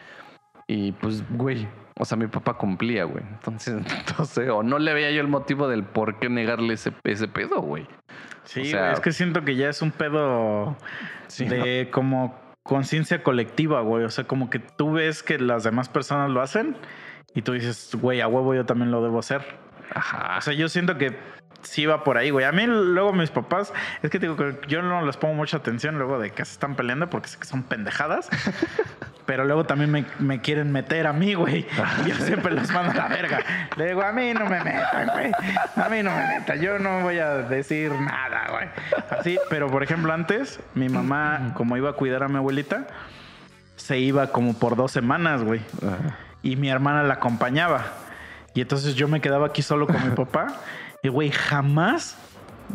[0.68, 1.68] Y pues, güey,
[2.00, 3.24] o sea, mi papá cumplía, güey.
[3.24, 3.76] Entonces,
[4.08, 7.62] entonces, o no le veía yo el motivo del por qué negarle ese, ese pedo,
[7.62, 7.88] güey.
[8.44, 10.78] Sí, O sea- es que siento que ya es un pedo
[11.28, 14.04] Sí, de como conciencia colectiva, güey.
[14.06, 16.78] O sea, como que tú ves que las demás personas lo hacen
[17.34, 19.42] y tú dices, güey, a huevo yo también lo debo hacer.
[19.94, 20.38] Ajá.
[20.38, 21.18] O sea, yo siento que
[21.64, 22.46] sí va por ahí, güey.
[22.46, 25.98] A mí luego mis papás, es que digo que yo no les pongo mucha atención
[25.98, 28.30] luego de que se están peleando porque sé que son pendejadas.
[29.26, 31.68] Pero luego también me, me quieren meter a mí, güey.
[32.06, 33.40] Yo siempre los mando a la verga.
[33.76, 35.32] Le digo, a mí no me metan, güey.
[35.76, 36.62] A mí no me metan.
[36.62, 38.70] Yo no voy a decir nada, güey.
[39.20, 42.88] Así, pero por ejemplo, antes, mi mamá, como iba a cuidar a mi abuelita,
[43.76, 45.60] se iba como por dos semanas, güey
[46.44, 47.86] y mi hermana la acompañaba.
[48.54, 50.48] Y entonces yo me quedaba aquí solo con mi papá.
[51.04, 52.18] Y, güey, jamás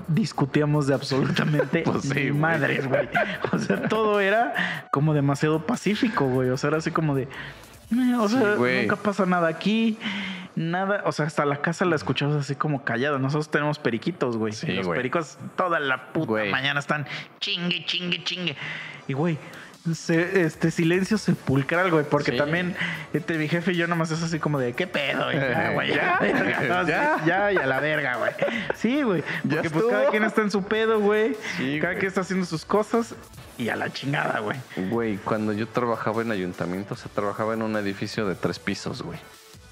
[0.09, 2.33] discutíamos de absolutamente Pues sí, ni güey.
[2.33, 3.09] madres, güey.
[3.53, 6.51] O sea, todo era como demasiado pacífico, güey.
[6.51, 7.25] O sea, era así como de...
[7.25, 9.99] "Eh, O sea, nunca pasa nada aquí.
[10.55, 13.19] Nada, o sea, hasta la casa la escuchamos así como callada.
[13.19, 14.53] Nosotros tenemos periquitos, güey.
[14.53, 17.07] Sí, los pericos toda la puta mañana están
[17.41, 18.57] chingue, chingue, chingue.
[19.09, 19.39] Y, güey,
[19.95, 22.37] se- este silencio sepulcral, güey, porque Sí.
[22.39, 22.77] también
[23.13, 25.25] este, mi jefe y yo nomás es así como de, ¿qué pedo?
[25.25, 25.39] güey?
[25.39, 27.19] Ya, güey, ya, Ya, ya.
[27.19, 28.31] sí, ya, y a la verga, güey.
[28.77, 31.37] Sí, güey, Ya porque pues cada quien está en su pedo, güey.
[31.57, 31.99] Sí, cada güey.
[32.01, 33.15] quien está haciendo sus cosas
[33.59, 34.59] y a la chingada, güey.
[34.91, 39.03] Güey, cuando yo trabajaba en ayuntamiento, o sea, trabajaba en un edificio de tres pisos,
[39.03, 39.19] güey.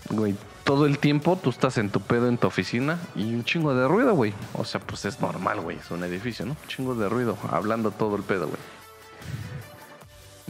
[0.08, 0.34] Güey,
[0.64, 3.86] todo el tiempo tú estás en tu pedo en tu oficina y un chingo de
[3.86, 4.32] ruido, güey.
[4.54, 5.76] O sea, pues es normal, güey.
[5.78, 6.52] Es un edificio, ¿no?
[6.60, 8.58] Un chingo de ruido, hablando todo el pedo, güey.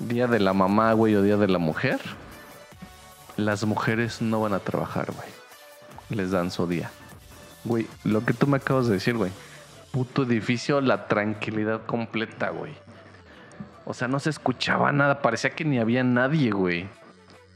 [0.00, 2.00] Día de la mamá, güey, o día de la mujer.
[3.36, 5.28] Las mujeres no van a trabajar, güey.
[6.10, 6.90] Les dan su día.
[7.64, 9.30] Güey, lo que tú me acabas de decir, güey.
[9.92, 12.72] Puto edificio, la tranquilidad completa, güey.
[13.84, 15.20] O sea, no se escuchaba nada.
[15.20, 16.88] Parecía que ni había nadie, güey.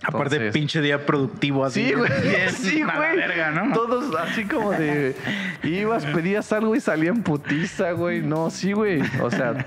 [0.02, 1.86] Aparte, Entonces- pinche día productivo así.
[1.86, 2.10] Sí, güey.
[2.50, 3.16] Sí, güey.
[3.16, 3.72] verga, ¿no?
[3.72, 5.16] Todos así como de.
[5.62, 8.20] Ibas, pedías algo y salían putiza, güey.
[8.20, 9.00] No, sí, güey.
[9.22, 9.64] O sea.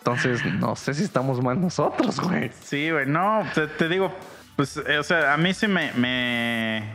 [0.00, 2.50] Entonces, no sé si estamos mal nosotros, güey.
[2.62, 4.14] Sí, güey, no, te, te digo,
[4.56, 6.94] pues, eh, o sea, a mí sí me, me-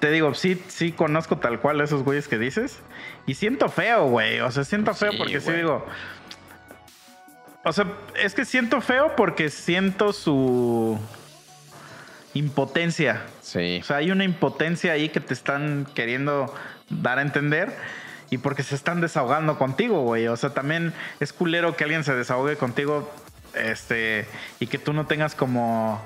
[0.00, 2.80] Te digo, sí, sí conozco tal cual a esos güeyes que dices.
[3.26, 4.40] Y siento feo, güey.
[4.40, 5.86] O sea, siento Pues feo sí, porque sí digo.
[7.64, 7.86] O sea,
[8.22, 10.98] es que siento feo porque siento su
[12.34, 13.22] impotencia.
[13.40, 13.78] Sí.
[13.80, 16.52] O sea, hay una impotencia ahí que te están queriendo
[16.90, 17.74] dar a entender
[18.30, 20.26] y porque se están desahogando contigo, güey.
[20.28, 23.10] O sea, también es culero que alguien se desahogue contigo
[23.54, 24.26] este
[24.60, 26.02] y que tú no tengas como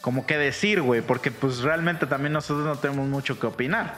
[0.00, 3.94] como que decir, güey, porque pues realmente también nosotros no tenemos mucho que opinar.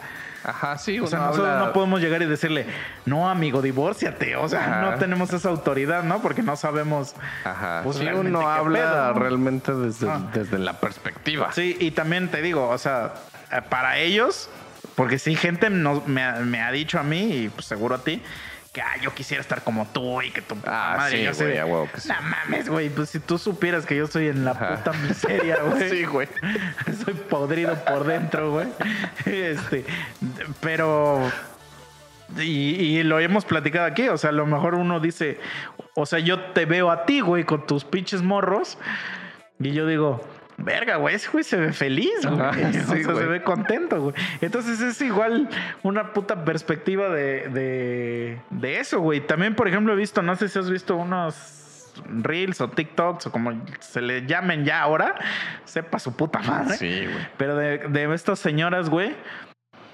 [0.47, 1.01] Ajá, sí.
[1.01, 2.67] O sea, nosotros habla- no podemos llegar y decirle,
[3.07, 4.37] no, amigo, divórciate.
[4.37, 4.81] O sea, Ajá.
[4.83, 6.21] no tenemos esa autoridad, ¿no?
[6.21, 7.15] Porque no sabemos.
[7.45, 7.81] Ajá.
[7.83, 9.21] pues, sí, uno qué habla pedo, ¿no?
[9.21, 10.21] realmente desde, Ah.
[10.35, 11.51] desde la perspectiva.
[11.53, 13.15] Sí, y también te digo, o sea,
[13.51, 14.51] eh, para ellos,
[14.95, 18.05] porque sí, gente nos- me, ha- me ha dicho a mí y pues seguro a
[18.05, 18.21] ti,
[18.73, 21.19] que ah, yo quisiera estar como tú y que tu Ah, madre.
[21.19, 21.31] sí, yo
[21.93, 22.09] que sí.
[22.09, 24.77] No mames, güey, pues si tú supieras que yo estoy en la Ajá.
[24.77, 25.89] puta miseria, güey.
[25.91, 26.29] Sí, güey.
[27.05, 28.67] Soy podrido por dentro, güey.
[29.27, 29.85] Este,
[30.61, 31.21] pero.
[32.39, 32.43] Y,
[32.99, 34.09] y lo hemos platicado aquí.
[34.09, 35.39] O sea, a lo mejor uno dice.
[35.95, 38.77] O sea, yo te veo a ti, güey, con tus pinches morros.
[39.61, 40.27] Y yo digo.
[40.57, 42.35] Verga, güey, ese güey se ve feliz, güey.
[42.41, 44.15] O sea, se ve contento, güey.
[44.41, 45.49] Entonces es igual
[45.83, 49.21] una puta perspectiva de, de, de eso, güey.
[49.21, 53.33] También, por ejemplo, he visto, no sé si has visto unos Reels o TikToks o
[53.33, 55.15] como se le llamen ya ahora,
[55.65, 56.77] sepa su puta madre.
[56.77, 57.27] Sí, güey.
[57.37, 59.15] Pero de, de estas señoras, güey,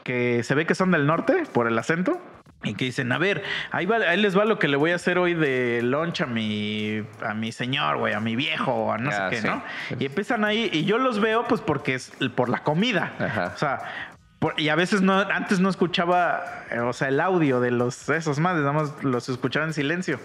[0.04, 2.20] que se ve que son del norte por el acento.
[2.62, 4.96] Y que dicen, a ver, ahí, va, ahí les va lo que le voy a
[4.96, 9.10] hacer hoy de lunch a mi, a mi señor, güey, a mi viejo, a no
[9.10, 9.46] Ah, sé qué, sí.
[9.48, 9.62] ¿no?
[9.98, 13.12] Y empiezan ahí, y yo los veo pues porque es por la comida.
[13.18, 13.52] Ajá.
[13.54, 13.78] O sea,
[14.40, 18.08] por- y a veces no, antes no escuchaba, eh, o sea, el audio de los
[18.10, 20.18] esos madres, nada más los escuchaba en silencio.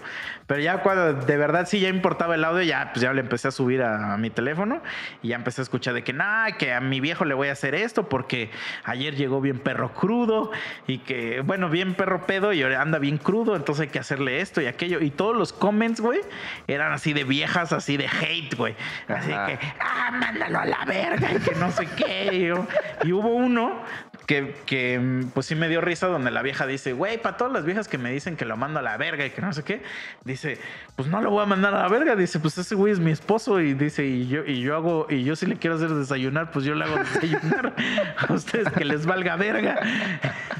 [0.46, 3.48] Pero ya cuando de verdad sí ya importaba el audio, ya pues ya le empecé
[3.48, 4.80] a subir a, a mi teléfono
[5.22, 7.52] y ya empecé a escuchar de que nada, que a mi viejo le voy a
[7.52, 8.50] hacer esto porque
[8.84, 10.52] ayer llegó bien perro crudo
[10.86, 14.60] y que, bueno, bien perro pedo y anda bien crudo, entonces hay que hacerle esto
[14.60, 15.00] y aquello.
[15.00, 16.20] Y todos los comments, güey,
[16.68, 18.76] eran así de viejas, así de hate, güey.
[19.08, 19.46] Así Ajá.
[19.46, 22.30] que, ah, mándalo a la verga y que no sé qué.
[22.32, 22.66] Y, yo-
[23.02, 23.82] y hubo uno
[24.26, 27.86] que, pues sí me dio risa donde la vieja dice, güey, para todas las viejas
[27.86, 29.82] que me dicen que lo mando a la verga y que no sé qué,
[30.24, 30.58] dice,
[30.96, 33.12] pues no lo voy a mandar a la verga, dice, pues ese güey es mi
[33.12, 36.50] esposo y dice, y yo, y yo hago, y yo si le quiero hacer desayunar,
[36.50, 37.74] pues yo le hago desayunar
[38.16, 39.78] a ustedes que les valga verga.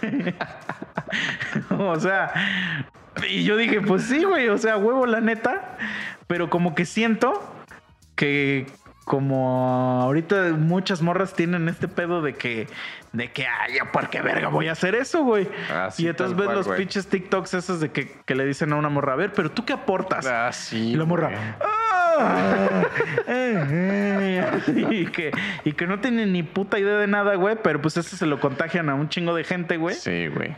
[1.70, 2.32] o sea,
[3.28, 5.76] y yo dije, pues sí, güey, o sea, huevo la neta,
[6.28, 7.52] pero como que siento
[8.14, 8.66] que
[9.06, 12.66] como ahorita muchas morras tienen este pedo de que,
[13.16, 15.48] de que, ay, ¿yo ¿por qué verga voy a hacer eso, güey?
[15.72, 16.78] Ah, sí, y entonces ves cual, los güey.
[16.78, 19.64] pinches TikToks esos de que, que le dicen a una morra, a ver, pero tú
[19.64, 20.26] qué aportas?
[20.26, 20.92] Ah, sí.
[20.92, 21.56] y la morra.
[21.60, 22.82] "Ah,
[23.26, 25.30] eh, eh", y, que,
[25.64, 28.40] y que no tienen ni puta idea de nada, güey, pero pues eso se lo
[28.40, 29.94] contagian a un chingo de gente, güey.
[29.94, 30.54] Sí, güey.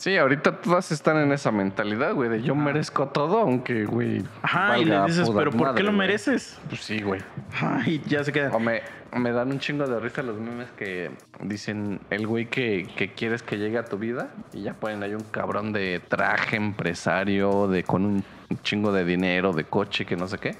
[0.00, 4.22] Sí, ahorita todas están en esa mentalidad, güey, de yo merezco todo, aunque, güey.
[4.40, 5.98] Ajá, y le dices, pero ¿por madre, qué lo güey".
[5.98, 6.58] mereces?
[6.70, 7.20] Pues sí, güey.
[7.60, 8.48] Ay, ya se queda.
[8.50, 8.80] O me,
[9.14, 11.10] me dan un chingo de risa los memes que
[11.42, 15.12] dicen el güey que, que quieres que llegue a tu vida y ya ponen ahí
[15.12, 18.24] un cabrón de traje empresario, de con un
[18.62, 20.56] chingo de dinero, de coche, que no sé qué.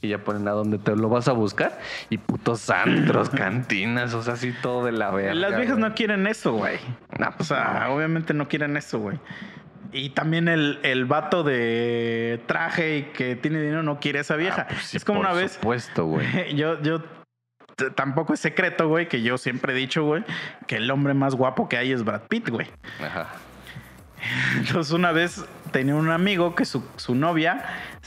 [0.00, 1.78] Y ya ponen a dónde te lo vas a buscar.
[2.10, 5.34] Y putos antros, cantinas, o sea, así todo de la verga.
[5.34, 5.88] Las viejas güey.
[5.88, 6.78] no quieren eso, güey.
[7.18, 7.94] No, O pues sea, no.
[7.94, 9.18] obviamente no quieren eso, güey.
[9.90, 14.36] Y también el, el vato de traje y que tiene dinero no quiere a esa
[14.36, 14.62] vieja.
[14.68, 15.52] Ah, pues sí, es como por una vez.
[15.52, 16.54] supuesto, güey.
[16.54, 17.02] Yo, yo
[17.94, 20.24] tampoco es secreto, güey, que yo siempre he dicho, güey,
[20.66, 22.66] que el hombre más guapo que hay es Brad Pitt, güey.
[23.00, 23.28] Ajá.
[24.58, 27.64] Entonces una vez tenía un amigo que su, su novia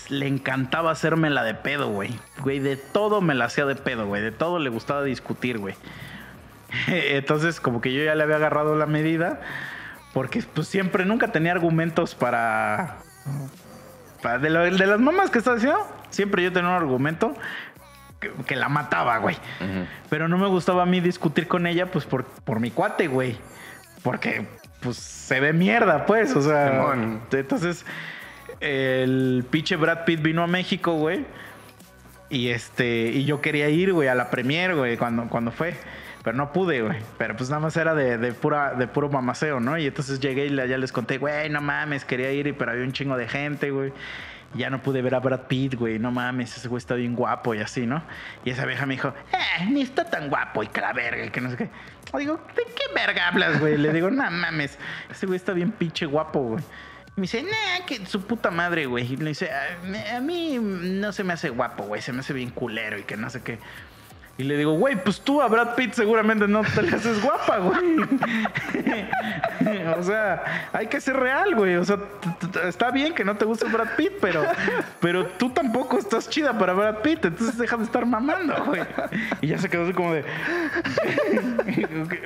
[0.09, 2.17] le encantaba hacerme la de pedo, güey.
[2.41, 4.21] Güey, de todo me la hacía de pedo, güey.
[4.21, 5.75] De todo le gustaba discutir, güey.
[6.87, 9.41] Entonces como que yo ya le había agarrado la medida
[10.13, 12.97] porque pues siempre, nunca tenía argumentos para...
[14.21, 17.33] para de, lo- de las mamás que estaba diciendo, siempre yo tenía un argumento
[18.19, 19.37] que, que la mataba, güey.
[20.09, 23.37] Pero no me gustaba a mí discutir con ella, pues por, por mi cuate, güey.
[24.03, 24.45] Porque,
[24.81, 26.35] pues, se ve mierda, pues.
[26.35, 27.21] O sea, Simón.
[27.31, 27.85] entonces,
[28.59, 31.25] el pinche Brad Pitt vino a México, güey.
[32.29, 35.75] Y este, y yo quería ir, güey, a la premier, güey, cuando, cuando fue.
[36.23, 36.99] Pero no pude, güey.
[37.17, 39.77] Pero pues nada más era de, de pura, de puro mamaceo, ¿no?
[39.77, 42.91] Y entonces llegué y ya les conté, güey, no mames, quería ir, pero había un
[42.91, 43.91] chingo de gente, güey.
[44.53, 45.97] Ya no pude ver a Brad Pitt, güey.
[45.97, 48.03] No mames, ese güey está bien guapo y así, ¿no?
[48.45, 51.29] Y esa vieja me dijo, eh, ni está tan guapo y que la verga y
[51.29, 51.69] que no sé qué.
[52.13, 53.77] Le digo, ¿de qué verga hablas, güey?
[53.77, 54.77] Le digo, no mames,
[55.09, 56.63] ese güey está bien pinche guapo, güey.
[57.15, 59.13] Me dice, nah, que su puta madre, güey.
[59.13, 62.01] Y le dice, a, a mí no se me hace guapo, güey.
[62.01, 63.59] Se me hace bien culero y que no sé qué.
[64.37, 67.57] Y le digo, güey, pues tú a Brad Pitt seguramente no te le haces guapa,
[67.57, 67.99] güey.
[69.99, 71.75] o sea, hay que ser real, güey.
[71.75, 71.97] O sea,
[72.65, 74.43] está bien que no te guste Brad Pitt, pero,
[74.99, 77.25] pero tú tampoco estás chida para Brad Pitt.
[77.25, 78.81] Entonces deja de estar mamando, güey.
[79.41, 80.23] Y ya se quedó así como de.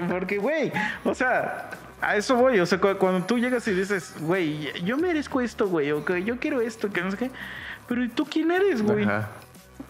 [0.09, 0.71] Porque, güey,
[1.03, 1.69] o sea,
[2.01, 2.59] a eso voy.
[2.59, 6.23] O sea, cu- cuando tú llegas y dices, güey, yo merezco esto, güey, o que
[6.23, 7.31] yo quiero esto, que no sé qué.
[7.87, 9.03] Pero ¿y tú quién eres, güey?
[9.03, 9.29] Ajá.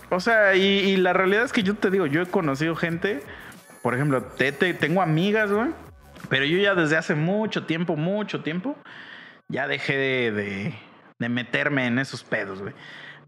[0.10, 3.22] O sea, y, la realidad es que yo te digo, yo he conocido gente,
[3.82, 5.70] por ejemplo, te- te- tengo amigas, güey,
[6.30, 8.76] pero yo ya desde hace mucho tiempo, mucho tiempo,
[9.48, 10.74] ya dejé de, de-
[11.20, 12.74] de meterme en esos pedos, güey.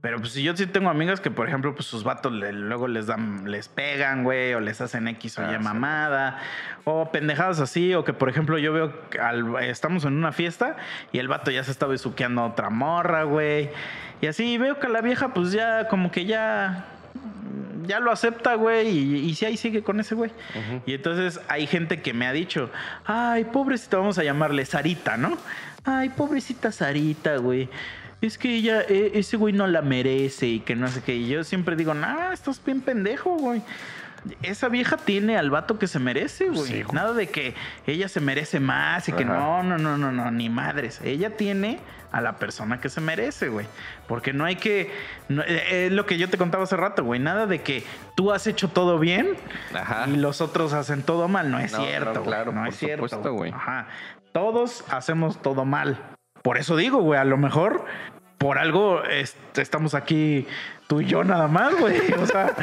[0.01, 2.87] Pero pues si yo sí tengo amigas que, por ejemplo, pues sus vatos le- luego
[2.87, 5.63] les dan, les pegan, güey, o les hacen X o Ah, Y sí.
[5.63, 6.37] mamada,
[6.85, 10.75] o pendejadas así, o que por ejemplo yo veo que al- estamos en una fiesta
[11.11, 13.69] y el vato ya se está besuqueando a otra morra, güey.
[14.21, 16.85] Y así veo que la vieja, pues ya como que ya.
[17.85, 20.29] Ya lo acepta, güey, y, y sí ahí sigue con ese güey.
[20.85, 22.69] Y entonces hay gente que me ha dicho,
[23.05, 25.37] ay, pobrecita, vamos a llamarle Sarita, ¿no?
[25.85, 27.69] Ay, pobrecita Sarita, güey.
[28.21, 31.15] Es que ella, e- ese güey no la merece y que no sé qué.
[31.15, 33.61] Y yo siempre digo, nah, estás bien pendejo, güey.
[34.41, 36.67] esa vieja tiene al vato que se merece, güey.
[36.67, 36.95] Sí, güey.
[36.95, 37.53] Nada de que
[37.85, 40.99] ella se merece más y que no, no, no, no, no, ni madres.
[41.03, 41.79] Ella tiene
[42.11, 43.67] a la persona que se merece, güey.
[44.07, 44.91] Porque no hay que.
[45.29, 47.19] no- eh, es lo que yo te contaba hace rato, güey.
[47.19, 47.83] Nada de que
[48.15, 49.35] tú has hecho todo bien
[49.75, 50.07] Ajá.
[50.09, 51.51] y los otros hacen todo mal.
[51.51, 52.23] No es No, cierto, güey.
[52.25, 53.07] claro, no por es cierto.
[53.07, 53.51] supuesto, güey.
[53.51, 53.87] Ajá.
[54.33, 56.16] Todos hacemos todo mal.
[56.47, 57.83] Por eso digo, güey, a lo mejor
[58.37, 60.47] por algo este, estamos aquí
[60.87, 61.99] tú y yo nada más, güey.
[62.17, 62.55] O sea,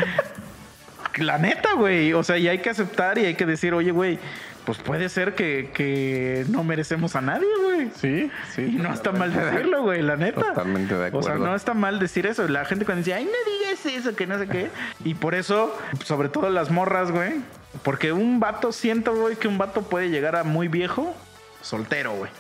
[1.19, 2.15] la neta, güey.
[2.15, 4.19] O sea, y hay que aceptar y hay que decir, oye, güey,
[4.65, 7.91] pues puede ser que, que no merecemos a nadie, güey.
[7.95, 8.63] Sí, sí.
[8.63, 10.41] Y no está mal decirlo, güey, la neta.
[10.41, 11.45] Totalmente de O sea, acuerdo.
[11.45, 12.49] no está mal decir eso.
[12.49, 14.71] La gente cuando dice, ay, no digas eso, que no sé qué.
[15.05, 17.35] Y por eso, sobre todo las morras, güey.
[17.83, 21.15] Porque un vato, siento, güey, que un vato puede llegar a muy viejo,
[21.61, 22.31] soltero, güey.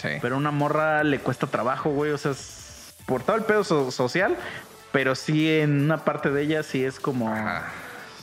[0.00, 0.08] Sí.
[0.22, 2.12] Pero a una morra le cuesta trabajo, güey.
[2.12, 4.36] O sea, es por todo el pedo so- social.
[4.92, 7.30] Pero sí, en una parte de ella sí es como.
[7.32, 7.70] Ajá.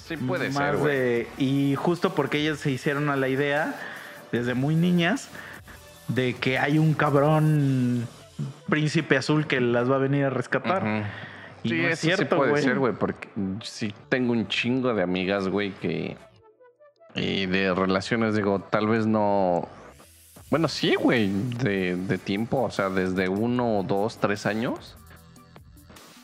[0.08, 0.96] Sí puede más ser, güey.
[0.96, 3.76] de- y justo porque ellas se hicieron a la idea
[4.32, 5.30] desde muy niñas
[6.08, 8.08] de que hay un cabrón
[8.70, 11.06] príncipe azul que las va a venir a rescatar.
[11.64, 12.64] Y Sí, no es eso sí cierto, puede güey.
[12.64, 13.28] ser, güey, porque
[13.64, 16.16] sí tengo un chingo de amigas, güey, que...
[17.16, 19.68] Y de relaciones, digo, tal vez no...
[20.50, 24.96] Bueno, sí, güey, de, de tiempo, o sea, desde uno, dos, tres años.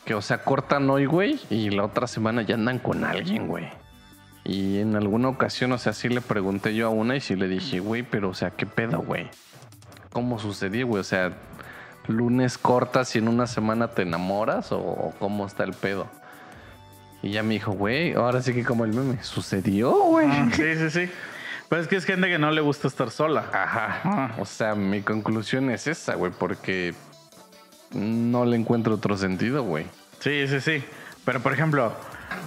[0.06, 3.68] Que, o sea, cortan hoy, güey, y la otra semana ya andan con alguien, güey.
[4.43, 7.48] Y en alguna ocasión, o sea, sí le pregunté yo a una y sí le
[7.48, 9.30] dije, güey, pero, o sea, ¿qué pedo, güey?
[10.11, 11.02] ¿Cómo sucedió, güey?
[11.02, 11.34] O sea,
[12.07, 16.07] lunes cortas y en una semana te enamoras o, cómo está el pedo.
[17.22, 20.27] Y ya me dijo, güey, ahora sí que como el meme, sucedió, güey.
[20.27, 21.11] Ah, sí, sí, sí.
[21.72, 23.45] Pero es que es gente que no le gusta estar sola.
[23.53, 24.02] Ajá.
[24.03, 24.31] Ah.
[24.39, 26.93] O sea, mi conclusión es esa, güey, porque
[27.93, 29.85] no le encuentro otro sentido, güey.
[30.19, 30.84] Sí, sí, sí.
[31.23, 31.93] Pero por ejemplo,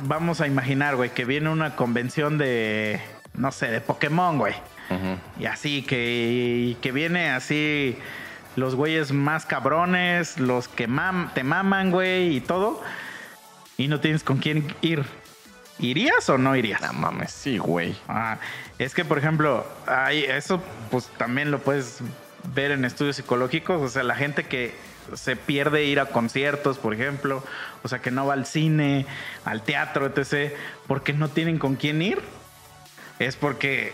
[0.02, 3.00] vamos a imaginar, güey, que viene una convención de,
[3.32, 4.52] no sé, de Pokémon, güey.
[4.90, 5.16] Ujú.
[5.40, 7.96] Y así, que, y que viene así
[8.56, 12.82] los güeyes más cabrones, los que mam- te maman, güey, y todo.
[13.78, 15.02] Y no tienes con quién ir.
[15.78, 16.80] ¿Irías o no irías?
[16.80, 17.96] No mames, sí, güey.
[18.08, 18.38] Ah,
[18.78, 21.98] es que, por ejemplo, hay, eso pues también lo puedes
[22.54, 23.80] ver en estudios psicológicos.
[23.82, 24.74] O sea, la gente que
[25.14, 27.42] se pierde ir a conciertos, por ejemplo,
[27.82, 29.04] o sea, que no va al cine,
[29.44, 30.52] al teatro, etc.,
[30.86, 32.22] porque no tienen con quién ir,
[33.18, 33.92] es porque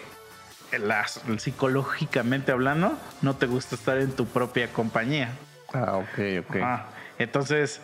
[0.79, 5.33] las- psicológicamente hablando, no te gusta estar en tu propia compañía.
[5.73, 6.57] Ah, ok, ok.
[6.63, 6.87] Ah,
[7.19, 7.81] entonces,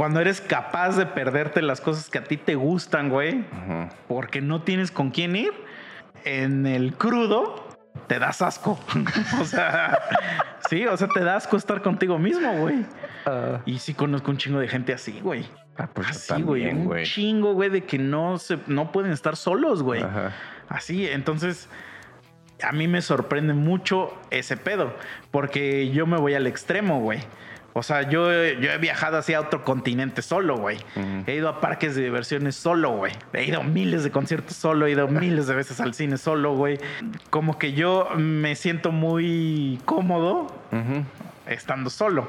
[0.00, 3.44] cuando eres capaz de perderte las cosas que a ti te gustan, güey,
[4.08, 5.52] porque no tienes con quién ir,
[6.24, 7.68] en el crudo
[8.06, 8.80] te das asco.
[9.42, 9.98] o sea,
[10.70, 12.86] sí, o sea, te da asco estar contigo mismo, güey.
[13.26, 15.46] Ah, Y sí conozco un chingo de gente así, güey.
[15.76, 16.70] ah, pues Así, güey.
[16.70, 20.02] Un chingo, güey, de que no se, no pueden estar solos, güey.
[20.70, 21.68] Así, entonces,
[22.62, 24.94] a mí me sorprende mucho ese pedo,
[25.30, 27.20] porque yo me voy al extremo, güey.
[27.72, 30.78] O sea, yo, yo he viajado hacia otro continente solo, güey.
[31.26, 33.12] He ido a parques de diversiones solo, güey.
[33.32, 36.54] He ido a miles de conciertos solo, he ido miles de veces al cine solo,
[36.56, 36.78] güey.
[37.30, 40.52] Como que yo me siento muy cómodo
[41.46, 42.28] estando solo.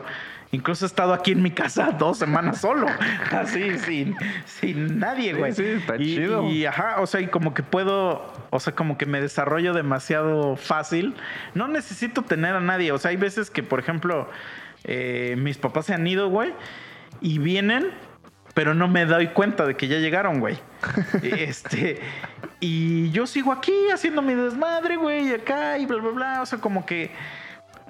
[0.53, 2.85] Incluso he estado aquí en mi casa dos semanas solo,
[3.31, 4.15] así, sin,
[4.45, 5.53] sin nadie, Sí, güey.
[5.53, 6.49] sí, está y, chido.
[6.49, 10.57] Y ajá, o sea, y como que puedo, o sea, como que me desarrollo demasiado
[10.57, 11.15] fácil.
[11.55, 12.91] No necesito tener a nadie.
[12.91, 14.29] O sea, hay veces que, por ejemplo,
[14.83, 16.53] eh, mis papás se han ido, güey,
[17.21, 17.91] y vienen,
[18.53, 20.59] pero no me doy cuenta de que ya llegaron, güey.
[21.23, 21.99] este,
[22.59, 26.41] y yo sigo aquí haciendo mi desmadre, güey, y acá, y bla, bla, bla.
[26.41, 27.05] O sea, como que.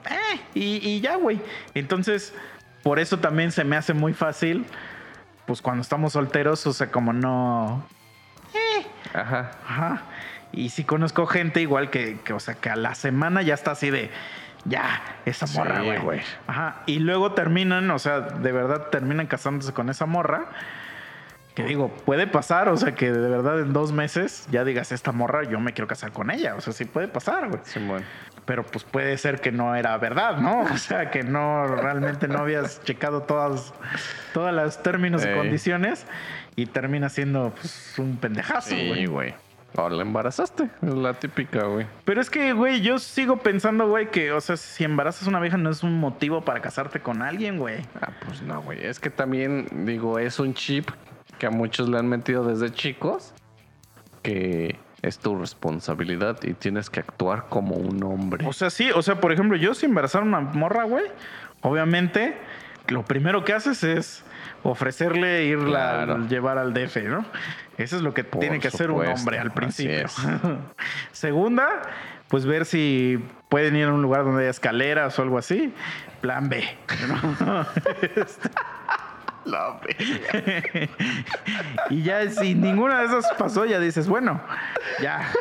[0.10, 1.40] Eh, y, y ya, güey.
[1.74, 2.34] Entonces,
[2.84, 4.66] por eso también se me hace muy fácil,
[5.46, 7.86] pues cuando estamos solteros, o sea, como no.
[9.14, 9.52] Ajá.
[9.66, 10.02] Ajá.
[10.54, 13.72] Y sí conozco gente igual que, que, o sea, que a la semana ya está
[13.72, 14.10] así de.
[14.66, 16.00] Ya, esa Sí, morra, güey.
[16.00, 16.22] güey.
[16.48, 16.84] Ajá.
[16.86, 20.46] Y luego terminan, o sea, de verdad terminan casándose con esa morra.
[21.56, 25.12] Que digo, puede pasar, o sea, que de verdad en dos meses ya digas, esta
[25.12, 26.56] morra, yo me quiero casar con ella.
[26.56, 27.60] O sea, sí puede pasar, güey.
[27.66, 28.04] Simón.
[28.46, 30.62] Pero pues puede ser que no era verdad, ¿no?
[30.62, 33.74] O sea, que no realmente no habías checado todas,
[34.34, 36.06] todos los términos y condiciones
[36.56, 39.06] y termina siendo pues, un pendejazo, Sí, güey.
[39.08, 39.34] güey.
[39.76, 40.70] O la embarazaste.
[40.82, 41.88] Es la típica, güey.
[42.04, 45.40] Pero es que, güey, yo sigo pensando, güey, que, o sea, si embarazas a una
[45.40, 47.82] vieja no es un motivo para casarte con alguien, güey.
[48.02, 48.86] Ah, pues no, güey.
[48.86, 50.90] Es que también, digo, es un chip
[51.40, 53.34] que a muchos le han metido desde chicos
[54.22, 58.46] que es tu responsabilidad y tienes que actuar como un hombre.
[58.48, 61.06] O sea, sí, o sea, por ejemplo, yo si embarazara a una morra, güey,
[61.62, 62.38] obviamente
[62.88, 64.24] lo primero que haces es
[64.64, 66.28] ofrecerle irla Claro.
[66.28, 67.26] llevar al DF, ¿no?
[67.78, 70.08] Eso es lo que Por tiene que hacer un hombre al principio.
[71.12, 71.82] Segunda,
[72.28, 75.74] pues ver si pueden ir a un lugar donde haya escaleras o algo así.
[76.22, 76.64] Plan B.
[77.08, 77.66] ¿no?
[79.44, 79.80] La
[81.90, 84.40] y ya si ninguna de esas pasó, ya dices, bueno,
[85.02, 85.32] ya,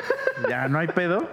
[0.49, 1.29] ya no hay pedo.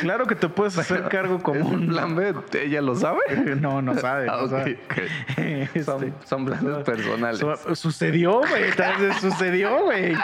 [0.00, 3.20] Claro que te puedes hacer cargo como un plan B, ¿ella lo sabe?
[3.60, 4.26] No, no sabe.
[4.28, 4.78] Ah, no ok, sabe.
[4.90, 4.98] ok.
[5.74, 7.40] Este, Son, son planes personales.
[7.40, 8.64] su- sucedió, güey.
[8.64, 10.14] Entonces sucedió, güey.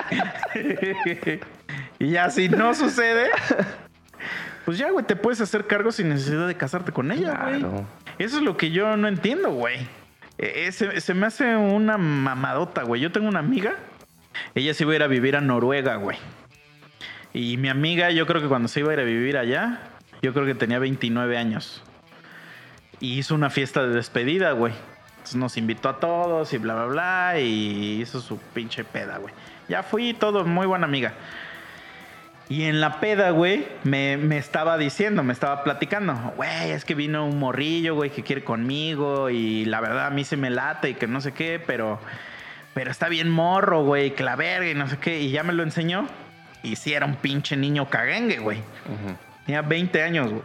[1.98, 3.28] y ya si no sucede,
[4.64, 7.60] pues ya, güey, te puedes hacer cargo sin necesidad de casarte con ella, güey.
[7.60, 7.86] Claro.
[8.18, 9.86] Eso es lo que yo no entiendo, güey.
[10.38, 13.00] Eh, se, se me hace una mamadota, güey.
[13.00, 13.74] Yo tengo una amiga.
[14.54, 16.18] Ella se iba a ir a vivir a Noruega, güey.
[17.32, 19.80] Y mi amiga, yo creo que cuando se iba a ir a vivir allá,
[20.22, 21.82] yo creo que tenía 29 años.
[23.00, 24.72] Y hizo una fiesta de despedida, güey.
[25.10, 27.40] Entonces nos invitó a todos y bla, bla, bla.
[27.40, 29.34] Y hizo su pinche peda, güey.
[29.68, 31.12] Ya fui todo, muy buena amiga.
[32.48, 36.94] Y en la peda, güey, me, me estaba diciendo, me estaba platicando, güey, es que
[36.94, 40.90] vino un morrillo, güey, que quiere conmigo y la verdad a mí se me late
[40.90, 41.98] y que no sé qué, pero,
[42.72, 45.20] pero está bien morro, güey, que la verga y no sé qué.
[45.20, 46.06] Y ya me lo enseñó
[46.66, 48.58] y sí era un pinche niño caguengue, güey.
[49.44, 50.42] Tenía 20 años, güey.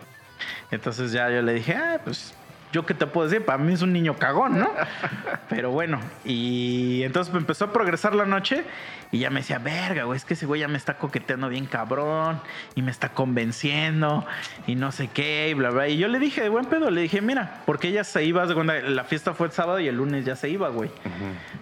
[0.70, 2.34] Entonces ya yo le dije, ah, pues,
[2.72, 3.46] ¿yo qué te puedo decir?
[3.46, 4.70] Para mí es un niño cagón, ¿no?
[5.50, 8.64] Pero bueno, y entonces me empezó a progresar la noche
[9.12, 11.66] y ya me decía, verga, güey, es que ese güey ya me está coqueteando bien
[11.66, 12.40] cabrón
[12.76, 14.26] y me está convenciendo
[14.68, 15.90] y no sé qué y bla, bla.
[15.90, 19.04] Y yo le dije, de buen pedo, le dije, mira, porque ella se iba, la
[19.04, 20.90] fiesta fue el sábado y el lunes ya se iba, güey.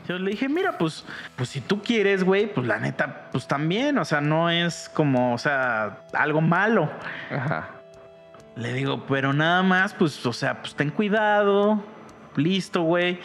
[0.07, 1.05] Yo le dije, mira, pues,
[1.35, 5.33] pues si tú quieres, güey, pues la neta, pues también, o sea, no es como,
[5.33, 6.91] o sea, algo malo.
[7.31, 7.78] Ajá.
[8.59, 11.81] Le digo, pero nada más, pues, o sea, pues ten cuidado.
[12.35, 13.19] Listo, güey.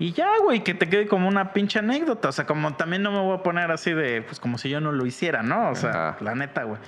[0.00, 2.30] Y ya, güey, que te quede como una pinche anécdota.
[2.30, 4.80] O sea, como también no me voy a poner así de, pues como si yo
[4.80, 5.70] no lo hiciera, ¿no?
[5.70, 6.80] O sea, la neta, güey.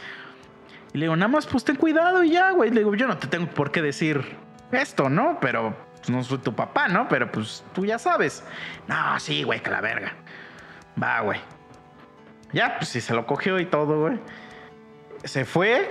[0.93, 2.71] Y le digo, nada más, pues ten cuidado y ya, güey.
[2.71, 4.37] Le digo, yo no te tengo por qué decir
[4.73, 5.39] esto, ¿no?
[5.41, 7.07] Pero pues, no soy tu papá, ¿no?
[7.07, 8.43] Pero pues tú ya sabes.
[8.89, 10.15] No, sí, güey, que la verga.
[11.01, 11.39] Va, güey.
[12.53, 14.19] Ya, pues sí, se lo cogió y todo, güey.
[15.23, 15.89] Se fue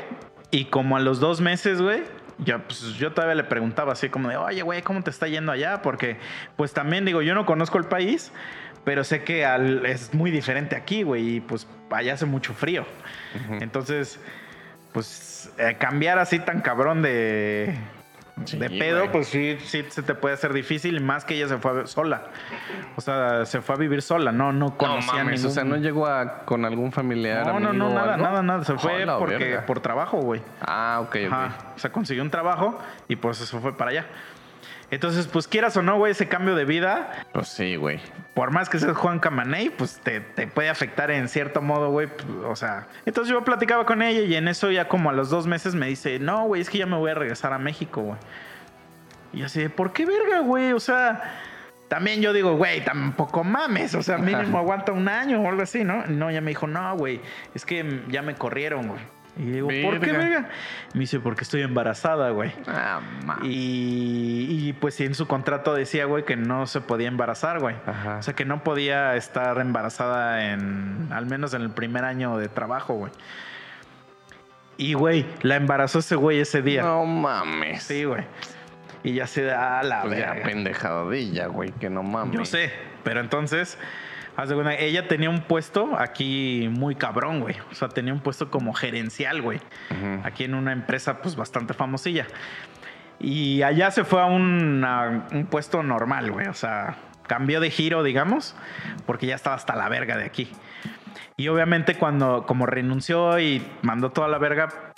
[0.51, 2.03] y como a los dos meses, güey,
[2.39, 5.51] yo, pues, yo todavía le preguntaba así como de, oye, güey, ¿cómo te está yendo
[5.51, 5.81] allá?
[5.81, 6.17] Porque,
[6.55, 8.31] pues también digo, yo no conozco el país,
[8.85, 12.85] pero sé que al- es muy diferente aquí, güey, y pues allá hace mucho frío.
[13.59, 14.19] Entonces,
[14.93, 17.75] pues eh, cambiar así tan cabrón de,
[18.45, 19.11] Sí, de pedo, güey.
[19.11, 21.87] pues sí, sí se te puede hacer difícil, y más que ella se fue a-
[21.87, 22.23] sola.
[22.95, 25.51] O sea, se fue a vivir sola, no, no No conocía mames, ningún...
[25.51, 27.45] o sea, no llegó a, con algún familiar.
[27.47, 28.25] no, no, amigo no, nada, algo?
[28.25, 28.63] nada, nada.
[28.63, 29.65] Se fue porque, verga.
[29.65, 30.41] por trabajo, güey.
[30.61, 31.33] Ah, ok, ok.
[31.33, 31.57] Ajá.
[31.75, 34.05] O sea, consiguió un trabajo y pues eso fue para allá.
[34.91, 37.99] Entonces, pues quieras o no, güey, ese cambio de vida, Pues sí, güey.
[38.33, 42.07] por más que seas Juan Camaney, pues te, te puede afectar en cierto modo, güey.
[42.07, 45.29] pues, O sea, entonces yo platicaba con ella y en eso ya como a los
[45.29, 48.01] dos meses me dice, no, güey, es que ya me voy a regresar a México,
[48.01, 48.17] güey.
[49.31, 50.73] Y yo así, ¿por qué verga, güey?
[50.73, 51.35] O sea,
[51.87, 53.93] también yo digo, güey, tampoco mames.
[53.93, 56.03] O sea, mínimo aguanta un año o algo así, ¿no?
[56.07, 57.21] No, ya me dijo, no, güey,
[57.53, 58.99] es que ya me corrieron, güey.
[59.39, 60.49] Y digo, ¿por qué Verga.
[60.93, 62.51] Me dice, porque estoy embarazada, güey.
[62.67, 62.99] Ah.
[63.41, 67.75] Y, y, pues en su contrato decía, güey, que no se podía embarazar, güey.
[67.85, 68.17] Ajá.
[68.17, 72.49] O sea, que no podía estar embarazada en, al menos en el primer año de
[72.49, 73.13] trabajo, güey.
[74.75, 76.81] Y, güey, la embarazó ese güey ese día.
[76.83, 77.83] No mames.
[77.83, 78.25] Sí, güey.
[79.03, 80.43] Y ya se da la Pues ya verga.
[80.43, 82.37] pendejadilla, güey, que no mames.
[82.37, 82.73] Yo sé,
[83.05, 83.77] pero entonces,
[84.39, 87.55] haz de ella tenía un puesto aquí muy cabrón, güey.
[87.71, 89.59] O sea, tenía un puesto como gerencial, güey.
[90.23, 92.25] Aquí en una empresa, pues bastante famosilla.
[93.19, 96.47] Y allá se fue a un, a un puesto normal, güey.
[96.47, 96.95] O sea,
[97.27, 98.55] cambió de giro, digamos,
[99.05, 100.49] porque ya estaba hasta la verga de aquí.
[101.35, 104.93] Y obviamente cuando, como renunció y mandó toda la verga,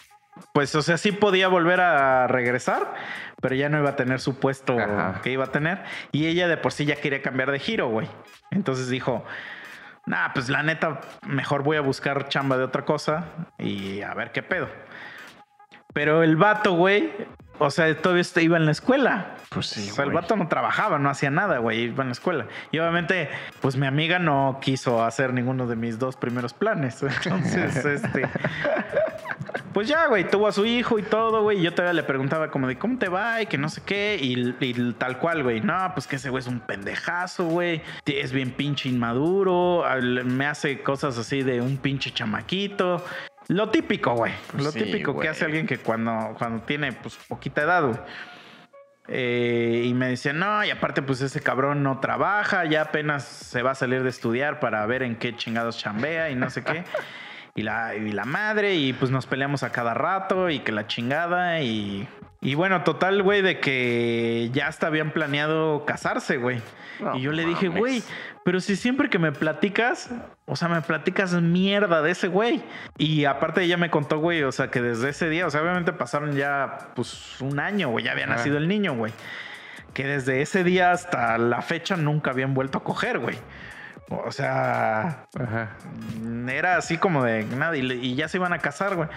[0.54, 2.94] pues, o sea, sí podía volver a regresar,
[3.42, 5.20] pero ya no iba a tener su puesto Ajá.
[5.22, 5.84] que iba a tener.
[6.12, 8.08] Y ella de por sí ya quería cambiar de giro, güey.
[8.52, 9.26] Entonces dijo,
[10.06, 13.26] nah, pues la neta, mejor voy a buscar chamba de otra cosa
[13.58, 14.70] y a ver qué pedo.
[15.94, 17.12] Pero el vato, güey,
[17.60, 19.36] o sea, todavía iba en la escuela.
[19.54, 22.14] Pues sí, o sea, el vato no trabajaba, no hacía nada, güey, iba en la
[22.14, 22.48] escuela.
[22.72, 23.30] Y obviamente,
[23.60, 27.04] pues mi amiga no quiso hacer ninguno de mis dos primeros planes.
[27.26, 28.30] Entonces, este.
[29.74, 31.60] Pues ya, güey, tuvo a su hijo y todo, güey.
[31.60, 34.18] Y yo todavía le preguntaba como de cómo te va y que no sé qué.
[34.22, 35.60] Y, y tal cual, güey.
[35.60, 37.82] No, pues que ese güey es un pendejazo, güey.
[38.06, 39.84] Es bien pinche inmaduro.
[40.24, 43.04] Me hace cosas así de un pinche chamaquito.
[43.50, 44.32] Lo típico, güey.
[44.58, 48.00] Lo Sí, típico que hace alguien que cuando, cuando tiene pues poquita edad, güey.
[49.08, 53.62] Eh, y me decía, no, y aparte, pues ese cabrón no trabaja, ya apenas se
[53.62, 56.84] va a salir de estudiar para ver en qué chingados chambea y no sé qué.
[57.54, 60.88] Y la, y la madre, y pues nos peleamos a cada rato, y que la
[60.88, 62.08] chingada, y.
[62.40, 66.62] Y bueno, total, güey, de que ya hasta habían planeado casarse, güey.
[67.00, 68.02] No y yo le dije, güey,
[68.44, 70.10] pero si siempre que me platicas,
[70.52, 72.62] o sea, me platicas mierda de ese güey.
[72.98, 75.94] Y aparte ella me contó, güey, o sea, que desde ese día, o sea, obviamente
[75.94, 79.14] pasaron ya, pues, un año, güey, ya había nacido el niño, güey.
[79.94, 83.38] Que desde ese día hasta la fecha nunca habían vuelto a coger, güey.
[84.10, 85.70] O sea, Ajá.
[86.50, 89.08] era así como de nada y, y ya se iban a casar, güey.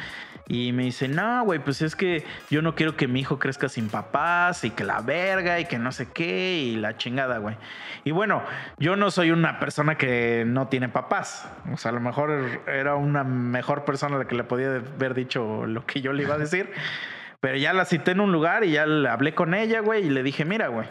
[0.47, 3.71] Y me dice, no, güey, pues es que yo no quiero que mi hijo crezca
[3.71, 7.57] sin papás y que la verga y que no sé qué y la chingada, güey.
[8.05, 8.43] Y bueno,
[8.79, 11.49] yo no soy una persona que no tiene papás.
[11.73, 15.65] O sea, a lo mejor era una mejor persona la que le podía haber dicho
[15.65, 16.71] lo que yo le iba a decir.
[17.41, 20.11] Pero ya la cité en un lugar y ya le hablé con ella, güey, y
[20.11, 20.89] le dije, mira, güey.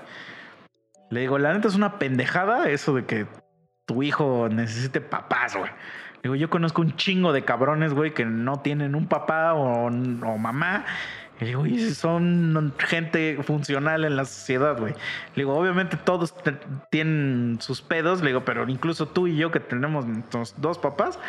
[1.09, 3.27] Le digo, la neta es una pendejada eso de que
[3.85, 5.71] tu hijo necesite papás, güey.
[6.23, 10.37] Digo, yo conozco un chingo de cabrones, güey, que no tienen un papá o, o
[10.37, 10.85] mamá.
[11.41, 14.93] Y digo, y son gente funcional en la sociedad, güey.
[15.35, 16.55] Le digo, obviamente todos te-
[16.89, 21.19] tienen sus pedos, le digo, pero incluso tú y yo que tenemos nuestros dos papás,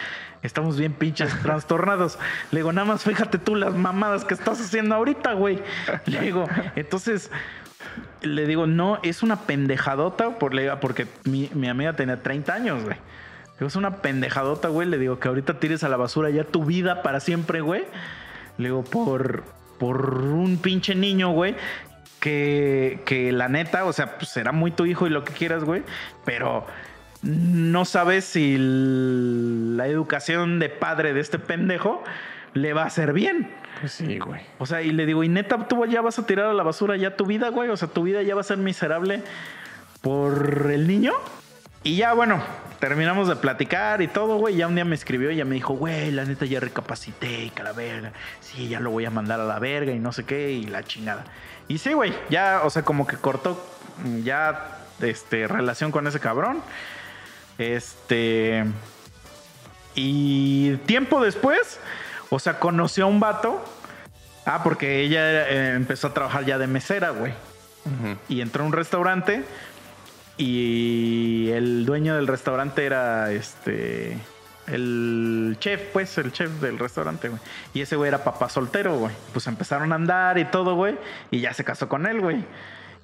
[0.43, 2.19] estamos bien pinches trastornados.
[2.53, 5.59] Le digo, nada más fíjate tú las mamadas que estás haciendo ahorita, güey.
[6.07, 6.45] Le digo,
[6.77, 7.33] entonces,
[8.23, 12.97] le digo, no, es una pendejadota por, porque mi, mi amiga tenía 30 años, güey.
[13.59, 14.89] Digo, es una pendejadota, güey.
[14.89, 17.85] Le digo que ahorita tires a la basura ya tu vida para siempre, güey.
[18.59, 19.44] Le digo, por,
[19.78, 21.55] por un pinche niño, güey.
[22.20, 25.64] Que, que la neta, o sea, pues será muy tu hijo y lo que quieras,
[25.64, 25.82] güey.
[26.24, 26.66] Pero
[27.22, 32.02] no sabes si la educación de padre de este pendejo
[32.55, 33.51] le va a hacer bien.
[33.81, 34.40] Pues sí, güey.
[34.59, 36.97] O sea, y le digo, y neta, tú ya vas a tirar a la basura
[36.97, 37.68] ya tu vida, güey.
[37.68, 39.22] O sea, tu vida ya va a ser miserable
[40.01, 41.12] por el niño.
[41.85, 42.43] Y ya, bueno,
[42.81, 44.56] terminamos de platicar y todo, güey.
[44.56, 47.51] Ya un día me escribió y ya me dijo, güey, la neta ya recapacité y
[47.51, 48.12] que la verga.
[48.40, 50.82] Sí, ya lo voy a mandar a la verga y no sé qué y la
[50.82, 51.24] chingada.
[51.69, 53.62] Y sí, güey, ya, o sea, como que cortó
[54.02, 56.62] mm, ya, este, relación con ese cabrón.
[57.59, 58.65] Este.
[59.94, 61.78] Y tiempo después,
[62.31, 63.62] o sea, conoció a un vato.
[64.47, 67.35] Ah, porque ella eh, empezó a trabajar ya de mesera, güey.
[68.31, 69.44] Y entró a un restaurante.
[70.36, 74.19] Y el dueño del restaurante era este.
[74.66, 77.40] El chef, pues, el chef del restaurante, güey.
[77.74, 79.12] Y ese güey era papá soltero, güey.
[79.32, 80.97] Pues empezaron a andar y todo, güey.
[81.31, 82.44] Y ya se casó con él, güey.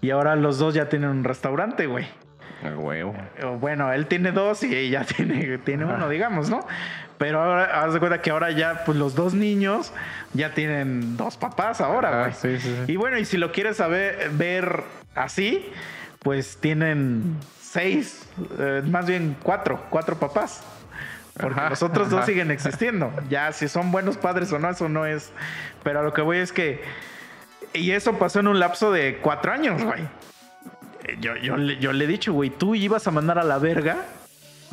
[0.01, 2.07] Y ahora los dos ya tienen un restaurante, güey.
[2.65, 3.15] A huevo.
[3.45, 6.67] O Bueno, él tiene dos y ella tiene, tiene uno, digamos, ¿no?
[7.19, 9.93] Pero ahora, haz de cuenta que ahora ya, pues los dos niños
[10.33, 12.33] ya tienen dos papás ahora, Ah, güey.
[12.33, 12.93] sí, sí, sí.
[12.93, 14.83] Y bueno, y si lo quieres saber, ver
[15.15, 15.71] así,
[16.21, 18.27] pues tienen seis,
[18.59, 20.63] eh, más bien cuatro, cuatro papás.
[21.39, 23.13] Porque Ajá, los otros dos siguen existiendo.
[23.31, 25.31] Ya, si son buenos padres o no, eso no es.
[25.83, 26.83] Pero a lo que voy es que.
[27.73, 30.03] Y eso pasó en un lapso de cuatro años, güey.
[31.05, 33.59] Eh, Yo, yo, le- yo le he dicho, güey, tú ibas a mandar a la
[33.59, 34.05] verga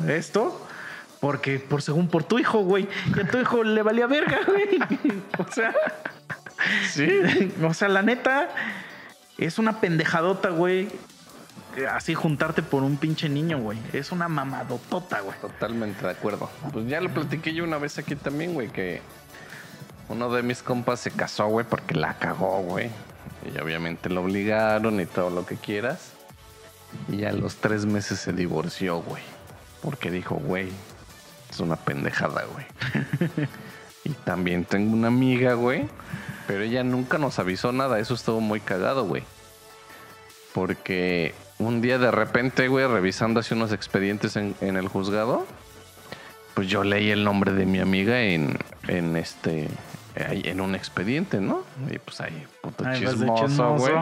[0.08, 0.66] esto.
[1.20, 2.88] Porque por según por tu hijo, güey.
[3.16, 4.78] Y a tu hijo le valía verga, güey.
[5.38, 5.72] O sea.
[6.90, 7.52] Sí.
[7.62, 8.48] O sea, la neta.
[9.38, 10.88] Es una pendejadota, güey.
[11.86, 13.78] Así juntarte por un pinche niño, güey.
[13.92, 15.38] Es una mamadotota, güey.
[15.40, 16.50] Totalmente de acuerdo.
[16.72, 19.00] Pues ya lo platiqué yo una vez aquí también, güey, que
[20.08, 22.90] uno de mis compas se casó, güey, porque la cagó, güey.
[23.52, 26.12] Y obviamente lo obligaron y todo lo que quieras.
[27.08, 29.22] Y a los tres meses se divorció, güey.
[29.82, 30.70] Porque dijo, güey,
[31.50, 32.66] es una pendejada, güey.
[34.04, 35.88] y también tengo una amiga, güey.
[36.46, 37.98] Pero ella nunca nos avisó nada.
[37.98, 39.22] Eso estuvo muy cagado, güey.
[40.54, 45.46] Porque un día de repente, güey, revisando así unos expedientes en, en el juzgado,
[46.54, 49.68] pues yo leí el nombre de mi amiga en, en este,
[50.16, 51.62] en un expediente, ¿no?
[51.90, 53.94] Y pues ahí, puto Ay, chismoso, güey.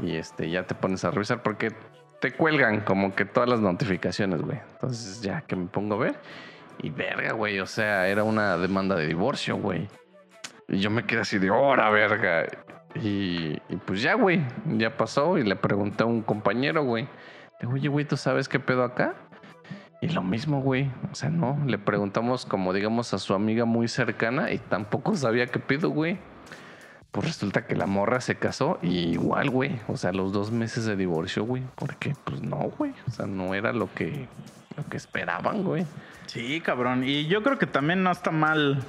[0.00, 1.72] Y este, ya te pones a revisar porque
[2.20, 4.58] te cuelgan como que todas las notificaciones, güey.
[4.74, 6.20] Entonces ya que me pongo a ver.
[6.80, 7.58] Y verga, güey.
[7.58, 9.88] O sea, era una demanda de divorcio, güey.
[10.68, 12.46] Y yo me quedé así de hora, verga.
[13.02, 14.42] Y, pues ya, güey.
[14.76, 15.38] Ya pasó.
[15.38, 17.08] Y le pregunté a un compañero, güey.
[17.66, 19.14] Oye, güey, ¿tú sabes qué pedo acá?
[20.00, 20.90] Y lo mismo, güey.
[21.10, 21.58] O sea, no.
[21.66, 24.52] Le preguntamos, como digamos, a su amiga muy cercana.
[24.52, 26.18] Y tampoco sabía qué pedo, güey.
[27.10, 29.80] Pues resulta que la morra se casó y igual, güey.
[29.88, 31.62] O sea, los dos meses de divorcio, güey.
[31.74, 32.92] Porque, pues no, güey.
[33.06, 34.28] O sea, no era lo que,
[34.76, 35.86] lo que esperaban, güey.
[36.26, 37.04] Sí, cabrón.
[37.04, 38.84] Y yo creo que también no está mal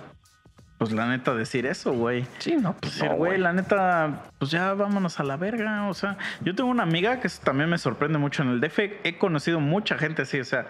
[0.80, 2.26] pues la neta decir eso, güey.
[2.38, 5.89] Sí, no, pues Decir, no, güey, la neta, pues ya vámonos a la verga.
[5.89, 8.80] O sea, yo tengo una amiga que también me sorprende mucho en el DF.
[9.03, 10.68] He conocido mucha gente así, o sea,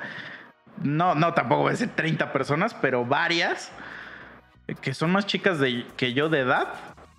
[0.82, 3.72] no, no, tampoco voy a decir 30 personas, pero varias
[4.68, 6.74] eh, que son más chicas de, que yo de edad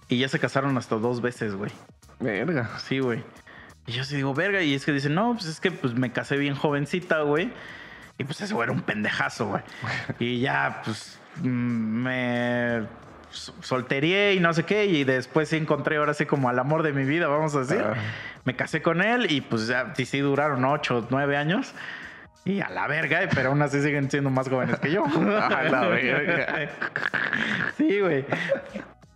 [0.08, 1.70] y ya se casaron hasta dos veces, güey.
[2.18, 2.76] Verga.
[2.78, 3.22] Sí, güey.
[3.86, 6.10] Y yo sí digo, verga, y es que dicen, no, pues es que pues me
[6.10, 7.52] casé bien jovencita, güey.
[8.18, 9.62] Y pues ese güey era un pendejazo, güey.
[10.18, 12.78] Y ya, pues, me
[13.30, 14.86] s- solterié y no sé qué.
[14.86, 17.82] Y después sí encontré ahora sí como al amor de mi vida, vamos a decir.
[17.84, 17.94] Ah.
[18.44, 21.74] Me casé con él y pues ya sí, duraron ocho, nueve años.
[22.46, 25.04] Y a la verga, pero aún así siguen siendo más jóvenes que yo.
[25.42, 26.70] A la verga.
[27.76, 28.24] Sí, güey.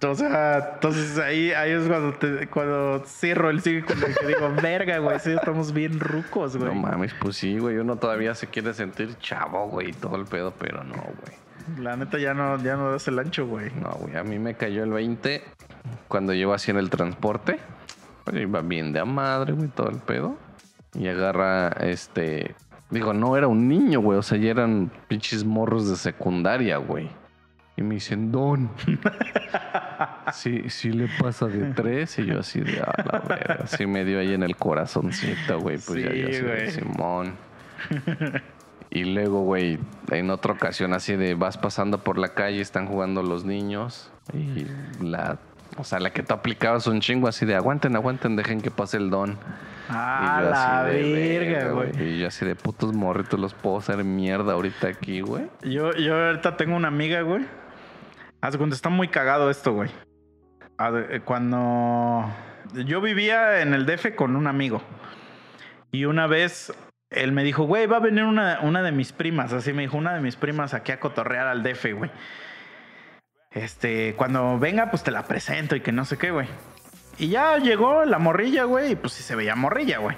[0.07, 4.99] O sea, entonces ahí, ahí es cuando, te- cuando cierro el círculo y digo, verga,
[4.99, 6.75] güey, sí, estamos bien rucos, güey.
[6.75, 7.79] No mames, pues sí, güey.
[7.79, 11.39] Uno todavía se quiere sentir chavo, güey, todo el pedo, pero no, güey.
[11.79, 13.71] La neta ya no, ya no das el ancho, güey.
[13.81, 14.17] No, güey.
[14.17, 15.43] A mí me cayó el 20
[16.09, 17.59] cuando yo así en el transporte.
[18.25, 20.37] Pues iba bien de a madre, güey, todo el pedo.
[20.95, 22.55] Y agarra este.
[22.91, 24.19] Digo, no era un niño, güey.
[24.19, 27.11] O sea, ya eran pinches morros de secundaria, güey.
[27.77, 28.71] Y me dicen, Don.
[30.33, 32.19] Sí, sí le pasa de tres.
[32.19, 33.67] Y yo así de, a la verga.
[33.67, 35.79] Sí me dio ahí en el corazoncito, güey.
[35.79, 36.71] Pues ya yo así de güey.
[36.71, 37.35] Simón.
[38.95, 39.79] Y luego, güey,
[40.11, 44.11] en otra ocasión así de vas pasando por la calle, están jugando los niños.
[44.33, 44.67] Y
[45.05, 45.39] la,
[45.77, 48.97] o sea, la que tú aplicabas un chingo así de aguanten, aguanten, dejen que pase
[48.97, 49.37] el don.
[49.91, 51.91] Ah, Y yo la verga, güey.
[52.15, 55.47] Y yo así de putos morritos los puedo hacer mierda ahorita aquí, güey.
[55.63, 57.45] Yo, yo ahorita tengo una amiga, güey.
[58.41, 59.91] Hace cuando está muy cagado esto, güey.
[60.79, 62.25] De- Cuando
[62.87, 64.81] yo vivía en el DF con un amigo.
[65.93, 66.73] Y una vez
[67.15, 69.53] él me dijo, güey, va a venir una, una de mis primas.
[69.53, 72.11] Así me dijo, una de mis primas aquí a cotorrear al DF, güey.
[73.51, 76.49] Este, cuando venga, pues te la presento y que no sé qué, güey.
[77.19, 80.17] Y ya llegó la morrilla, güey, y pues sí se veía morrilla, güey.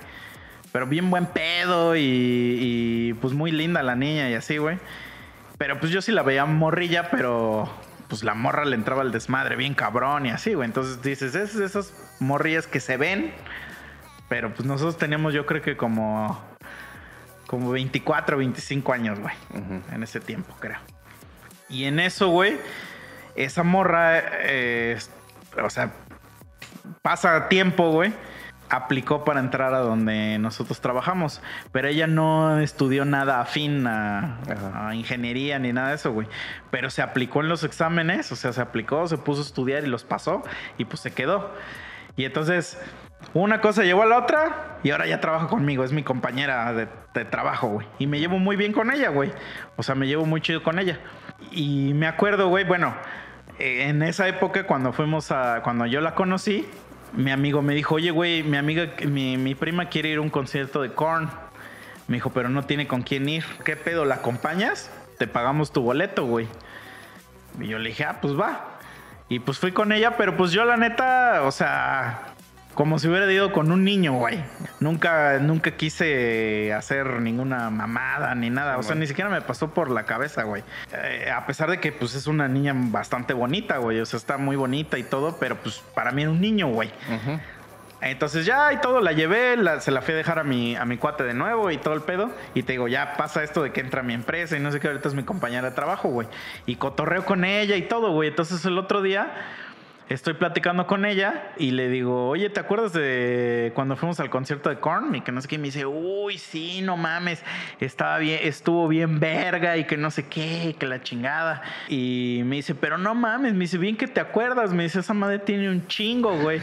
[0.73, 4.78] Pero bien buen pedo y, y, pues muy linda la niña y así, güey.
[5.59, 7.70] Pero pues yo sí la veía morrilla, pero
[8.09, 10.66] pues la morra le entraba al desmadre bien cabrón y así, güey.
[10.66, 13.32] Entonces dices, es esas morrillas que se ven,
[14.28, 16.43] pero pues nosotros teníamos yo creo que como,
[17.47, 19.35] como 24, 25 años, güey.
[19.93, 20.78] En ese tiempo, creo.
[21.68, 22.59] Y en eso, güey,
[23.35, 24.98] esa morra, eh,
[25.62, 25.93] o sea,
[27.02, 28.12] pasa tiempo, güey.
[28.68, 31.40] Aplicó para entrar a donde nosotros trabajamos.
[31.70, 36.27] Pero ella no estudió nada afín a ingeniería ni nada de eso, güey.
[36.70, 39.86] Pero se aplicó en los exámenes, o sea, se aplicó, se puso a estudiar y
[39.86, 40.43] los pasó
[40.78, 41.55] y pues se quedó.
[42.16, 42.78] Y entonces,
[43.34, 46.86] una cosa llevó a la otra y ahora ya trabaja conmigo, es mi compañera de,
[47.24, 47.86] trabajo, güey.
[47.98, 49.32] Y me llevo muy bien con ella, güey.
[49.76, 51.01] O sea, me llevo muy chido con ella.
[51.51, 52.94] Y me acuerdo, güey, bueno,
[53.59, 56.68] en esa época cuando fuimos a, cuando yo la conocí,
[57.14, 60.30] mi amigo me dijo, oye, güey, mi amiga, mi, mi prima quiere ir a un
[60.30, 61.30] concierto de Korn.
[62.06, 63.44] Me dijo, pero no tiene con quién ir.
[63.64, 64.05] ¿Qué pedo?
[64.05, 64.90] ¿La acompañas?
[65.18, 66.47] Te pagamos tu boleto, güey.
[67.59, 68.76] Y yo le dije, ah, pues va.
[69.28, 72.35] Y pues fui con ella, pero pues yo la neta, o sea,
[72.76, 74.38] como si hubiera ido con un niño, güey.
[74.78, 78.78] Nunca, nunca quise hacer ninguna mamada ni nada.
[78.78, 80.62] O sea, ni siquiera me pasó por la cabeza, güey.
[80.92, 83.98] Eh, a pesar de que pues es una niña bastante bonita, güey.
[84.00, 86.92] O sea, está muy bonita y todo, pero pues para mí era un niño, güey.
[88.02, 90.84] Entonces ya y todo, la llevé, la- se la fui a dejar a mi, a
[90.84, 92.30] mi cuate de nuevo y todo el pedo.
[92.54, 94.80] Y te digo, ya pasa esto de que entra a mi empresa y no sé
[94.80, 96.28] qué, ahorita es mi compañera de trabajo, güey.
[96.66, 98.28] Y cotorreo con ella y todo, güey.
[98.28, 99.32] Entonces el otro día
[100.08, 104.68] estoy platicando con ella y le digo, oye, ¿te acuerdas de cuando fuimos al concierto
[104.68, 105.14] de Korn?
[105.14, 107.42] Y que no sé qué, y me dice, uy, sí, no mames,
[107.80, 111.62] estaba bien, estuvo bien verga y que no sé qué, que la chingada.
[111.88, 115.14] Y me dice, pero no mames, me dice, bien que te acuerdas, me dice, esa
[115.14, 116.60] madre tiene un chingo, güey.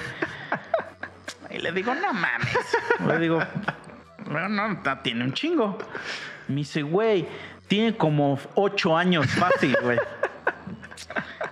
[1.49, 2.57] Y le digo, no mames.
[3.07, 3.39] Le digo,
[4.27, 5.77] no, no, tiene un chingo.
[6.47, 7.27] Me dice, güey,
[7.67, 9.99] tiene como ocho años fácil, güey.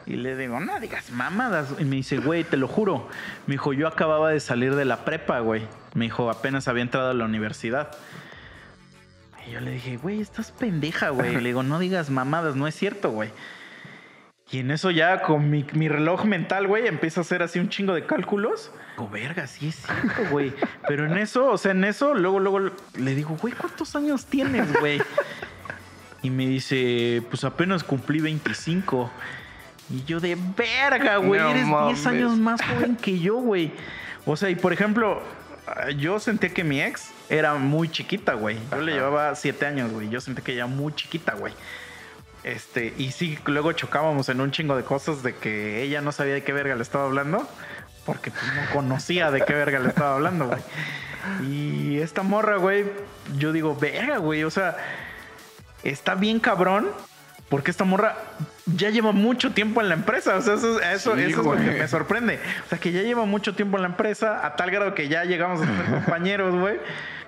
[0.06, 1.70] Y le digo, no digas mamadas.
[1.80, 3.08] Y me dice, güey, te lo juro.
[3.48, 5.64] Me dijo, yo acababa de salir de la prepa, güey.
[5.94, 7.92] Me dijo, apenas había entrado a la universidad.
[9.48, 11.36] Y yo le dije, güey, estás pendeja, güey.
[11.36, 13.30] Le digo, no digas mamadas, no es cierto, güey.
[14.52, 17.70] Y en eso ya con mi, mi reloj mental, güey, empieza a hacer así un
[17.70, 18.72] chingo de cálculos.
[18.98, 20.54] Digo, verga, sí es cierto, güey.
[20.88, 22.60] Pero en eso, o sea, en eso, luego, luego
[22.98, 25.02] le digo, güey, ¿cuántos años tienes, güey?
[26.22, 29.10] Y me dice, pues apenas cumplí 25.
[29.94, 32.08] Y yo de verga, güey, No eres 10 mames.
[32.08, 33.72] años más joven que yo, güey.
[34.26, 35.22] O sea, y por ejemplo,
[35.98, 38.58] yo sentí que mi ex era muy chiquita, güey.
[38.72, 40.10] Yo le llevaba 7 años, güey.
[40.10, 41.54] Yo sentí que ella era muy chiquita, güey.
[42.44, 46.34] Este, y sí, luego chocábamos en un chingo de cosas de que ella no sabía
[46.34, 47.48] de qué verga le estaba hablando,
[48.06, 50.62] porque pues, no conocía de qué verga le estaba hablando, güey.
[51.44, 52.86] Y esta morra, güey,
[53.38, 54.76] yo digo, verga, güey, o sea,
[55.84, 56.88] está bien cabrón,
[57.52, 58.16] porque esta morra
[58.66, 60.38] ya lleva mucho tiempo en la empresa.
[60.38, 62.40] O sea, eso, eso, Sí, eso es lo que me sorprende.
[62.66, 65.24] O sea, que ya lleva mucho tiempo en la empresa, a tal grado que ya
[65.26, 66.80] llegamos a ser compañeros, güey.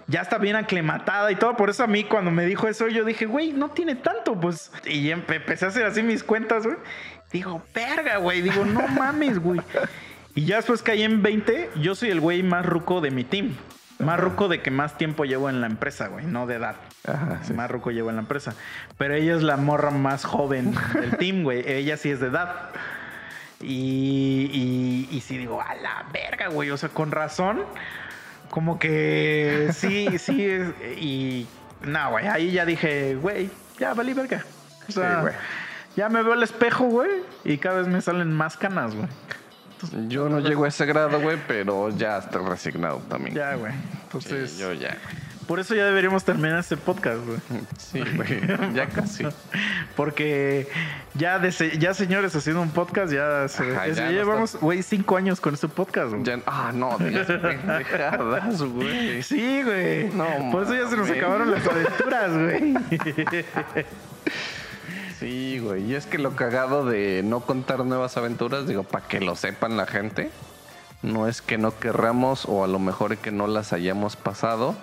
[0.08, 1.56] Ya está bien aclimatada y todo.
[1.56, 4.72] Por eso a mí, cuando me dijo eso, yo dije, güey, no tiene tanto, pues.
[4.86, 6.78] Y empe- empecé a hacer así mis cuentas, güey.
[7.32, 8.41] Digo, verga, güey.
[8.41, 9.62] Digo, no mames, güey.
[10.36, 11.70] Y ya después caí en 20.
[11.82, 13.56] Yo soy el güey más ruco de mi team.
[14.06, 16.76] Más ruco de que más tiempo llevo en la empresa, güey, no de edad.
[17.08, 17.54] Ajá, sí.
[17.54, 18.54] Más ruco llevo en la empresa.
[18.98, 21.64] Pero ella es la morra más joven del team, güey.
[21.70, 22.70] Ella sí es de edad.
[23.62, 24.50] Y,
[25.12, 26.70] y, y sí digo, a la verga, güey.
[26.72, 27.64] O sea, con razón.
[28.50, 30.44] Como que sí, sí.
[30.46, 31.48] es- y
[31.82, 32.28] no, güey.
[32.28, 33.50] Ahí ya dije, güey,
[33.80, 34.44] ya valí verga.
[34.88, 35.34] O sea, Sí, güey.
[35.96, 37.10] ya me veo al espejo, güey.
[37.46, 39.08] Y cada vez me salen más canas, güey.
[40.07, 43.35] Yo no llego a ese grado, güey, pero ya estoy resignado también.
[43.35, 43.72] Ya, güey.
[43.73, 44.97] Sí, Entonces, yo ya.
[45.47, 47.39] por eso ya deberíamos terminar este podcast, güey.
[47.77, 48.41] Sí, güey.
[48.73, 49.26] Ya casi.
[49.95, 50.68] Porque
[51.15, 55.18] ya, de ya señores, haciendo un podcast, ya, se, Ajá, es- ya llevamos, güey, cinco
[55.18, 56.23] años con este podcast, güey.
[56.23, 59.22] Ya- ah, no, pendejadas, güey.
[59.23, 60.10] Sí, güey.
[60.10, 62.73] No Por eso ya se nos acabaron las aventuras, güey.
[65.24, 65.84] Sí, güey.
[65.90, 69.78] Y es que lo cagado de no contar nuevas aventuras, digo, para que lo sepan
[69.78, 70.32] la gente,
[71.02, 74.76] no es que no querramos o a lo mejor que no las hayamos pasado,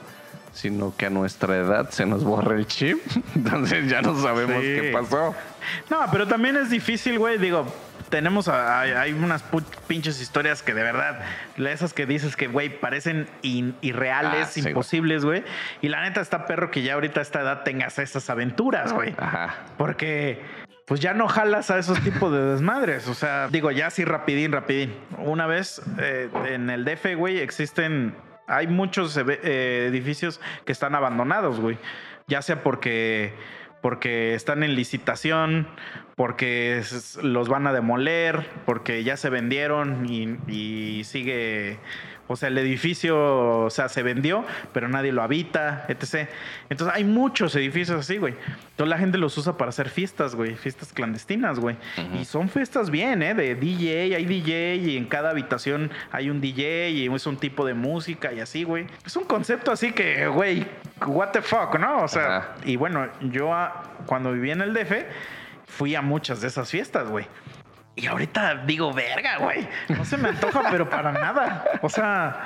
[0.55, 2.99] sino que a nuestra edad se nos borra el chip.
[3.37, 4.69] Entonces ya no sabemos Sí.
[4.81, 5.35] qué pasó.
[5.91, 7.37] No, pero también es difícil, güey.
[7.37, 7.67] Digo,
[8.11, 9.43] tenemos, a- hay, hay unas
[9.87, 11.21] pinches historias que de verdad,
[11.57, 15.45] esas que dices que, güey, parecen in- irreales, Ah, sí, imposibles, güey.
[15.81, 19.15] Y la neta está perro que ya ahorita a esta edad tengas esas aventuras, güey.
[19.19, 19.55] Ajá.
[19.79, 20.43] Porque
[20.87, 23.07] pues ya no jalas a esos tipos de desmadres.
[23.07, 24.93] O sea, digo, ya así rapidín, rapidín.
[25.19, 28.13] Una vez eh, en el DF, güey, existen,
[28.49, 31.79] hay muchos eh, edificios que están abandonados, güey.
[32.27, 33.33] Ya sea porque,
[33.81, 35.67] porque están en licitación,
[36.17, 36.83] porque
[37.23, 41.79] los van a demoler, porque ya se vendieron y sigue...
[42.33, 46.29] O sea, el edificio, o sea, se vendió, pero nadie lo habita, etc.
[46.69, 48.35] Entonces hay muchos edificios así, güey.
[48.71, 50.55] Entonces la gente los usa para hacer fiestas, güey.
[50.55, 51.75] Fiestas clandestinas, güey.
[52.21, 53.35] Y son fiestas bien, ¿eh?
[53.35, 57.67] De DJ, hay DJ y en cada habitación hay un DJ y es un tipo
[57.67, 58.87] de música y así, güey.
[59.05, 60.65] Es un concepto así que, güey,
[61.09, 62.05] what the fuck, ¿no?
[62.05, 64.93] O sea, y bueno, yo ah, cuando viví en el DF
[65.67, 67.27] fui a muchas de esas fiestas, güey.
[68.01, 69.69] Y ahorita digo, verga, güey.
[69.89, 71.65] No se me antoja, pero para nada.
[71.83, 72.41] O sea,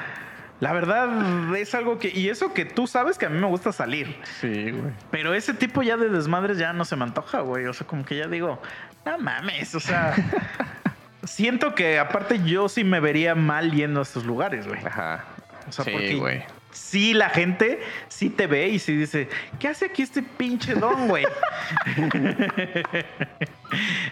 [0.60, 2.09] la verdad es algo que.
[2.09, 4.20] Y eso que tú sabes que a mí me gusta salir.
[4.40, 4.93] Sí, güey.
[5.10, 7.66] Pero ese tipo ya de desmadres ya no se me antoja, güey.
[7.66, 8.60] O sea, como que ya digo,
[9.05, 9.74] no mames.
[9.74, 10.14] O sea,
[11.22, 14.85] siento que aparte yo sí me vería mal yendo a estos lugares, güey.
[14.85, 15.24] Ajá.
[15.68, 16.44] O sea, sí, porque güey.
[16.75, 19.29] Sí la gente sí te ve y sí dice,
[19.59, 21.25] ¿qué hace aquí este pinche don, güey?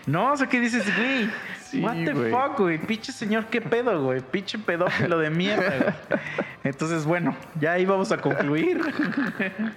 [0.07, 1.31] no, o sea, ¿qué dices, güey?
[1.65, 2.31] Sí, What the güey.
[2.31, 2.79] fuck, güey?
[2.79, 4.21] Pinche señor, ¿qué pedo, güey?
[4.21, 6.21] Pinche pedófilo de mierda, güey.
[6.65, 8.81] Entonces, bueno, ya ahí vamos a concluir.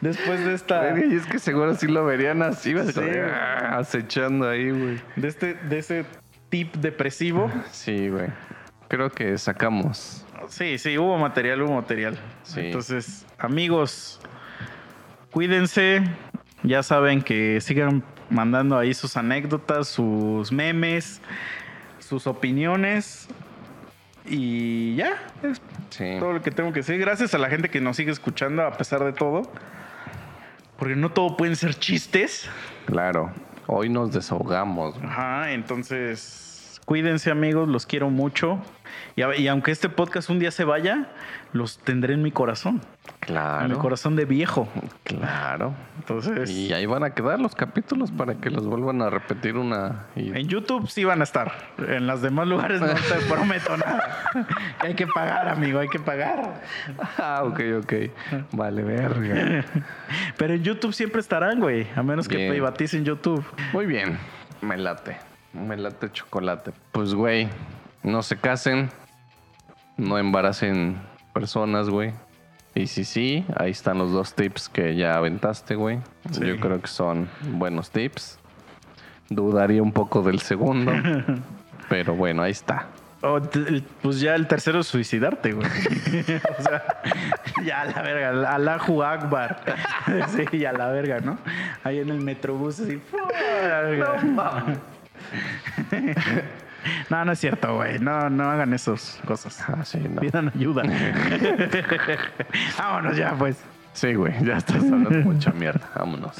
[0.00, 0.98] Después de esta...
[0.98, 2.74] Y es que seguro sí lo verían así.
[2.92, 3.00] Sí,
[3.32, 5.00] ah, acechando ahí, güey.
[5.16, 6.04] De este, de ese
[6.48, 7.50] tip depresivo.
[7.70, 8.28] Sí, güey.
[8.88, 10.26] Creo que sacamos.
[10.50, 12.18] Sí, sí, hubo material, hubo material.
[12.42, 12.60] Sí.
[12.60, 14.20] Entonces, amigos,
[15.30, 16.02] cuídense.
[16.62, 21.22] Ya saben que sigan mandando ahí sus anécdotas, sus memes,
[22.00, 23.28] sus opiniones.
[24.26, 26.16] Y ya, es Sí.
[26.18, 26.98] todo lo que tengo que decir.
[26.98, 29.50] Gracias a la gente que nos sigue escuchando a pesar de todo.
[30.78, 32.48] Porque no todo pueden ser chistes.
[32.86, 33.32] Claro.
[33.66, 34.96] Hoy nos desahogamos.
[35.02, 38.60] Ajá, entonces cuídense amigos, los quiero mucho.
[39.38, 41.08] Y, aunque este podcast un día se vaya,
[41.52, 42.74] los tendré en mi corazón.
[42.76, 43.78] En mi Claro.
[43.78, 44.68] corazón de viejo.
[45.04, 45.74] Claro.
[45.98, 50.06] Entonces, Y ahí van a quedar los capítulos para que los vuelvan a repetir una.
[50.16, 51.52] y- en YouTube sí van a estar.
[51.78, 52.94] En los demás lugares no te
[53.28, 54.16] prometo nada.
[54.80, 56.62] hay que pagar, amigo, hay que pagar.
[57.18, 57.92] Ah, ok, ok.
[58.52, 59.64] Vale, verga.
[60.38, 61.86] Pero en YouTube siempre estarán, güey.
[61.96, 63.44] A menos que privaticen YouTube.
[63.72, 64.18] Muy bien.
[64.62, 65.16] Me late.
[65.52, 66.72] Me late chocolate.
[66.92, 67.48] Pues, güey,
[68.02, 68.88] no se casen.
[70.00, 70.98] No embaracen
[71.32, 72.12] personas, güey.
[72.74, 75.98] Y si sí, ahí están los dos tips que ya aventaste, güey.
[76.30, 76.46] Sí.
[76.46, 78.38] Yo creo que son buenos tips.
[79.28, 80.92] Dudaría un poco del segundo.
[81.88, 82.86] pero bueno, ahí está.
[83.22, 85.66] O t- el- pues ya el tercero es suicidarte, güey.
[86.58, 86.84] o sea,
[87.64, 89.60] ya a la verga, Allahu Akbar.
[90.50, 91.36] sí, a la verga, ¿no?
[91.84, 93.00] Ahí en el metrobús, así.
[93.98, 94.78] No mames.
[97.08, 97.98] No, no es cierto, güey.
[97.98, 99.62] No, no hagan esas cosas.
[99.68, 100.20] Ah, sí, no.
[100.20, 100.82] Pidan ayuda.
[102.78, 103.62] Vámonos ya, pues.
[103.92, 105.88] Sí, güey, ya estás hablando mucha mierda.
[105.96, 106.36] Vámonos.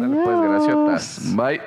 [0.00, 1.36] Dale, pues, graciotas.
[1.36, 1.60] Bye.